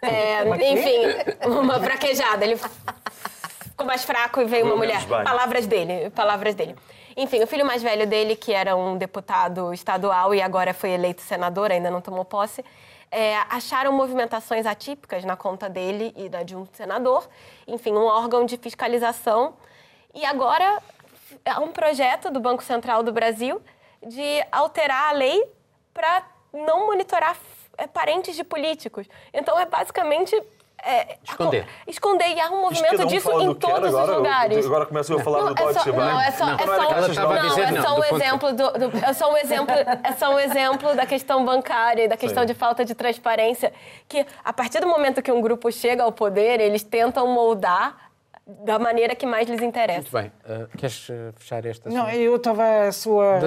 É, 0.00 0.42
enfim, 0.72 1.48
uma 1.48 1.80
fraquejada. 1.80 2.44
Ele 2.44 2.56
ficou 2.56 3.84
mais 3.84 4.04
fraco 4.04 4.40
e 4.40 4.44
veio 4.44 4.66
uma 4.66 4.76
mulher. 4.76 5.04
Palavras 5.04 5.66
dele, 5.66 6.10
palavras 6.10 6.54
dele. 6.54 6.76
Enfim, 7.16 7.42
o 7.42 7.46
filho 7.48 7.66
mais 7.66 7.82
velho 7.82 8.06
dele, 8.06 8.36
que 8.36 8.52
era 8.52 8.76
um 8.76 8.96
deputado 8.96 9.74
estadual 9.74 10.32
e 10.32 10.40
agora 10.40 10.72
foi 10.72 10.90
eleito 10.90 11.22
senador, 11.22 11.72
ainda 11.72 11.90
não 11.90 12.00
tomou 12.00 12.24
posse, 12.24 12.64
é, 13.10 13.36
acharam 13.50 13.92
movimentações 13.92 14.66
atípicas 14.66 15.24
na 15.24 15.36
conta 15.36 15.68
dele 15.68 16.12
e 16.16 16.28
da 16.28 16.42
de 16.42 16.56
um 16.56 16.66
senador, 16.72 17.28
enfim, 17.66 17.92
um 17.92 18.04
órgão 18.04 18.44
de 18.44 18.56
fiscalização. 18.56 19.54
E 20.14 20.24
agora 20.24 20.82
há 21.44 21.60
um 21.60 21.72
projeto 21.72 22.30
do 22.30 22.40
Banco 22.40 22.62
Central 22.62 23.02
do 23.02 23.12
Brasil 23.12 23.60
de 24.06 24.44
alterar 24.52 25.10
a 25.10 25.12
lei 25.12 25.44
para 25.92 26.22
não 26.52 26.86
monitorar 26.86 27.36
é, 27.76 27.86
parentes 27.86 28.34
de 28.34 28.44
políticos. 28.44 29.06
Então, 29.32 29.58
é 29.58 29.66
basicamente 29.66 30.40
é, 30.86 31.18
esconder. 31.24 31.66
esconder. 31.86 32.28
E 32.28 32.40
há 32.40 32.50
um 32.50 32.60
movimento 32.60 33.02
um 33.02 33.06
disso 33.06 33.30
em 33.40 33.54
todos 33.54 33.88
agora, 33.88 34.12
os 34.12 34.16
lugares. 34.16 34.66
Agora 34.66 34.86
começa 34.86 35.12
eu 35.12 35.18
a 35.18 35.22
falar 35.22 35.38
não, 35.40 35.48
do 35.48 35.54
Deutsche 35.54 35.92
Bank. 35.92 36.12
Não, 36.12 36.20
é 36.20 36.30
só, 36.30 36.46
não, 36.46 36.54
é 36.54 36.58
só, 36.58 36.66
não, 36.66 37.04
é 37.04 37.82
só, 37.82 37.90
não, 37.90 37.98
um 37.98 38.04
exemplo 38.04 38.52
do, 38.52 38.72
do, 38.72 39.04
é 39.04 39.12
só 39.12 39.32
um 39.32 39.36
exemplo, 39.36 39.74
é 40.04 40.12
só 40.12 40.34
um 40.34 40.38
exemplo 40.38 40.94
da 40.94 41.04
questão 41.04 41.44
bancária 41.44 42.04
e 42.04 42.08
da 42.08 42.16
questão 42.16 42.44
Sim. 42.44 42.46
de 42.46 42.54
falta 42.54 42.84
de 42.84 42.94
transparência, 42.94 43.72
que 44.08 44.24
a 44.44 44.52
partir 44.52 44.80
do 44.80 44.86
momento 44.86 45.20
que 45.20 45.32
um 45.32 45.40
grupo 45.40 45.72
chega 45.72 46.04
ao 46.04 46.12
poder, 46.12 46.60
eles 46.60 46.84
tentam 46.84 47.26
moldar 47.26 48.06
da 48.46 48.78
maneira 48.78 49.16
que 49.16 49.26
mais 49.26 49.48
lhes 49.48 49.60
interessa. 49.60 50.00
Muito 50.00 50.12
bem. 50.12 50.32
Uh, 50.44 50.68
queres 50.78 51.08
eh, 51.10 51.32
fechar 51.36 51.66
esta? 51.66 51.90
Não, 51.90 52.08
eu 52.08 52.36
estava 52.36 52.86
a 52.86 52.92
sua 52.92 53.40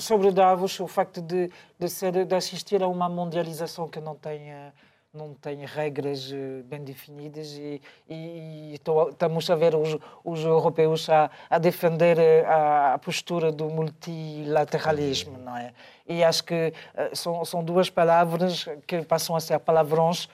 sobre 0.00 0.30
Davos, 0.30 0.80
o 0.80 0.86
facto 0.86 1.20
de, 1.20 1.50
de, 1.78 1.88
ser, 1.90 2.24
de 2.24 2.34
assistir 2.34 2.82
a 2.82 2.88
uma 2.88 3.06
mundialização 3.06 3.86
que 3.86 4.00
não 4.00 4.14
tenha 4.14 4.72
não 5.14 5.32
tem 5.32 5.64
regras 5.64 6.30
eh, 6.32 6.62
bem 6.64 6.82
definidas 6.82 7.52
e, 7.52 7.80
e, 8.08 8.74
estamos 8.74 9.48
a 9.48 9.54
ver 9.54 9.74
os, 9.76 9.96
os 10.24 10.44
europeus 10.44 11.08
a, 11.08 11.30
a 11.48 11.58
defender 11.58 12.18
eh, 12.18 12.44
a, 12.44 12.94
a, 12.94 12.98
postura 12.98 13.52
do 13.52 13.70
multilateralismo, 13.70 15.38
não 15.38 15.56
é? 15.56 15.72
E 16.08 16.24
acho 16.24 16.42
que 16.42 16.72
eh, 16.94 17.10
são, 17.14 17.44
são 17.44 17.62
duas 17.62 17.88
palavras 17.88 18.66
que 18.86 19.02
passam 19.02 19.36
a 19.36 19.40
ser 19.40 19.58
palavrões, 19.60 20.28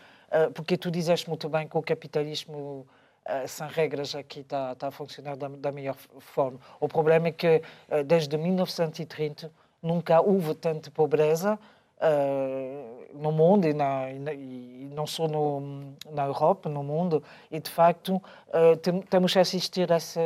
porque 0.55 0.77
tu 0.77 0.93
dizeste 0.93 1.29
muito 1.29 1.49
bem 1.49 1.67
que 1.67 1.77
o 1.77 1.83
capitalismo 1.83 2.87
sem 3.49 3.67
regras 3.67 4.15
aqui 4.15 4.41
está, 4.41 4.73
está 4.73 4.87
a 4.87 4.91
funcionar 4.93 5.37
da, 5.37 5.49
da 5.49 5.73
melhor 5.73 5.97
forma. 6.21 6.61
O 6.79 6.87
problema 6.89 7.29
é 7.29 7.33
que 7.33 7.61
desde 8.07 8.39
1930 8.39 9.51
nunca 9.83 10.21
houve 10.21 10.55
tanta 10.55 10.89
pobreza 10.89 11.59
uh, 12.01 13.01
no 13.15 13.33
mundo 13.33 13.67
e, 13.67 13.73
na, 13.73 14.11
e, 14.11 14.91
não 14.95 15.07
só 15.07 15.29
no, 15.29 15.95
na 16.11 16.25
Europa, 16.25 16.69
no 16.69 16.83
mundo, 16.83 17.23
e 17.51 17.61
de 17.61 17.71
facto 17.71 18.17
uh, 18.17 18.77
tem, 18.77 19.01
temos 19.03 19.37
a 19.37 19.41
assistir 19.41 19.93
a 19.93 19.97
essa, 19.97 20.21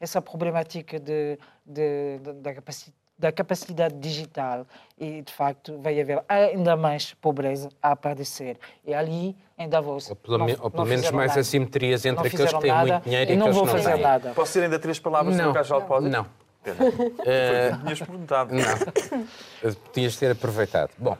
essa 0.00 0.22
problemática 0.22 0.98
de, 0.98 1.38
de, 1.64 2.18
de, 2.18 2.32
da, 2.34 2.54
capacidade, 2.54 2.96
da 3.18 3.30
capacidade 3.30 3.94
digital 3.98 4.66
e 4.98 5.22
de 5.22 5.32
facto 5.32 5.78
vai 5.78 6.00
haver 6.00 6.24
ainda 6.28 6.76
mais 6.76 7.14
pobreza 7.14 7.68
a 7.80 7.92
aparecer. 7.92 8.58
E 8.84 8.92
ali 8.92 9.36
em 9.56 9.68
Davos. 9.68 10.10
Ou 10.10 10.16
pelo, 10.16 10.38
não, 10.38 10.46
ou 10.60 10.70
pelo 10.70 10.86
menos 10.86 11.10
mais 11.12 11.28
nada. 11.28 11.40
assimetrias 11.40 12.04
entre 12.04 12.26
aqueles 12.26 12.52
que 12.52 12.60
têm 12.60 12.74
muito 12.74 13.04
dinheiro 13.04 13.30
e, 13.30 13.34
e 13.34 13.38
aqueles 13.38 13.56
que 13.56 13.64
não 13.64 13.66
fazer 13.66 13.96
nada. 13.96 14.32
Posso 14.34 14.52
ser 14.52 14.64
ainda 14.64 14.78
três 14.78 14.98
palavras 14.98 15.36
não. 15.36 15.44
sobre 15.44 15.60
o 15.60 15.62
Cajal 15.62 16.00
Não. 16.02 16.26
Uh, 16.70 17.82
tinhas 17.82 17.98
perguntado. 17.98 18.54
Não. 18.54 19.26
Tinhas 19.92 20.12
de 20.12 20.18
ter 20.18 20.30
aproveitado. 20.30 20.90
Bom, 20.96 21.16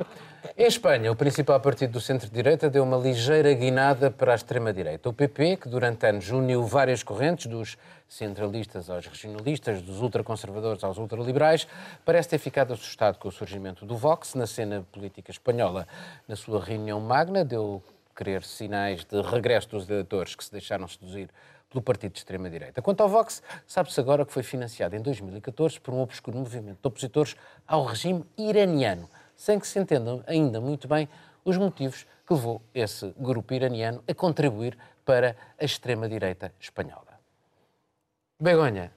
em 0.57 0.67
Espanha, 0.67 1.11
o 1.11 1.17
principal 1.17 1.59
partido 1.61 1.93
do 1.93 2.01
centro-direita 2.01 2.69
deu 2.69 2.83
uma 2.83 2.97
ligeira 2.97 3.53
guinada 3.55 4.11
para 4.11 4.33
a 4.33 4.35
extrema-direita. 4.35 5.09
O 5.09 5.13
PP, 5.13 5.57
que 5.57 5.69
durante 5.69 6.07
anos 6.07 6.31
uniu 6.31 6.65
várias 6.65 7.03
correntes, 7.03 7.47
dos 7.47 7.77
centralistas 8.09 8.91
aos 8.91 9.07
regionalistas, 9.07 9.81
dos 9.81 10.01
ultraconservadores 10.01 10.85
aos 10.85 10.99
ultraliberais, 10.99 11.67
parece 12.05 12.31
ter 12.31 12.39
ficado 12.39 12.73
assustado 12.73 13.19
com 13.19 13.29
o 13.29 13.33
surgimento 13.33 13.87
do 13.87 13.97
Vox 13.97 14.35
na 14.35 14.47
cena 14.47 14.85
política 14.93 15.31
espanhola. 15.31 15.87
Na 16.29 16.37
sua 16.37 16.63
reunião 16.63 17.01
magna, 17.01 17.45
deu 17.45 17.83
querer 18.15 18.43
sinais 18.45 19.05
de 19.05 19.21
regresso 19.23 19.71
dos 19.71 19.89
eleitores 19.89 20.35
que 20.35 20.45
se 20.45 20.53
deixaram 20.53 20.87
seduzir 20.87 21.31
pelo 21.73 21.83
partido 21.83 22.13
de 22.13 22.19
extrema-direita. 22.19 22.83
Quanto 22.83 23.03
ao 23.03 23.09
Vox, 23.09 23.43
sabe-se 23.67 23.99
agora 23.99 24.27
que 24.27 24.33
foi 24.33 24.43
financiado 24.43 24.95
em 24.95 25.01
2014 25.01 25.81
por 25.81 25.95
um 25.95 26.01
obscuro 26.01 26.37
movimento 26.39 26.79
de 26.81 26.87
opositores 26.87 27.35
ao 27.67 27.85
regime 27.85 28.25
iraniano, 28.37 29.09
sem 29.35 29.59
que 29.59 29.67
se 29.67 29.79
entendam 29.79 30.23
ainda 30.27 30.61
muito 30.61 30.87
bem 30.87 31.09
os 31.45 31.57
motivos 31.57 32.07
que 32.27 32.35
levou 32.35 32.61
esse 32.75 33.13
grupo 33.19 33.53
iraniano 33.55 34.05
a 34.07 34.15
contribuir 34.15 34.79
para 35.05 35.35
a 35.59 35.65
extrema-direita 35.65 36.53
espanhola. 36.61 37.19
Begonha, 38.41 38.93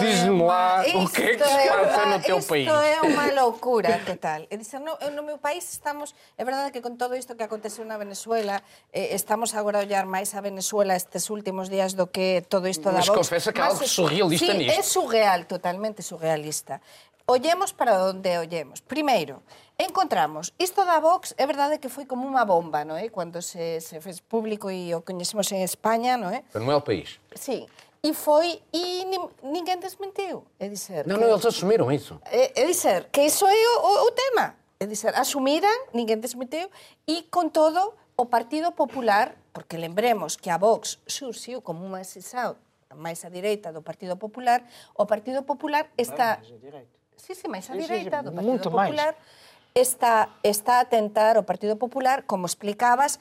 Diz-me 0.00 0.42
lá 0.42 0.82
o 0.82 1.08
que 1.08 1.22
é 1.22 1.36
que 1.36 1.44
se 1.44 1.68
passa 1.68 2.02
é 2.02 2.06
no 2.06 2.18
teu 2.22 2.38
isto 2.38 2.48
país. 2.48 2.66
Isto 2.66 2.80
é 2.80 3.00
uma 3.02 3.26
loucura, 3.32 3.98
que 4.04 4.16
tal? 4.16 4.42
É 4.50 4.56
dizer, 4.56 4.80
no, 4.80 4.98
no 5.14 5.22
meu 5.22 5.38
país 5.38 5.70
estamos... 5.70 6.14
É 6.36 6.44
verdade 6.44 6.72
que 6.72 6.82
con 6.82 6.98
todo 6.98 7.14
isto 7.14 7.36
que 7.38 7.44
aconteceu 7.46 7.84
na 7.86 7.96
Venezuela, 7.96 8.62
eh, 8.92 9.14
estamos 9.14 9.54
agora 9.54 9.78
a 9.78 9.82
olhar 9.86 10.06
máis 10.06 10.34
a 10.34 10.40
Venezuela 10.42 10.98
estes 10.98 11.30
últimos 11.30 11.70
días 11.70 11.94
do 11.94 12.10
que 12.10 12.42
todo 12.48 12.66
isto 12.66 12.90
da 12.90 12.98
Vox. 12.98 13.08
Mas 13.08 13.16
confesa 13.16 13.52
que 13.54 13.60
há 13.62 13.70
algo 13.70 13.86
surrealista 13.86 14.52
sí, 14.52 14.58
nisto. 14.58 14.74
é 14.74 14.82
surreal, 14.82 15.46
totalmente 15.46 16.02
surrealista. 16.02 16.82
Ollemos 17.26 17.74
para 17.74 18.06
onde 18.06 18.38
ollemos. 18.38 18.80
Primeiro, 18.86 19.42
encontramos, 19.78 20.54
isto 20.58 20.86
da 20.86 21.00
Vox 21.00 21.34
é 21.36 21.46
verdade 21.46 21.82
que 21.82 21.90
foi 21.90 22.06
como 22.06 22.22
unha 22.22 22.46
bomba, 22.46 22.86
non 22.86 22.94
é? 22.94 23.10
Cando 23.10 23.42
se, 23.42 23.82
se 23.82 23.98
fez 23.98 24.22
público 24.22 24.70
e 24.70 24.94
o 24.94 25.02
coñecemos 25.02 25.50
en 25.50 25.66
España, 25.66 26.14
non 26.14 26.30
é? 26.30 26.46
Pero 26.54 26.62
non 26.62 26.70
é 26.70 26.78
o 26.78 26.86
país. 26.86 27.18
Sí. 27.34 27.66
E 28.02 28.14
foi, 28.14 28.62
e 28.72 29.04
ninguén 29.42 29.80
desmentiu. 29.80 30.46
É 30.60 30.68
dizer... 30.68 31.06
Non, 31.06 31.18
non, 31.18 31.32
eles 31.32 31.46
asumiron 31.46 31.90
iso. 31.90 32.20
É, 32.26 32.52
é 32.54 32.64
dizer, 32.66 33.10
que 33.10 33.24
iso 33.26 33.48
é 33.48 33.54
o, 33.54 33.74
o, 33.82 33.92
o 34.06 34.10
tema. 34.12 34.54
É 34.78 34.84
dizer, 34.84 35.16
asumiran, 35.16 35.72
ninguén 35.96 36.20
desmentiu, 36.20 36.68
e 37.08 37.26
con 37.32 37.50
todo, 37.50 37.96
o 38.16 38.28
Partido 38.28 38.72
Popular, 38.72 39.36
porque 39.52 39.76
lembremos 39.76 40.36
que 40.36 40.48
a 40.48 40.56
Vox 40.56 41.00
surxiu 41.04 41.60
como 41.60 41.84
unha 41.84 42.04
sisao 42.04 42.56
máis 42.96 43.24
a 43.24 43.28
direita 43.28 43.72
do 43.72 43.82
Partido 43.82 44.16
Popular, 44.16 44.64
o 44.96 45.04
Partido 45.04 45.42
Popular 45.42 45.90
está... 45.96 46.40
Vale, 46.40 46.88
sí, 47.16 47.34
sí, 47.34 47.46
máis 47.46 47.68
a 47.68 47.76
direita 47.76 48.22
do 48.22 48.32
Partido 48.32 48.48
Muito 48.48 48.70
Popular 48.70 49.12
máis. 49.12 49.76
está, 49.76 50.30
está 50.42 50.80
a 50.80 50.84
tentar 50.86 51.36
o 51.36 51.44
Partido 51.44 51.76
Popular, 51.76 52.24
como 52.24 52.46
explicabas, 52.46 53.20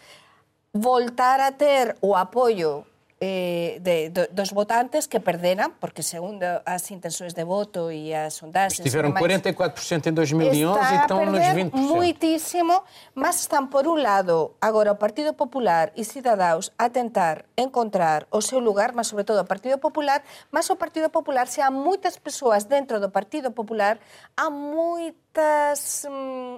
voltar 0.72 1.42
a 1.42 1.52
ter 1.52 1.98
o 2.00 2.16
apoio 2.16 2.86
eh, 3.22 3.80
de, 3.80 4.10
dos 4.32 4.52
votantes 4.52 5.08
que 5.08 5.22
perderam, 5.22 5.72
porque 5.80 6.04
segundo 6.04 6.44
as 6.66 6.92
intenções 6.92 7.34
de 7.34 7.46
voto 7.46 7.90
e 7.90 8.14
as 8.14 8.34
sondagens... 8.34 8.80
Estiveram 8.80 9.14
44% 9.14 10.08
em 10.08 10.14
2011 10.14 10.80
e 10.80 10.98
estão 10.98 11.26
nos 11.26 11.40
20%. 11.40 11.72
muitíssimo, 11.74 12.84
mas 13.14 13.40
estão, 13.40 13.68
por 13.68 13.88
um 13.88 13.96
lado, 13.96 14.52
agora 14.60 14.92
o 14.92 14.96
Partido 14.96 15.34
Popular 15.34 15.94
e 15.96 16.04
Cidadaos 16.04 16.72
a 16.78 16.90
tentar 16.90 17.46
encontrar 17.58 18.28
o 18.30 18.42
seu 18.42 18.60
lugar, 18.60 18.92
mas 18.94 19.08
sobretudo 19.08 19.40
o 19.40 19.46
Partido 19.46 19.78
Popular, 19.78 20.22
mas 20.52 20.70
o 20.70 20.76
Partido 20.76 21.10
Popular, 21.10 21.48
se 21.48 21.62
há 21.62 21.72
muitas 21.72 22.18
pessoas 22.18 22.66
dentro 22.66 23.00
do 23.00 23.10
Partido 23.10 23.50
Popular, 23.50 23.98
há 24.36 24.50
muitas, 24.50 26.06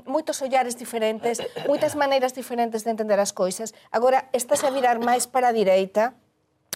muitos 0.07 0.41
olhares 0.41 0.73
diferentes, 0.73 1.37
muitas 1.67 1.93
maneiras 1.93 2.33
diferentes 2.33 2.81
de 2.81 2.89
entender 2.89 3.19
as 3.19 3.31
coisas. 3.31 3.71
Agora, 3.91 4.25
estás 4.33 4.63
a 4.63 4.71
virar 4.71 4.97
máis 4.97 5.27
para 5.27 5.49
a 5.49 5.51
direita, 5.51 6.15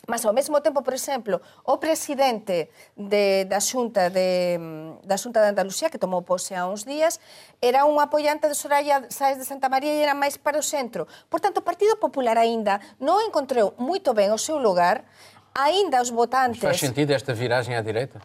Mas 0.08 0.26
ao 0.26 0.34
mesmo 0.34 0.58
tempo, 0.62 0.82
por 0.82 0.94
exemplo, 0.94 1.42
o 1.64 1.78
presidente 1.78 2.74
de, 2.98 3.46
da 3.46 3.62
Xunta 3.62 4.10
de, 4.10 4.58
da 5.06 5.18
Xunta 5.18 5.42
de 5.42 5.54
Andalucía, 5.54 5.94
que 5.94 6.02
tomou 6.02 6.26
pose 6.26 6.58
há 6.58 6.66
uns 6.66 6.82
días, 6.82 7.22
era 7.62 7.86
un 7.86 8.02
apoiante 8.02 8.50
de 8.50 8.56
Soraya 8.58 9.06
Sáez 9.14 9.38
de 9.38 9.46
Santa 9.46 9.70
María 9.70 9.94
e 9.94 10.02
era 10.02 10.18
máis 10.18 10.42
para 10.42 10.58
o 10.58 10.66
centro. 10.66 11.06
Por 11.30 11.38
tanto, 11.38 11.62
o 11.62 11.66
Partido 11.66 12.02
Popular 12.02 12.42
aínda 12.42 12.82
non 12.98 13.22
encontrou 13.22 13.78
moito 13.78 14.18
ben 14.18 14.34
o 14.34 14.42
seu 14.42 14.58
lugar, 14.58 15.06
aínda 15.54 16.02
os 16.02 16.10
votantes... 16.10 16.66
Faz 16.66 16.82
sentido 16.82 17.14
esta 17.14 17.38
viragem 17.38 17.78
à 17.78 17.82
direita? 17.86 18.18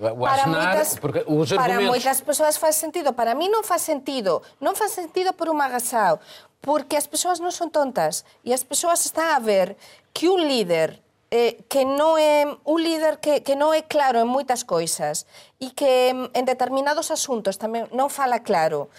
O 0.00 0.24
para 0.24 0.48
muitas, 0.48 0.96
porque 0.96 1.20
os 1.28 1.52
argumentos... 1.52 1.60
para 1.60 1.80
moitas 1.84 2.18
persoas 2.24 2.56
faz 2.56 2.80
sentido, 2.80 3.12
para 3.12 3.36
mí 3.36 3.52
non 3.52 3.60
faz 3.60 3.84
sentido. 3.84 4.40
Non 4.56 4.72
faz 4.72 4.96
sentido 4.96 5.36
por 5.36 5.52
un 5.52 5.60
agasao, 5.60 6.16
porque 6.64 6.96
as 6.96 7.04
persoas 7.04 7.44
non 7.44 7.52
son 7.52 7.68
tontas 7.68 8.24
e 8.40 8.56
as 8.56 8.64
persoas 8.64 9.04
están 9.04 9.36
a 9.36 9.40
ver 9.44 9.76
que 10.16 10.32
un 10.32 10.40
líder 10.48 11.04
eh, 11.30 11.62
que 11.70 11.86
non 11.86 12.18
é 12.18 12.42
un 12.66 12.78
líder 12.82 13.22
que, 13.22 13.46
que 13.46 13.54
non 13.54 13.70
é 13.70 13.86
claro 13.86 14.18
en 14.18 14.28
moitas 14.28 14.66
coisas 14.66 15.30
e 15.62 15.70
que 15.72 16.10
en 16.10 16.44
determinados 16.44 17.14
asuntos 17.14 17.56
tamén 17.56 17.86
non 17.94 18.10
fala 18.10 18.42
claro. 18.42 18.90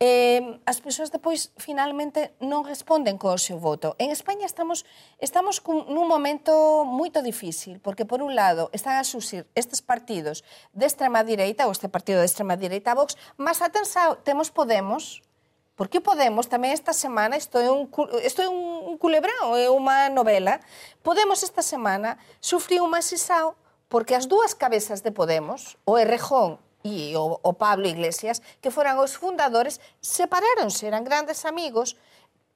Eh, 0.00 0.40
as 0.64 0.80
persoas 0.80 1.12
depois 1.12 1.52
finalmente 1.60 2.32
non 2.40 2.64
responden 2.64 3.20
co 3.20 3.36
seu 3.36 3.60
voto. 3.60 4.00
En 4.00 4.08
España 4.08 4.48
estamos 4.48 4.88
estamos 5.20 5.60
cun, 5.60 5.84
nun 5.92 6.08
momento 6.08 6.88
moito 6.88 7.20
difícil, 7.20 7.84
porque 7.84 8.08
por 8.08 8.24
un 8.24 8.32
lado 8.32 8.72
están 8.72 8.96
a 8.96 9.04
susir 9.04 9.44
estes 9.52 9.84
partidos 9.84 10.40
de 10.72 10.88
extrema 10.88 11.20
direita, 11.20 11.68
ou 11.68 11.74
este 11.76 11.92
partido 11.92 12.24
de 12.24 12.30
extrema 12.32 12.56
direita 12.56 12.96
Vox, 12.96 13.20
mas 13.36 13.60
atensa 13.60 14.16
temos 14.24 14.48
Podemos, 14.48 15.20
porque 15.80 16.04
Podemos? 16.04 16.44
Tamén 16.44 16.76
esta 16.76 16.92
semana, 16.92 17.40
isto 17.40 17.56
é 17.56 17.72
un, 17.72 17.88
isto 18.20 18.44
é 18.44 18.48
un, 18.52 19.00
culebrão, 19.00 19.56
é 19.56 19.72
unha 19.72 20.12
novela, 20.12 20.60
Podemos 21.00 21.40
esta 21.40 21.64
semana 21.64 22.20
sufriu 22.36 22.84
un 22.84 22.92
masisao 22.92 23.56
porque 23.88 24.12
as 24.12 24.28
dúas 24.28 24.52
cabezas 24.52 25.00
de 25.00 25.08
Podemos, 25.08 25.80
o 25.88 25.96
Errejón 25.96 26.60
e 26.84 27.16
o, 27.16 27.40
o 27.40 27.56
Pablo 27.56 27.88
Iglesias, 27.88 28.44
que 28.60 28.68
foran 28.68 29.00
os 29.00 29.16
fundadores, 29.16 29.80
separáronse, 30.04 30.84
eran 30.84 31.00
grandes 31.00 31.48
amigos, 31.48 31.96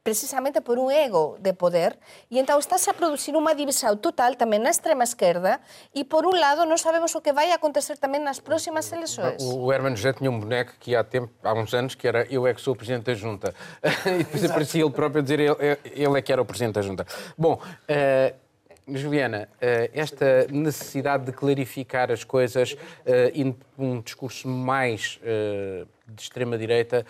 precisamente 0.04 0.60
por 0.60 0.78
un 0.78 0.92
ego 0.92 1.40
de 1.40 1.56
poder, 1.56 1.98
e 2.28 2.36
entón 2.36 2.60
estáse 2.60 2.92
a 2.92 2.94
producir 2.94 3.32
unha 3.34 3.56
divisão 3.56 3.96
total 3.96 4.36
tamén 4.36 4.60
na 4.60 4.70
extrema 4.70 5.08
esquerda, 5.08 5.64
e 5.96 6.04
por 6.04 6.28
un 6.28 6.36
lado 6.36 6.68
non 6.68 6.76
sabemos 6.76 7.16
o 7.16 7.24
que 7.24 7.32
vai 7.32 7.50
acontecer 7.50 7.96
tamén 7.96 8.20
nas 8.20 8.38
próximas 8.38 8.86
eleições. 8.92 9.40
O 9.40 9.72
Herman 9.72 9.96
José 9.96 10.12
tinha 10.12 10.28
um 10.28 10.38
boneco 10.38 10.76
que 10.76 10.92
há 10.92 11.02
tempo, 11.02 11.32
há 11.40 11.56
uns 11.56 11.72
anos, 11.72 11.96
que 11.96 12.04
era 12.04 12.28
eu 12.28 12.44
é 12.44 12.52
que 12.52 12.60
sou 12.60 12.72
o 12.72 12.78
Presidente 12.78 13.08
da 13.08 13.16
Junta. 13.16 13.56
e 14.04 14.22
depois 14.22 14.44
aparecia 14.44 14.84
ele 14.84 14.92
próprio 14.92 15.18
a 15.18 15.24
dizer 15.24 15.40
ele, 15.40 15.56
ele 15.96 16.14
é 16.14 16.22
que 16.22 16.30
era 16.30 16.44
o 16.44 16.44
Presidente 16.44 16.76
da 16.76 16.84
Junta. 16.84 17.08
Bom, 17.34 17.56
uh, 17.56 18.44
Juliana, 18.86 19.48
eh, 19.60 19.90
esta 19.94 20.46
necessidade 20.50 21.24
de 21.24 21.32
clarificar 21.32 22.12
as 22.12 22.22
coisas 22.22 22.76
eh, 23.06 23.32
e 23.34 23.54
um 23.78 24.00
discurso 24.02 24.46
mais 24.46 25.18
eh, 25.22 25.86
de 26.06 26.22
extrema-direita 26.22 27.06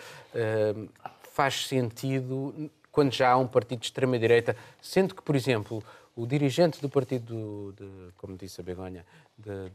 faz 1.33 1.67
sentido 1.67 2.71
quando 2.95 3.11
já 3.11 3.31
há 3.31 3.37
um 3.37 3.45
partido 3.45 3.81
de 3.81 3.87
extrema-direita, 3.87 4.55
sendo 4.81 5.13
que, 5.13 5.21
por 5.21 5.35
exemplo, 5.35 5.83
o 6.15 6.25
dirigente 6.25 6.81
do 6.81 6.87
partido, 6.87 7.73
de, 7.77 8.13
como 8.17 8.37
disse 8.37 8.61
a 8.61 8.63
Begonha, 8.63 9.05
de 9.37 9.69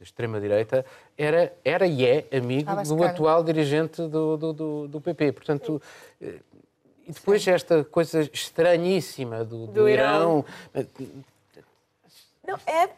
extrema-direita, 0.00 0.86
era, 1.18 1.52
era 1.62 1.86
e 1.86 2.06
é 2.06 2.26
amigo 2.34 2.74
do 2.82 3.04
atual 3.04 3.44
dirigente 3.44 4.00
do, 4.08 4.38
do, 4.38 4.88
do, 4.88 5.00
PP. 5.02 5.32
Portanto, 5.32 5.82
e 6.18 7.12
depois 7.12 7.44
Sim. 7.44 7.50
esta 7.50 7.84
coisa 7.84 8.22
estranhíssima 8.22 9.44
do, 9.44 9.66
do, 9.66 9.72
do 9.72 9.88
Irão. 9.88 10.46
Irão 10.74 10.86
não, 12.42 12.58
é, 12.66 12.88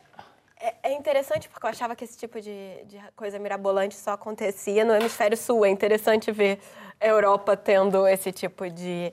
é, 0.60 0.74
é, 0.84 0.92
interessante 0.94 1.48
porque 1.48 1.66
eu 1.66 1.70
achava 1.70 1.96
que 1.96 2.04
esse 2.04 2.16
tipo 2.16 2.40
de, 2.40 2.84
de 2.84 2.98
coisa 3.16 3.40
mirabolante 3.40 3.96
só 3.96 4.12
acontecia 4.12 4.84
no 4.84 4.94
hemisfério 4.94 5.36
sul. 5.36 5.66
É 5.66 5.68
interessante 5.68 6.30
ver 6.30 6.60
a 7.00 7.06
Europa 7.06 7.56
tendo 7.56 8.06
esse 8.06 8.30
tipo 8.30 8.70
de 8.70 9.12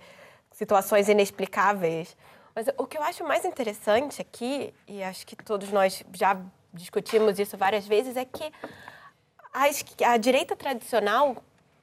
situações 0.62 1.10
inexplicáveis. 1.10 2.16
Mas 2.54 2.68
o 2.78 2.86
que 2.86 2.96
eu 2.96 3.02
acho 3.02 3.24
mais 3.24 3.44
interessante 3.46 4.22
aqui, 4.22 4.72
e 4.88 5.02
acho 5.02 5.26
que 5.26 5.36
todos 5.36 5.72
nós 5.72 6.04
já 6.14 6.38
discutimos 6.72 7.40
isso 7.40 7.58
várias 7.58 7.88
vezes, 7.88 8.16
é 8.16 8.24
que 8.24 8.52
a, 9.52 10.14
a 10.14 10.18
direita 10.18 10.56
tradicional, 10.56 11.38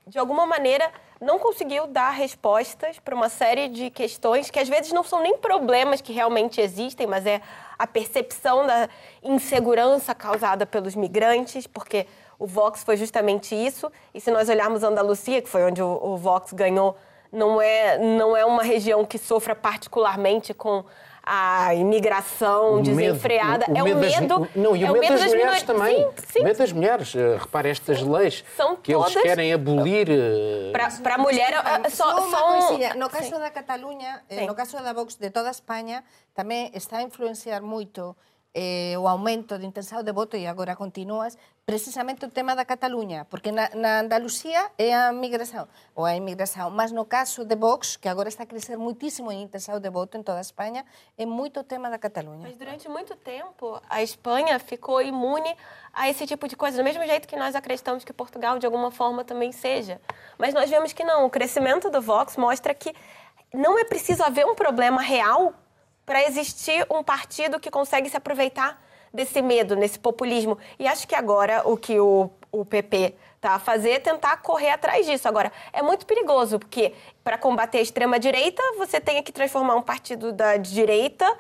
de 0.07 0.17
alguma 0.17 0.47
maneira, 0.47 0.93
não 1.21 1.41
conseguiu 1.41 1.89
dar 1.89 2.11
respostas 2.11 3.01
para 3.01 3.17
uma 3.17 3.29
série 3.29 3.69
de 3.69 3.91
questões 3.91 4.49
que 4.49 4.61
às 4.61 4.69
vezes 4.69 4.93
não 4.93 5.03
são 5.03 5.21
nem 5.21 5.37
problemas 5.39 6.01
que 6.01 6.13
realmente 6.13 6.61
existem, 6.61 7.05
mas 7.05 7.27
é 7.27 7.43
a 7.77 7.85
percepção 7.85 8.65
da 8.65 8.89
insegurança 9.25 10.15
causada 10.15 10.65
pelos 10.65 10.95
migrantes, 10.95 11.67
porque 11.67 12.07
o 12.39 12.47
Vox 12.47 12.85
foi 12.85 12.97
justamente 12.97 13.57
isso. 13.57 13.91
E 14.15 14.21
se 14.21 14.31
nós 14.31 14.49
olharmos 14.49 14.85
Andalucia, 14.85 15.43
que 15.43 15.49
foi 15.49 15.65
onde 15.65 15.83
o, 15.83 15.99
o 16.01 16.17
Vox 16.17 16.53
ganhou, 16.53 16.97
não 17.33 17.61
é, 17.61 17.99
não 17.99 18.37
é 18.37 18.45
uma 18.45 18.63
região 18.63 19.05
que 19.05 19.19
sofra 19.19 19.55
particularmente 19.55 20.53
com 20.55 20.85
a 21.31 21.75
imigração 21.75 22.77
o 22.77 22.83
desenfreada. 22.83 23.67
Medo, 23.69 23.81
o, 23.81 23.85
o 23.85 23.89
é 23.89 23.93
o 23.93 23.99
medo. 23.99 24.39
Das, 24.39 24.57
não, 24.57 24.75
e 24.75 24.83
é 24.83 24.91
o, 24.91 24.95
medo, 24.95 25.09
das, 25.09 25.21
das 25.21 25.31
mulheres 25.31 25.63
também. 25.63 25.97
Sim, 25.97 26.13
sim. 26.33 26.41
O 26.41 26.45
medo 26.45 26.59
das 26.59 26.73
mulheres. 26.73 27.15
Uh, 27.15 27.37
repare 27.39 27.69
estas 27.69 27.99
sim. 27.99 28.11
leis 28.11 28.45
São 28.57 28.77
que 28.77 28.95
todas... 28.95 29.13
eles 29.13 29.23
querem 29.23 29.53
abolir. 29.53 30.09
Uh... 30.09 30.73
Para 31.03 31.15
a 31.17 31.19
mulher. 31.19 31.53
Só, 31.91 32.31
só 32.31 32.79
No 32.97 33.11
caso 33.11 33.25
sim. 33.25 33.39
da 33.39 33.51
Catalunha, 33.51 34.23
no 34.47 34.55
caso 34.55 34.83
da 34.83 34.93
Vox 34.95 35.17
de 35.17 35.29
toda 35.31 35.49
a 35.49 35.51
Espanha, 35.53 36.03
tamén 36.35 36.71
está 36.73 36.99
a 36.99 37.03
influenciar 37.03 37.61
moito 37.61 38.17
eh, 38.55 38.95
o 38.99 39.07
aumento 39.07 39.59
de 39.59 39.67
intensidade 39.67 40.05
de 40.05 40.13
voto, 40.13 40.37
e 40.37 40.47
agora 40.47 40.75
continúas, 40.75 41.37
precisamente 41.69 42.25
o 42.25 42.31
tema 42.31 42.57
da 42.57 42.65
Cataluña, 42.65 43.27
porque 43.29 43.53
na, 43.53 43.69
na 43.75 44.01
Andalucía 44.01 44.73
é 44.79 44.95
a 44.95 45.13
migración, 45.13 45.69
ou 45.95 46.07
a 46.07 46.17
inmigración, 46.17 46.73
mas 46.73 46.93
no 46.93 47.05
caso 47.05 47.45
de 47.45 47.57
Vox, 47.57 47.99
que 47.99 48.09
agora 48.09 48.31
está 48.31 48.45
a 48.45 48.47
crescer 48.47 48.79
muitísimo 48.79 49.31
em 49.31 49.43
intensidade 49.43 49.83
de 49.83 49.91
voto 49.91 50.17
em 50.17 50.23
toda 50.23 50.39
a 50.39 50.41
Espanha, 50.41 50.87
é 51.19 51.27
muito 51.27 51.61
o 51.61 51.65
tema 51.65 51.91
da 51.91 51.99
Catalunha. 51.99 52.41
Mas 52.41 52.57
durante 52.57 52.89
muito 52.89 53.15
tempo, 53.17 53.81
a 53.89 54.03
Espanha 54.03 54.59
ficou 54.59 55.03
imune 55.03 55.55
a 55.93 56.09
esse 56.09 56.27
tipo 56.27 56.49
de 56.49 56.57
coisa, 56.57 56.79
do 56.79 56.85
mesmo 56.85 57.05
jeito 57.05 57.29
que 57.29 57.37
nós 57.37 57.55
acreditamos 57.55 58.03
que 58.03 58.15
Portugal, 58.15 58.59
de 58.59 58.65
alguma 58.65 58.91
forma, 58.91 59.23
também 59.23 59.53
seja. 59.53 60.01
Mas 60.39 60.55
nós 60.55 60.71
vemos 60.71 60.95
que 60.95 61.05
não, 61.05 61.27
o 61.27 61.31
crescimento 61.31 61.91
do 61.91 62.01
Vox 62.01 62.39
mostra 62.39 62.73
que 62.73 62.95
não 63.53 63.79
é 63.79 63.85
preciso 63.85 64.23
haver 64.23 64.47
um 64.47 64.55
problema 64.55 65.03
real 65.03 65.53
para 66.09 66.27
existir 66.27 66.87
um 66.91 67.03
partido 67.05 67.61
que 67.61 67.71
consegue 67.71 68.09
se 68.09 68.17
aproveitar 68.17 68.83
desse 69.13 69.43
medo, 69.43 69.77
nesse 69.77 69.99
populismo. 69.99 70.57
E 70.79 70.89
acho 70.89 71.07
que 71.07 71.15
agora 71.15 71.69
o 71.69 71.77
que 71.77 72.01
o, 72.01 72.31
o 72.51 72.65
PP 72.65 73.15
tá 73.39 73.57
a 73.57 73.59
fazer 73.59 73.91
é 73.91 73.99
tentar 73.99 74.39
correr 74.39 74.71
atrás 74.71 75.05
disso. 75.05 75.29
Agora, 75.29 75.53
é 75.71 75.83
muito 75.83 76.07
perigoso, 76.07 76.59
porque 76.59 76.95
para 77.23 77.37
combater 77.37 77.77
a 77.77 77.83
extrema-direita, 77.83 78.63
você 78.79 78.99
tem 78.99 79.23
que 79.23 79.31
transformar 79.31 79.77
um 79.77 79.83
partido 79.83 80.33
da 80.33 80.57
direita 80.57 81.31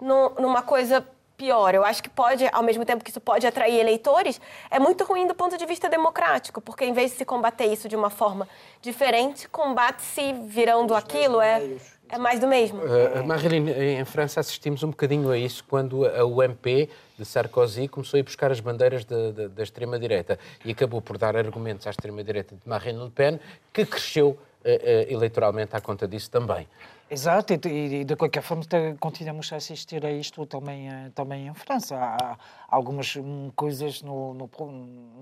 no, 0.00 0.30
numa 0.30 0.60
coisa 0.60 1.06
pior. 1.36 1.72
Eu 1.72 1.84
acho 1.84 2.02
que 2.02 2.08
pode, 2.08 2.48
ao 2.52 2.64
mesmo 2.64 2.84
tempo 2.84 3.04
que 3.04 3.10
isso 3.10 3.20
pode 3.20 3.46
atrair 3.46 3.78
eleitores, 3.78 4.40
é 4.70 4.80
muito 4.80 5.04
ruim 5.04 5.28
do 5.28 5.36
ponto 5.36 5.56
de 5.56 5.66
vista 5.66 5.88
democrático, 5.88 6.60
porque 6.60 6.84
em 6.84 6.92
vez 6.92 7.12
de 7.12 7.18
se 7.18 7.24
combater 7.24 7.66
isso 7.66 7.88
de 7.88 7.94
uma 7.94 8.10
forma 8.10 8.48
diferente, 8.82 9.48
combate-se 9.48 10.32
virando 10.32 10.96
aquilo. 10.96 11.40
É 11.40 11.60
é 12.08 12.18
mais 12.18 12.38
do 12.38 12.46
mesmo. 12.46 12.80
Uh, 12.80 13.26
Marilyn, 13.26 13.68
em 13.70 14.04
França 14.04 14.40
assistimos 14.40 14.82
um 14.82 14.90
bocadinho 14.90 15.30
a 15.30 15.38
isso 15.38 15.64
quando 15.68 16.06
a 16.06 16.24
UMP 16.24 16.88
de 17.18 17.24
Sarkozy 17.24 17.88
começou 17.88 18.18
a 18.18 18.20
ir 18.20 18.22
buscar 18.22 18.50
as 18.50 18.60
bandeiras 18.60 19.04
da 19.04 19.62
extrema-direita 19.62 20.38
e 20.64 20.70
acabou 20.70 21.00
por 21.00 21.18
dar 21.18 21.36
argumentos 21.36 21.86
à 21.86 21.90
extrema-direita 21.90 22.54
de 22.54 22.68
Marine 22.68 23.02
Le 23.02 23.10
Pen, 23.10 23.40
que 23.72 23.84
cresceu 23.84 24.28
uh, 24.28 24.36
uh, 24.68 25.12
eleitoralmente 25.12 25.74
à 25.74 25.80
conta 25.80 26.06
disso 26.06 26.30
também. 26.30 26.68
Exato, 27.08 27.52
e, 27.52 28.04
de 28.04 28.16
qualquer 28.16 28.42
forma 28.42 28.64
continuamos 28.98 29.52
a 29.52 29.56
assistir 29.56 30.04
a 30.04 30.10
isto 30.10 30.44
também, 30.44 30.88
eh, 30.88 31.10
também 31.14 31.46
em 31.46 31.54
França. 31.54 31.96
Há 31.96 32.36
algumas 32.68 33.14
hum, 33.14 33.52
coisas 33.54 34.02
no, 34.02 34.34
no, 34.34 34.50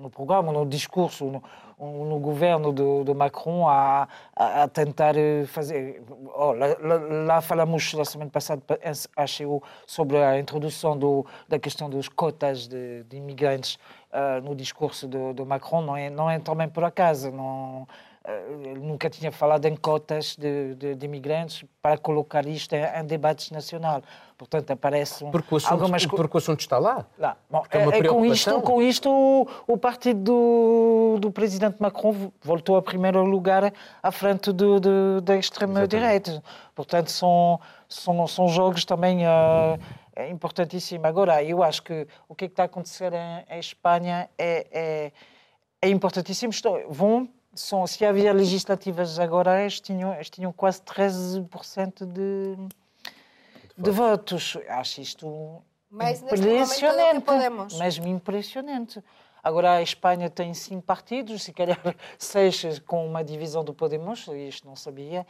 no 0.00 0.08
programa, 0.08 0.50
no 0.50 0.64
discurso, 0.64 1.26
no, 1.78 2.04
no 2.06 2.18
governo 2.18 2.72
do, 2.72 3.04
do 3.04 3.14
Macron 3.14 3.68
a, 3.68 4.08
a, 4.34 4.66
tentar 4.66 5.14
eh, 5.14 5.44
fazer. 5.44 6.02
Oh, 6.34 6.52
lá, 6.52 6.68
lá, 7.26 7.40
falamos 7.42 7.92
na 7.92 8.04
semana 8.06 8.30
passada, 8.30 8.62
acho 9.14 9.62
sobre 9.86 10.16
a 10.16 10.38
introdução 10.38 10.96
do, 10.98 11.26
da 11.46 11.58
questão 11.58 11.90
dos 11.90 12.08
cotas 12.08 12.66
de, 12.66 13.04
de 13.04 13.18
imigrantes 13.18 13.78
uh, 14.10 14.40
no 14.42 14.54
discurso 14.54 15.06
do, 15.06 15.34
do 15.34 15.44
Macron. 15.44 15.82
Não 15.82 15.94
é, 15.94 16.08
não 16.08 16.30
é 16.30 16.38
também 16.38 16.66
por 16.66 16.82
acaso. 16.82 17.30
Não, 17.30 17.86
ele 18.26 18.80
nunca 18.80 19.10
tinha 19.10 19.30
falado 19.30 19.66
em 19.66 19.76
cotas 19.76 20.34
de, 20.36 20.74
de, 20.76 20.94
de 20.94 21.06
imigrantes 21.06 21.64
para 21.82 21.98
colocar 21.98 22.46
isto 22.46 22.72
em, 22.72 22.82
em 22.82 23.04
debates 23.04 23.50
nacional. 23.50 24.02
Portanto, 24.38 24.70
aparecem 24.70 25.30
porque 25.30 25.54
o 25.54 25.56
assunto, 25.58 25.72
algumas 25.72 26.06
Porque 26.06 26.36
o 26.36 26.38
assunto 26.38 26.60
está 26.60 26.78
lá. 26.78 27.06
lá. 27.18 27.36
Bom, 27.50 27.62
é, 27.70 27.78
é, 27.78 27.98
é 27.98 28.08
com 28.08 28.24
isto, 28.24 28.60
com 28.62 28.82
isto 28.82 29.10
o, 29.10 29.46
o 29.66 29.76
partido 29.76 30.20
do, 30.20 31.18
do 31.20 31.30
presidente 31.30 31.76
Macron 31.78 32.32
voltou 32.42 32.76
a 32.76 32.82
primeiro 32.82 33.22
lugar 33.24 33.72
à 34.02 34.10
frente 34.10 34.52
do, 34.52 34.80
do 34.80 35.20
da 35.20 35.36
extrema-direita. 35.36 36.42
Portanto, 36.74 37.10
são, 37.10 37.60
são, 37.88 38.26
são 38.26 38.48
jogos 38.48 38.84
também 38.84 39.24
uh, 39.26 39.78
é 40.16 40.30
importantíssimos. 40.30 41.04
Agora, 41.04 41.42
eu 41.42 41.62
acho 41.62 41.82
que 41.82 42.06
o 42.28 42.34
que, 42.34 42.46
é 42.46 42.48
que 42.48 42.52
está 42.52 42.62
a 42.62 42.66
acontecer 42.66 43.12
em, 43.12 43.54
em 43.54 43.58
Espanha 43.58 44.30
é, 44.38 44.66
é, 44.72 45.12
é 45.82 45.88
importantíssimo. 45.88 46.52
Vão 46.88 47.28
são, 47.54 47.86
se 47.86 48.04
havia 48.04 48.32
legislativas 48.32 49.18
agora, 49.18 49.60
eles 49.60 49.80
tinham, 49.80 50.14
eles 50.14 50.30
tinham 50.30 50.52
quase 50.52 50.80
13% 50.82 52.04
de, 52.06 52.56
de 53.76 53.90
votos. 53.90 54.56
Acho 54.68 55.00
isto 55.00 55.62
mas 55.90 56.22
impressionante. 56.22 57.78
Mesmo 57.78 58.08
impressionante. 58.08 59.02
Agora 59.42 59.74
a 59.74 59.82
Espanha 59.82 60.28
tem 60.30 60.52
cinco 60.54 60.82
partidos, 60.82 61.42
se 61.42 61.52
calhar 61.52 61.78
seis 62.18 62.78
com 62.80 63.06
uma 63.06 63.22
divisão 63.22 63.62
do 63.62 63.74
Podemos, 63.74 64.26
isto 64.28 64.66
não 64.66 64.74
sabia. 64.74 65.26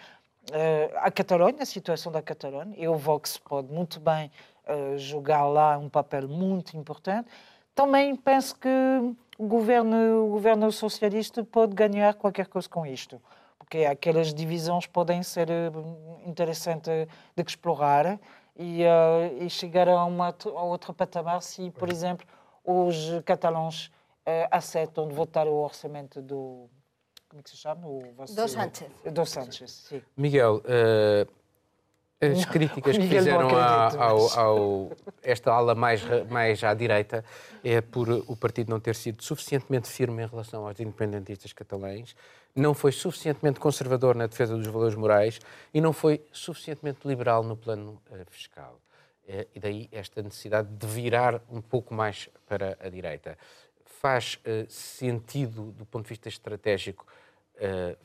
Uh, 0.50 0.96
a 0.98 1.10
Catalunha, 1.10 1.62
a 1.62 1.66
situação 1.66 2.12
da 2.12 2.22
Catalunha, 2.22 2.74
e 2.76 2.86
o 2.86 2.96
Vox 2.96 3.38
pode 3.38 3.72
muito 3.72 3.98
bem 3.98 4.30
uh, 4.68 4.96
jogar 4.98 5.44
lá 5.46 5.76
um 5.76 5.88
papel 5.88 6.28
muito 6.28 6.76
importante. 6.76 7.28
Também 7.74 8.14
penso 8.14 8.54
que 8.56 8.68
o 9.38 9.46
governo, 9.46 10.26
o 10.26 10.30
governo 10.30 10.70
socialista 10.70 11.44
pode 11.44 11.74
ganhar 11.74 12.14
qualquer 12.14 12.46
coisa 12.46 12.68
com 12.68 12.86
isto. 12.86 13.20
Porque 13.58 13.78
aquelas 13.78 14.34
divisões 14.34 14.86
podem 14.86 15.22
ser 15.22 15.48
interessantes 16.26 17.06
de 17.36 17.42
explorar 17.46 18.20
e, 18.56 18.82
uh, 18.84 19.42
e 19.42 19.48
chegar 19.50 19.88
a, 19.88 20.04
uma, 20.04 20.28
a 20.28 20.62
outro 20.62 20.92
patamar 20.92 21.42
se, 21.42 21.70
por 21.70 21.90
exemplo, 21.90 22.26
os 22.64 22.96
catalães 23.24 23.86
uh, 23.86 24.48
aceitam 24.50 25.08
de 25.08 25.14
votar 25.14 25.46
o 25.46 25.54
orçamento 25.54 26.20
do. 26.20 26.68
Como 27.28 27.40
é 27.40 27.42
que 27.42 27.50
se 27.50 27.56
chama? 27.56 27.86
O, 27.86 28.00
você, 28.16 28.34
do 28.34 28.48
Sánchez. 28.48 28.90
Do 29.12 29.26
Sánchez, 29.26 29.70
sim. 29.70 30.02
Miguel, 30.16 30.56
uh, 30.56 31.32
as 32.20 32.44
críticas 32.44 32.96
que 32.96 33.08
fizeram 33.08 33.48
a, 33.56 34.04
ao, 34.04 34.38
ao, 34.38 34.92
esta 35.22 35.52
ala 35.52 35.74
mais, 35.74 36.02
mais 36.30 36.62
à 36.62 36.72
direita 36.72 37.24
é 37.62 37.80
por 37.80 38.08
o 38.08 38.36
partido 38.36 38.70
não 38.70 38.80
ter 38.80 38.94
sido 38.94 39.22
suficientemente 39.22 39.88
firme 39.88 40.22
em 40.22 40.26
relação 40.26 40.66
aos 40.66 40.78
independentistas 40.80 41.52
catalães, 41.52 42.14
não 42.54 42.72
foi 42.72 42.92
suficientemente 42.92 43.58
conservador 43.58 44.14
na 44.14 44.26
defesa 44.26 44.56
dos 44.56 44.66
valores 44.66 44.94
morais 44.94 45.40
e 45.72 45.80
não 45.80 45.92
foi 45.92 46.24
suficientemente 46.32 47.06
liberal 47.06 47.42
no 47.42 47.56
plano 47.56 48.00
uh, 48.10 48.24
fiscal. 48.30 48.80
Uh, 49.26 49.46
e 49.54 49.60
daí 49.60 49.88
esta 49.90 50.22
necessidade 50.22 50.68
de 50.68 50.86
virar 50.86 51.42
um 51.50 51.60
pouco 51.60 51.92
mais 51.92 52.28
para 52.46 52.78
a 52.80 52.88
direita. 52.88 53.36
Faz 53.84 54.38
uh, 54.46 54.70
sentido, 54.70 55.72
do 55.72 55.84
ponto 55.84 56.04
de 56.04 56.10
vista 56.10 56.28
estratégico, 56.28 57.06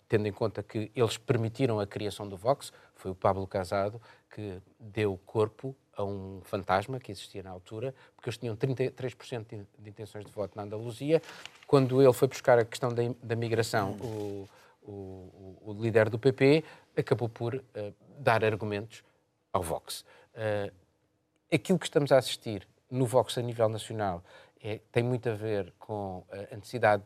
tendo 0.08 0.28
em 0.28 0.32
conta 0.32 0.62
que 0.62 0.92
eles 0.96 1.18
permitiram 1.18 1.80
a 1.80 1.88
criação 1.88 2.28
do 2.28 2.38
Vox, 2.38 2.72
foi 2.96 3.12
o 3.12 3.16
Pablo 3.16 3.48
Casado 3.48 4.00
que 4.30 4.62
deu 4.80 5.20
corpo 5.26 5.76
a 5.96 6.04
um 6.04 6.40
fantasma 6.44 7.00
que 7.00 7.12
existia 7.12 7.44
na 7.44 7.50
altura, 7.50 7.94
porque 8.16 8.30
eles 8.30 8.38
tinham 8.38 8.56
33% 8.56 9.66
de 9.78 9.90
intenções 9.90 10.26
de 10.26 10.32
voto 10.32 10.56
na 10.56 10.64
Andaluzia. 10.64 11.22
Quando 11.68 12.02
ele 12.02 12.14
foi 12.14 12.28
buscar 12.28 12.58
a 12.58 12.64
questão 12.64 12.94
da, 12.94 13.04
da 13.22 13.36
migração, 13.36 13.98
o, 14.02 14.48
o, 14.82 15.58
o, 15.66 15.74
líder 15.74 16.10
do 16.10 16.18
PP 16.18 16.64
acabou 16.96 17.28
por 17.28 17.56
uh, 17.56 17.62
dar 18.18 18.46
argumentos 18.46 19.04
ao 19.52 19.62
Vox. 19.62 20.06
Uh, 20.34 20.74
aquilo 21.52 21.78
que 21.78 21.86
estamos 21.86 22.12
a 22.12 22.18
assistir 22.18 22.66
no 22.90 23.06
Vox 23.06 23.38
a 23.38 23.42
nível 23.42 23.68
nacional 23.68 24.24
é, 24.64 24.80
tem 24.92 25.04
muito 25.04 25.30
a 25.30 25.34
ver 25.34 25.74
com 25.78 26.24
a 26.32 26.56
necessidade 26.56 27.04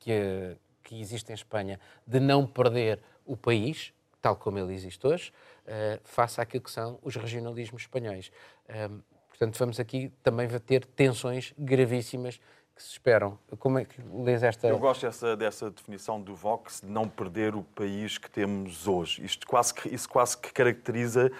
que, 0.00 0.56
que 0.86 1.00
existe 1.00 1.32
em 1.32 1.34
Espanha 1.34 1.80
de 2.06 2.20
não 2.20 2.46
perder 2.46 3.00
o 3.24 3.36
país, 3.36 3.92
tal 4.22 4.36
como 4.36 4.56
ele 4.58 4.72
existe 4.72 5.04
hoje, 5.04 5.32
uh, 5.66 6.00
face 6.04 6.40
àquilo 6.40 6.62
que 6.62 6.70
são 6.70 6.98
os 7.02 7.16
regionalismos 7.16 7.82
espanhóis. 7.82 8.30
Um, 8.68 8.72
ehm, 8.72 9.00
portanto, 9.28 9.58
vamos 9.58 9.80
aqui 9.80 10.12
também 10.22 10.48
ter 10.60 10.86
tensões 10.86 11.52
gravíssimas 11.58 12.40
que 12.76 12.82
se 12.82 12.92
esperam. 12.92 13.38
Como 13.58 13.78
é 13.78 13.84
que 13.84 14.00
lês 14.22 14.42
esta... 14.42 14.68
Eu 14.68 14.78
gosto 14.78 15.02
dessa, 15.02 15.36
dessa 15.36 15.70
definição 15.70 16.20
do 16.20 16.34
Vox 16.34 16.82
de 16.82 16.88
não 16.88 17.08
perder 17.08 17.56
o 17.56 17.62
país 17.62 18.16
que 18.18 18.30
temos 18.30 18.86
hoje. 18.86 19.24
Isto 19.24 19.46
quase 19.46 19.74
que, 19.74 19.92
isso 19.92 20.08
quase 20.08 20.38
que 20.38 20.52
caracteriza 20.52 21.32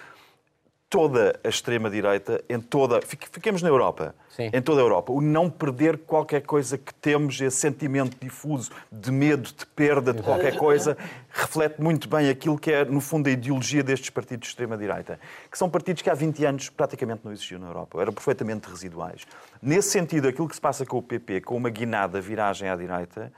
toda 0.89 1.37
a 1.43 1.49
extrema-direita, 1.49 2.41
em 2.47 2.59
toda. 2.61 3.01
Fiquemos 3.01 3.61
na 3.61 3.67
Europa. 3.67 4.15
Sim. 4.29 4.49
Em 4.53 4.61
toda 4.61 4.79
a 4.79 4.83
Europa. 4.83 5.11
O 5.11 5.19
não 5.19 5.49
perder 5.49 5.97
qualquer 5.97 6.41
coisa 6.41 6.77
que 6.77 6.93
temos, 6.93 7.41
esse 7.41 7.57
sentimento 7.57 8.15
difuso 8.21 8.71
de 8.91 9.11
medo, 9.11 9.49
de 9.51 9.65
perda 9.65 10.13
de 10.13 10.21
qualquer 10.21 10.55
coisa, 10.55 10.97
reflete 11.29 11.81
muito 11.81 12.07
bem 12.07 12.29
aquilo 12.29 12.57
que 12.57 12.71
é, 12.71 12.85
no 12.85 13.01
fundo, 13.01 13.27
a 13.27 13.31
ideologia 13.31 13.83
destes 13.83 14.09
partidos 14.09 14.47
de 14.47 14.51
extrema-direita. 14.53 15.19
Que 15.51 15.57
são 15.57 15.69
partidos 15.69 16.01
que 16.01 16.09
há 16.09 16.13
20 16.13 16.45
anos 16.45 16.69
praticamente 16.69 17.21
não 17.23 17.33
existiam 17.33 17.59
na 17.59 17.67
Europa. 17.67 17.99
Eram 18.01 18.13
perfeitamente 18.13 18.69
residuais. 18.69 19.25
Nesse 19.61 19.89
sentido, 19.89 20.27
aquilo 20.27 20.47
que 20.47 20.55
se 20.55 20.61
passa 20.61 20.85
com 20.85 20.97
o 20.97 21.03
PP, 21.03 21.41
com 21.41 21.57
uma 21.57 21.69
guinada 21.69 22.21
viragem 22.21 22.69
à 22.69 22.75
direita, 22.75 23.31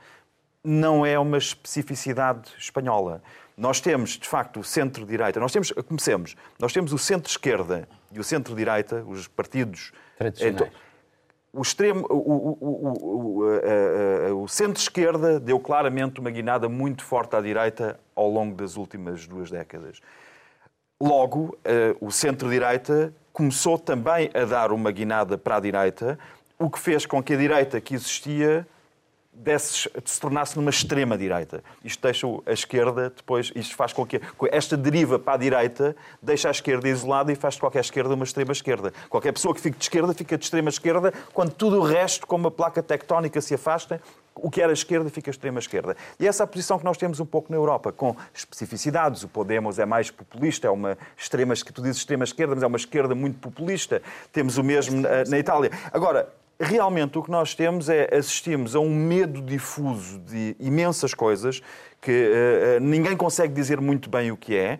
não 0.62 1.04
é 1.04 1.18
uma 1.18 1.38
especificidade 1.38 2.50
espanhola. 2.58 3.22
Nós 3.60 3.78
temos, 3.78 4.12
de 4.12 4.26
facto, 4.26 4.60
o 4.60 4.64
centro-direita. 4.64 5.38
Nós 5.38 5.52
temos, 5.52 5.70
comecemos, 5.86 6.34
nós 6.58 6.72
temos 6.72 6.94
o 6.94 6.98
centro-esquerda 6.98 7.86
e 8.10 8.18
o 8.18 8.24
centro-direita, 8.24 9.04
os 9.06 9.28
partidos... 9.28 9.92
Tradicionais. 10.16 10.72
o 11.52 11.60
extremo, 11.60 12.06
o, 12.08 12.56
o, 12.58 13.44
o, 14.32 14.42
o 14.42 14.48
centro-esquerda 14.48 15.38
deu 15.38 15.60
claramente 15.60 16.20
uma 16.20 16.30
guinada 16.30 16.70
muito 16.70 17.04
forte 17.04 17.36
à 17.36 17.40
direita 17.42 18.00
ao 18.16 18.30
longo 18.30 18.54
das 18.54 18.78
últimas 18.78 19.26
duas 19.26 19.50
décadas. 19.50 20.00
Logo, 20.98 21.58
eh, 21.62 21.94
o 22.00 22.10
centro-direita 22.10 23.12
começou 23.30 23.78
também 23.78 24.30
a 24.32 24.46
dar 24.46 24.72
uma 24.72 24.90
guinada 24.90 25.36
para 25.36 25.56
a 25.56 25.60
direita, 25.60 26.18
o 26.58 26.70
que 26.70 26.78
fez 26.78 27.04
com 27.04 27.22
que 27.22 27.34
a 27.34 27.36
direita 27.36 27.78
que 27.78 27.94
existia 27.94 28.66
desse, 29.32 29.88
se 30.04 30.20
tornasse 30.20 30.56
numa 30.56 30.70
extrema-direita. 30.70 31.62
Isto 31.84 32.02
deixa 32.02 32.26
a 32.46 32.52
esquerda 32.52 33.10
depois, 33.10 33.52
isto 33.54 33.74
faz 33.76 33.92
com 33.92 34.04
que 34.04 34.20
esta 34.50 34.76
deriva 34.76 35.18
para 35.18 35.34
a 35.34 35.36
direita 35.36 35.96
deixa 36.22 36.48
a 36.48 36.50
esquerda 36.50 36.88
isolada 36.88 37.32
e 37.32 37.34
faz 37.34 37.54
de 37.54 37.60
qualquer 37.60 37.80
esquerda 37.80 38.14
uma 38.14 38.24
extrema-esquerda. 38.24 38.92
Qualquer 39.08 39.32
pessoa 39.32 39.54
que 39.54 39.60
fique 39.60 39.78
de 39.78 39.84
esquerda 39.84 40.12
fica 40.12 40.36
de 40.36 40.44
extrema-esquerda, 40.44 41.12
quando 41.32 41.52
tudo 41.52 41.78
o 41.78 41.82
resto, 41.82 42.26
como 42.26 42.44
uma 42.44 42.50
placa 42.50 42.82
tectónica, 42.82 43.40
se 43.40 43.54
afasta, 43.54 44.00
o 44.34 44.50
que 44.50 44.60
era 44.62 44.72
esquerda 44.72 45.10
fica 45.10 45.30
extrema-esquerda. 45.30 45.96
E 46.18 46.26
essa 46.26 46.42
é 46.42 46.44
a 46.44 46.46
posição 46.46 46.78
que 46.78 46.84
nós 46.84 46.96
temos 46.96 47.20
um 47.20 47.26
pouco 47.26 47.50
na 47.50 47.56
Europa, 47.56 47.92
com 47.92 48.16
especificidades. 48.32 49.22
O 49.22 49.28
Podemos 49.28 49.78
é 49.78 49.86
mais 49.86 50.10
populista, 50.10 50.66
é 50.66 50.70
uma 50.70 50.96
extrema, 51.16 51.54
tu 51.54 51.82
dizes 51.82 51.98
extrema-esquerda, 51.98 52.54
mas 52.54 52.62
é 52.62 52.66
uma 52.66 52.76
esquerda 52.76 53.14
muito 53.14 53.38
populista. 53.38 54.02
Temos 54.32 54.56
o 54.58 54.64
mesmo 54.64 55.00
na, 55.00 55.24
na 55.24 55.38
Itália. 55.38 55.70
Agora, 55.92 56.32
realmente 56.60 57.18
o 57.18 57.22
que 57.22 57.30
nós 57.30 57.54
temos 57.54 57.88
é 57.88 58.08
assistimos 58.14 58.76
a 58.76 58.80
um 58.80 58.94
medo 58.94 59.40
difuso 59.40 60.18
de 60.18 60.54
imensas 60.60 61.14
coisas 61.14 61.62
que 62.00 62.30
uh, 62.30 62.80
ninguém 62.80 63.16
consegue 63.16 63.52
dizer 63.54 63.80
muito 63.80 64.10
bem 64.10 64.30
o 64.30 64.36
que 64.36 64.56
é. 64.56 64.78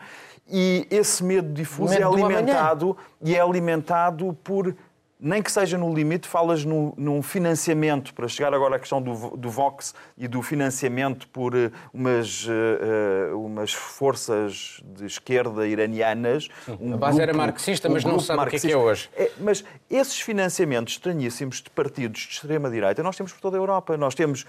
E 0.53 0.87
esse 0.91 1.23
medo 1.23 1.53
difuso 1.53 1.95
medo 1.95 2.03
é 2.03 2.07
alimentado 2.07 2.97
e 3.23 3.37
é 3.37 3.41
alimentado 3.41 4.37
por 4.43 4.75
nem 5.21 5.43
que 5.43 5.53
seja 5.53 5.77
no 5.77 5.93
limite, 5.95 6.27
falas 6.27 6.65
no, 6.65 6.95
num 6.97 7.23
financiamento, 7.23 8.15
para 8.15 8.27
chegar 8.27 8.55
agora 8.55 8.77
à 8.77 8.79
questão 8.79 9.03
do, 9.03 9.37
do 9.37 9.51
Vox 9.51 9.95
e 10.17 10.27
do 10.27 10.41
financiamento 10.43 11.29
por 11.29 11.55
uh, 11.55 11.71
umas, 11.93 12.47
uh, 12.47 13.39
umas 13.39 13.73
forças 13.73 14.81
de 14.95 15.07
esquerda 15.07 15.67
iranianas. 15.67 16.49
Um 16.81 16.95
a 16.95 16.97
base 16.97 17.19
grupo, 17.19 17.31
era 17.31 17.35
marxista, 17.35 17.89
um 17.89 17.93
mas 17.93 18.05
não 18.05 18.19
sabe 18.19 18.39
marxista. 18.39 18.67
o 18.67 18.71
que 18.71 18.75
é, 18.75 18.79
que 18.79 18.83
é 18.83 18.91
hoje. 18.91 19.11
É, 19.17 19.31
mas 19.39 19.65
esses 19.91 20.21
financiamentos 20.21 20.95
estranhíssimos 20.95 21.61
de 21.61 21.71
partidos 21.71 22.21
de 22.23 22.29
extrema-direita 22.35 23.03
nós 23.03 23.17
temos 23.17 23.33
por 23.33 23.41
toda 23.41 23.57
a 23.57 23.61
Europa. 23.61 23.97
Nós 23.97 24.15
temos 24.15 24.47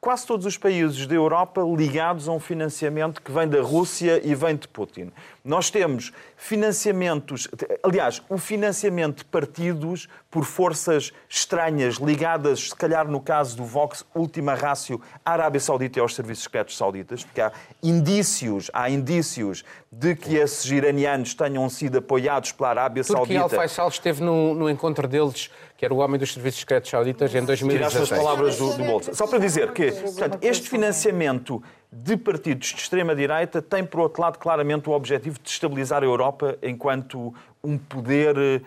quase 0.00 0.26
todos 0.26 0.46
os 0.46 0.56
países 0.56 1.06
da 1.06 1.14
Europa 1.14 1.60
ligados 1.76 2.28
a 2.28 2.32
um 2.32 2.38
financiamento 2.38 3.20
que 3.20 3.32
vem 3.32 3.48
da 3.48 3.60
Rússia 3.60 4.20
e 4.24 4.34
vem 4.34 4.54
de 4.54 4.68
Putin. 4.68 5.10
Nós 5.44 5.70
temos 5.70 6.12
financiamentos, 6.36 7.48
aliás, 7.82 8.22
o 8.28 8.38
financiamento 8.38 9.18
de 9.18 9.24
partidos 9.24 10.08
por 10.30 10.44
forças 10.44 11.12
estranhas 11.28 11.96
ligadas, 11.96 12.68
se 12.68 12.74
calhar 12.74 13.08
no 13.08 13.20
caso 13.20 13.56
do 13.56 13.64
Vox, 13.64 14.04
última 14.14 14.54
rácio 14.54 15.00
à 15.24 15.32
Arábia 15.32 15.60
Saudita 15.60 15.98
e 15.98 16.02
aos 16.02 16.14
serviços 16.14 16.44
secretos 16.44 16.76
sauditas, 16.76 17.24
porque 17.24 17.40
há 17.40 17.50
indícios, 17.82 18.70
há 18.74 18.90
indícios 18.90 19.64
de 19.90 20.14
que 20.14 20.36
esses 20.36 20.70
iranianos 20.70 21.34
tenham 21.34 21.68
sido 21.70 21.98
apoiados 21.98 22.52
pela 22.52 22.70
Arábia 22.70 23.02
Saudita. 23.02 23.40
Porque 23.40 23.54
Al-Faisal 23.54 23.88
esteve 23.88 24.22
no, 24.22 24.54
no 24.54 24.68
encontro 24.68 25.08
deles 25.08 25.50
que 25.78 25.84
era 25.84 25.94
o 25.94 25.98
homem 25.98 26.18
dos 26.18 26.34
serviços 26.34 26.58
secretos 26.58 26.90
sauditas 26.90 27.32
em 27.32 27.44
2016. 27.44 27.92
Tiraste 27.92 28.12
as 28.12 28.18
palavras 28.18 28.58
do, 28.58 28.76
do 28.76 28.84
bolso. 28.84 29.14
Só 29.14 29.28
para 29.28 29.38
dizer 29.38 29.70
que 29.72 29.92
portanto, 29.92 30.38
este 30.42 30.68
financiamento 30.68 31.62
de 31.90 32.16
partidos 32.16 32.70
de 32.70 32.80
extrema-direita 32.80 33.62
tem, 33.62 33.84
por 33.84 34.00
outro 34.00 34.20
lado, 34.20 34.38
claramente 34.38 34.90
o 34.90 34.92
objetivo 34.92 35.38
de 35.40 35.48
estabilizar 35.48 36.02
a 36.02 36.06
Europa 36.06 36.58
enquanto 36.62 37.32
um 37.62 37.78
poder 37.78 38.36
eh, 38.36 38.60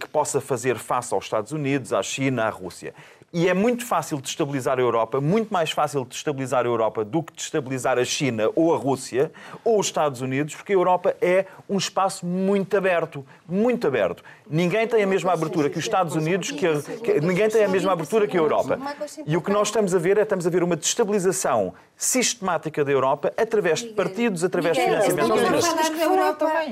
que 0.00 0.08
possa 0.08 0.40
fazer 0.40 0.76
face 0.76 1.14
aos 1.14 1.24
Estados 1.24 1.52
Unidos, 1.52 1.92
à 1.92 2.02
China, 2.02 2.44
à 2.44 2.50
Rússia. 2.50 2.92
E 3.30 3.46
é 3.46 3.52
muito 3.52 3.84
fácil 3.84 4.22
de 4.22 4.28
estabilizar 4.28 4.78
a 4.78 4.80
Europa, 4.80 5.20
muito 5.20 5.52
mais 5.52 5.70
fácil 5.70 6.02
de 6.06 6.14
estabilizar 6.14 6.64
a 6.64 6.68
Europa 6.68 7.04
do 7.04 7.22
que 7.22 7.34
de 7.34 7.42
estabilizar 7.42 7.98
a 7.98 8.04
China 8.04 8.48
ou 8.56 8.74
a 8.74 8.78
Rússia 8.78 9.30
ou 9.62 9.78
os 9.78 9.86
Estados 9.86 10.22
Unidos, 10.22 10.54
porque 10.54 10.72
a 10.72 10.76
Europa 10.76 11.14
é 11.20 11.44
um 11.68 11.76
espaço 11.76 12.24
muito 12.24 12.74
aberto, 12.74 13.26
muito 13.46 13.86
aberto. 13.86 14.24
Ninguém 14.48 14.88
tem 14.88 15.02
a 15.02 15.06
mesma 15.06 15.34
abertura 15.34 15.68
que 15.68 15.78
os 15.78 15.84
Estados 15.84 16.16
Unidos, 16.16 16.52
que, 16.52 16.66
a, 16.66 16.80
que 16.80 17.20
ninguém 17.20 17.50
tem 17.50 17.64
a 17.64 17.68
mesma 17.68 17.92
abertura 17.92 18.26
que 18.26 18.34
a 18.34 18.40
Europa. 18.40 18.78
E 19.26 19.36
o 19.36 19.42
que 19.42 19.50
nós 19.50 19.68
estamos 19.68 19.94
a 19.94 19.98
ver 19.98 20.16
é 20.16 20.22
estamos 20.22 20.46
a 20.46 20.50
ver 20.50 20.62
uma 20.62 20.76
destabilização 20.76 21.74
sistemática 21.94 22.82
da 22.82 22.92
Europa 22.92 23.30
através 23.36 23.80
de 23.80 23.88
partidos, 23.88 24.42
através 24.42 24.74
de 24.74 24.84
financiamento. 24.84 25.28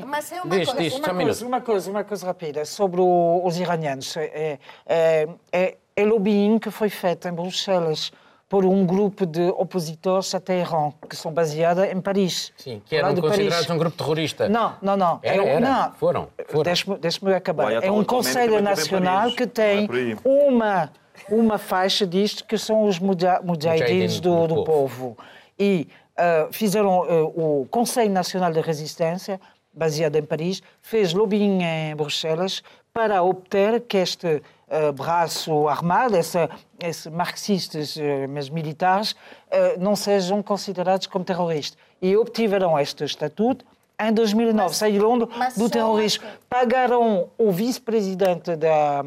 Mas 0.07 0.33
é 0.33 0.41
uma, 0.41 0.57
diz, 0.57 0.69
uma, 0.69 1.15
coisa, 1.15 1.47
uma, 1.47 1.61
coisa, 1.61 1.91
uma 1.91 2.05
coisa 2.05 2.27
rápida 2.27 2.65
sobre 2.65 3.03
os 3.03 3.59
iranianos. 3.59 4.17
É, 4.17 4.59
é, 4.87 5.29
é 5.53 5.77
é 5.97 6.05
lobbying 6.05 6.59
que 6.59 6.71
foi 6.71 6.91
feito 6.91 7.27
em 7.27 7.33
Bruxelas 7.33 8.13
por 8.49 8.65
um 8.65 8.87
grupo 8.87 9.27
de 9.27 9.49
opositores 9.49 10.33
a 10.35 10.41
Teherã, 10.41 10.93
que 11.09 11.17
são 11.17 11.33
baseados 11.33 11.85
em 11.85 12.01
Paris. 12.01 12.53
Sim, 12.57 12.81
que 12.85 12.95
eram 12.95 13.15
considerados 13.17 13.69
um 13.71 13.79
grupo 13.79 13.97
terrorista. 13.97 14.49
Não, 14.49 14.77
não, 14.81 14.97
não. 14.97 15.19
Era, 15.23 15.45
é, 15.45 15.49
era. 15.49 15.61
Não. 15.61 15.93
Foram. 15.95 16.29
foram. 16.47 16.63
Deixe-me 16.63 16.99
deixe 16.99 17.35
acabar. 17.35 17.73
é 17.83 17.91
um 17.91 18.05
Conselho 18.05 18.61
Nacional 18.61 19.33
que 19.33 19.47
tem 19.47 19.89
uma, 20.25 20.93
uma 21.29 21.59
faixa 21.59 22.07
disto 22.07 22.45
que 22.45 22.57
são 22.57 22.85
os 22.85 23.01
mujahidins 23.01 24.21
do, 24.21 24.47
do 24.47 24.65
povo. 24.65 25.17
E 25.59 25.89
uh, 26.17 26.53
fizeram 26.53 27.01
uh, 27.01 27.63
o 27.63 27.67
Conselho 27.69 28.13
Nacional 28.13 28.53
de 28.53 28.61
Resistência, 28.61 29.41
baseado 29.73 30.17
em 30.17 30.23
Paris, 30.23 30.63
fez 30.81 31.13
lobbying 31.13 31.63
em 31.63 31.97
Bruxelas 31.97 32.63
para 32.95 33.23
obter 33.23 33.81
que 33.81 33.97
este 33.97 34.41
uh, 34.69 34.93
braço 34.93 35.69
armado, 35.69 36.17
essa, 36.17 36.49
esses 36.81 37.07
marxistas, 37.07 37.97
mas 38.29 38.49
militares, 38.49 39.14
não 39.79 39.97
sejam 39.97 40.43
considerados 40.43 41.07
como 41.07 41.25
terroristas. 41.25 41.79
E 42.01 42.17
obtiveram 42.17 42.79
este 42.79 43.05
estatuto. 43.05 43.64
Em 43.99 44.12
2009 44.12 44.69
mas, 44.69 44.77
saíram 44.77 45.19
do, 45.19 45.27
do 45.57 45.71
terrorismo. 45.71 46.25
Pagaram 46.51 47.31
o 47.39 47.51
vice-presidente 47.51 48.55
da, 48.55 49.03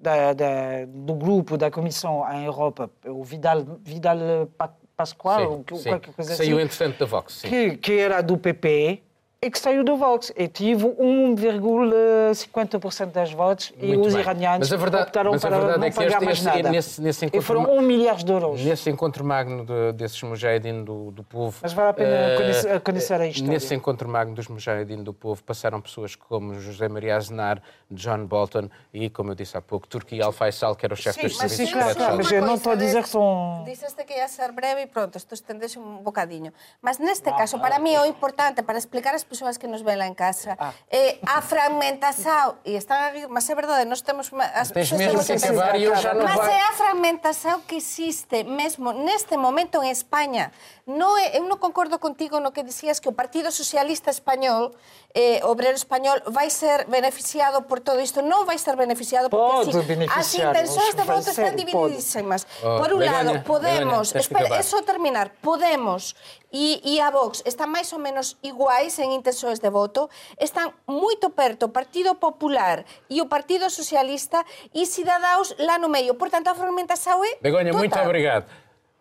da, 0.00 0.32
da, 0.32 0.84
do 0.86 1.14
grupo 1.14 1.56
da 1.56 1.70
Comissão 1.70 2.24
em 2.32 2.44
Europa, 2.44 2.90
o 3.06 3.22
Vidal, 3.22 3.62
Vidal 3.84 4.48
Pascoal, 4.96 5.64
sim, 5.68 5.76
sim. 5.76 5.88
qualquer 5.90 6.14
coisa 6.14 6.34
Saiu, 6.34 6.56
assim. 6.56 6.64
entretanto, 6.64 6.98
da 6.98 7.06
Vox. 7.06 7.34
Sim. 7.34 7.48
Que, 7.48 7.76
que 7.76 7.98
era 7.98 8.20
do 8.20 8.36
PP 8.36 9.02
e 9.44 9.50
que 9.50 9.58
saiu 9.58 9.82
do 9.82 9.96
Vox. 9.96 10.30
E 10.36 10.46
tive 10.46 10.86
1,50% 10.86 13.06
das 13.06 13.32
votos 13.32 13.72
Muito 13.76 13.92
e 13.92 13.96
os 13.96 14.12
bem. 14.12 14.22
iranianos 14.22 14.70
mas 14.70 14.72
a 14.72 14.76
verdade, 14.76 15.02
optaram 15.04 15.32
mas 15.32 15.44
a 15.44 15.48
para 15.48 15.78
não 15.78 15.84
é 15.84 15.90
pagar 15.90 16.12
este, 16.12 16.24
mais 16.24 16.38
este, 16.38 16.44
nada. 16.44 16.70
Nesse, 16.70 17.02
nesse 17.02 17.24
encontro, 17.24 17.40
e 17.40 17.42
foram 17.42 17.76
1 17.76 17.82
milhar 17.82 18.14
de 18.16 18.30
euros. 18.30 18.62
Nesse 18.62 18.88
encontro 18.88 19.24
magno 19.24 19.66
de, 19.66 19.94
desses 19.94 20.22
mujahideen 20.22 20.84
do, 20.84 21.10
do 21.10 21.24
povo... 21.24 21.58
Mas 21.60 21.72
vale 21.72 21.88
a 21.88 21.92
pena 21.92 22.34
uh, 22.34 22.36
conhecer, 22.36 22.80
conhecer 22.80 23.20
a 23.20 23.26
história. 23.26 23.52
Nesse 23.52 23.74
encontro 23.74 24.08
magno 24.08 24.36
dos 24.36 24.46
mujahideen 24.46 25.02
do 25.02 25.12
povo 25.12 25.42
passaram 25.42 25.80
pessoas 25.80 26.14
como 26.14 26.54
José 26.60 26.88
Maria 26.88 27.16
Aznar, 27.16 27.60
John 27.90 28.26
Bolton 28.26 28.68
e, 28.94 29.10
como 29.10 29.32
eu 29.32 29.34
disse 29.34 29.56
há 29.56 29.60
pouco, 29.60 29.88
Turki 29.88 30.22
Al-Faisal, 30.22 30.76
que 30.76 30.86
era 30.86 30.94
o 30.94 30.96
chefe 30.96 31.22
dos 31.22 31.36
serviços 31.36 31.68
sim, 31.68 31.72
claro, 31.72 31.96
claro, 31.96 32.16
mas 32.16 32.30
eu 32.30 32.42
não 32.42 32.54
estou 32.54 32.72
a 32.72 32.76
dizer 32.76 33.02
que 33.02 33.08
são... 33.08 33.64
Disseste 33.66 34.04
que 34.04 34.14
ia 34.14 34.28
ser 34.28 34.52
breve 34.52 34.82
e 34.82 34.86
pronto, 34.86 35.18
isto 35.18 35.34
estendesse 35.34 35.80
um 35.80 35.98
bocadinho. 35.98 36.52
Mas 36.80 36.98
neste 36.98 37.28
ah, 37.28 37.32
caso, 37.32 37.58
para 37.58 37.76
ah, 37.76 37.80
mí, 37.80 37.98
o 37.98 38.06
importante 38.06 38.62
para 38.62 38.78
explicar 38.78 39.14
às 39.14 39.24
pessoas 39.32 39.56
que 39.56 39.66
nos 39.66 39.82
ven 39.82 39.96
lá 39.96 40.06
en 40.06 40.14
casa. 40.14 40.56
Ah. 40.60 40.76
Eh, 40.92 41.16
a 41.24 41.40
fragmentación, 41.40 42.60
e 42.68 42.76
están 42.76 43.00
a 43.00 43.08
rir, 43.08 43.32
mas 43.32 43.48
é 43.48 43.54
verdade, 43.56 43.88
nós 43.88 44.04
temos... 44.04 44.28
As 44.52 44.68
Tens 44.68 44.92
mesmo 44.92 45.24
que 45.24 45.32
acabar 45.32 45.72
e 45.80 45.88
eu 45.88 45.96
já 45.96 46.12
não 46.12 46.28
Mas 46.28 46.36
vai... 46.36 46.52
é 46.52 46.60
a 46.60 46.72
fragmentación 46.76 47.64
que 47.64 47.80
existe 47.80 48.44
mesmo 48.44 48.92
neste 48.92 49.40
momento 49.40 49.80
en 49.80 49.88
España. 49.88 50.52
No 50.84 51.14
é, 51.14 51.38
eu 51.38 51.46
non 51.46 51.62
concordo 51.62 52.02
contigo 52.02 52.42
no 52.42 52.50
que 52.50 52.66
dicías 52.66 52.98
que 52.98 53.06
o 53.06 53.14
Partido 53.14 53.54
Socialista 53.54 54.10
Español, 54.10 54.74
eh, 55.14 55.38
Obrero 55.46 55.78
Español, 55.78 56.18
vai 56.26 56.50
ser 56.50 56.90
beneficiado 56.90 57.70
por 57.70 57.78
todo 57.78 58.02
isto. 58.02 58.18
Non 58.18 58.42
vai 58.42 58.58
ser 58.58 58.74
beneficiado 58.74 59.30
porque 59.30 59.70
así, 59.70 59.78
as 60.10 60.28
intencións 60.34 60.94
de 60.98 61.04
voto 61.06 61.30
están 61.30 61.54
divididísimas. 61.54 62.50
Oh, 62.66 62.82
por 62.82 62.90
un 62.98 63.06
lado, 63.06 63.30
Podemos... 63.46 64.10
Espera, 64.10 64.58
eso 64.58 64.82
terminar. 64.82 65.30
Podemos 65.38 66.18
e, 66.50 66.82
e 66.82 66.98
a 66.98 67.14
Vox 67.14 67.46
están 67.46 67.70
máis 67.70 67.94
ou 67.94 68.02
menos 68.02 68.34
iguais 68.42 68.98
en 68.98 69.14
intenções 69.14 69.62
de 69.62 69.70
voto, 69.70 70.10
están 70.36 70.74
moito 70.90 71.30
perto 71.30 71.70
o 71.70 71.72
Partido 71.72 72.18
Popular 72.18 72.82
e 73.06 73.22
o 73.22 73.30
Partido 73.30 73.70
Socialista 73.70 74.44
e 74.74 74.82
Cidadaos 74.82 75.54
lá 75.62 75.78
no 75.78 75.86
meio. 75.88 76.18
Portanto, 76.18 76.50
a 76.50 76.54
fragmentação 76.58 77.22
é 77.22 77.38
Begonha, 77.40 77.72
muito 77.72 77.98
obrigado. 77.98 78.50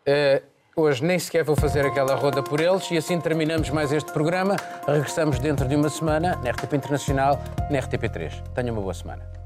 Uh, 0.01 0.50
hoje 0.75 1.03
nem 1.03 1.19
sequer 1.19 1.43
vou 1.43 1.55
fazer 1.55 1.85
aquela 1.85 2.15
roda 2.15 2.41
por 2.41 2.59
eles 2.59 2.89
e 2.91 2.97
assim 2.97 3.19
terminamos 3.19 3.69
mais 3.69 3.91
este 3.91 4.11
programa. 4.11 4.55
Regressamos 4.87 5.39
dentro 5.39 5.67
de 5.67 5.75
uma 5.75 5.89
semana 5.89 6.35
na 6.43 6.51
RTP 6.51 6.73
Internacional, 6.73 7.39
na 7.69 7.79
RTP3. 7.79 8.41
Tenha 8.53 8.71
uma 8.71 8.81
boa 8.81 8.93
semana. 8.93 9.40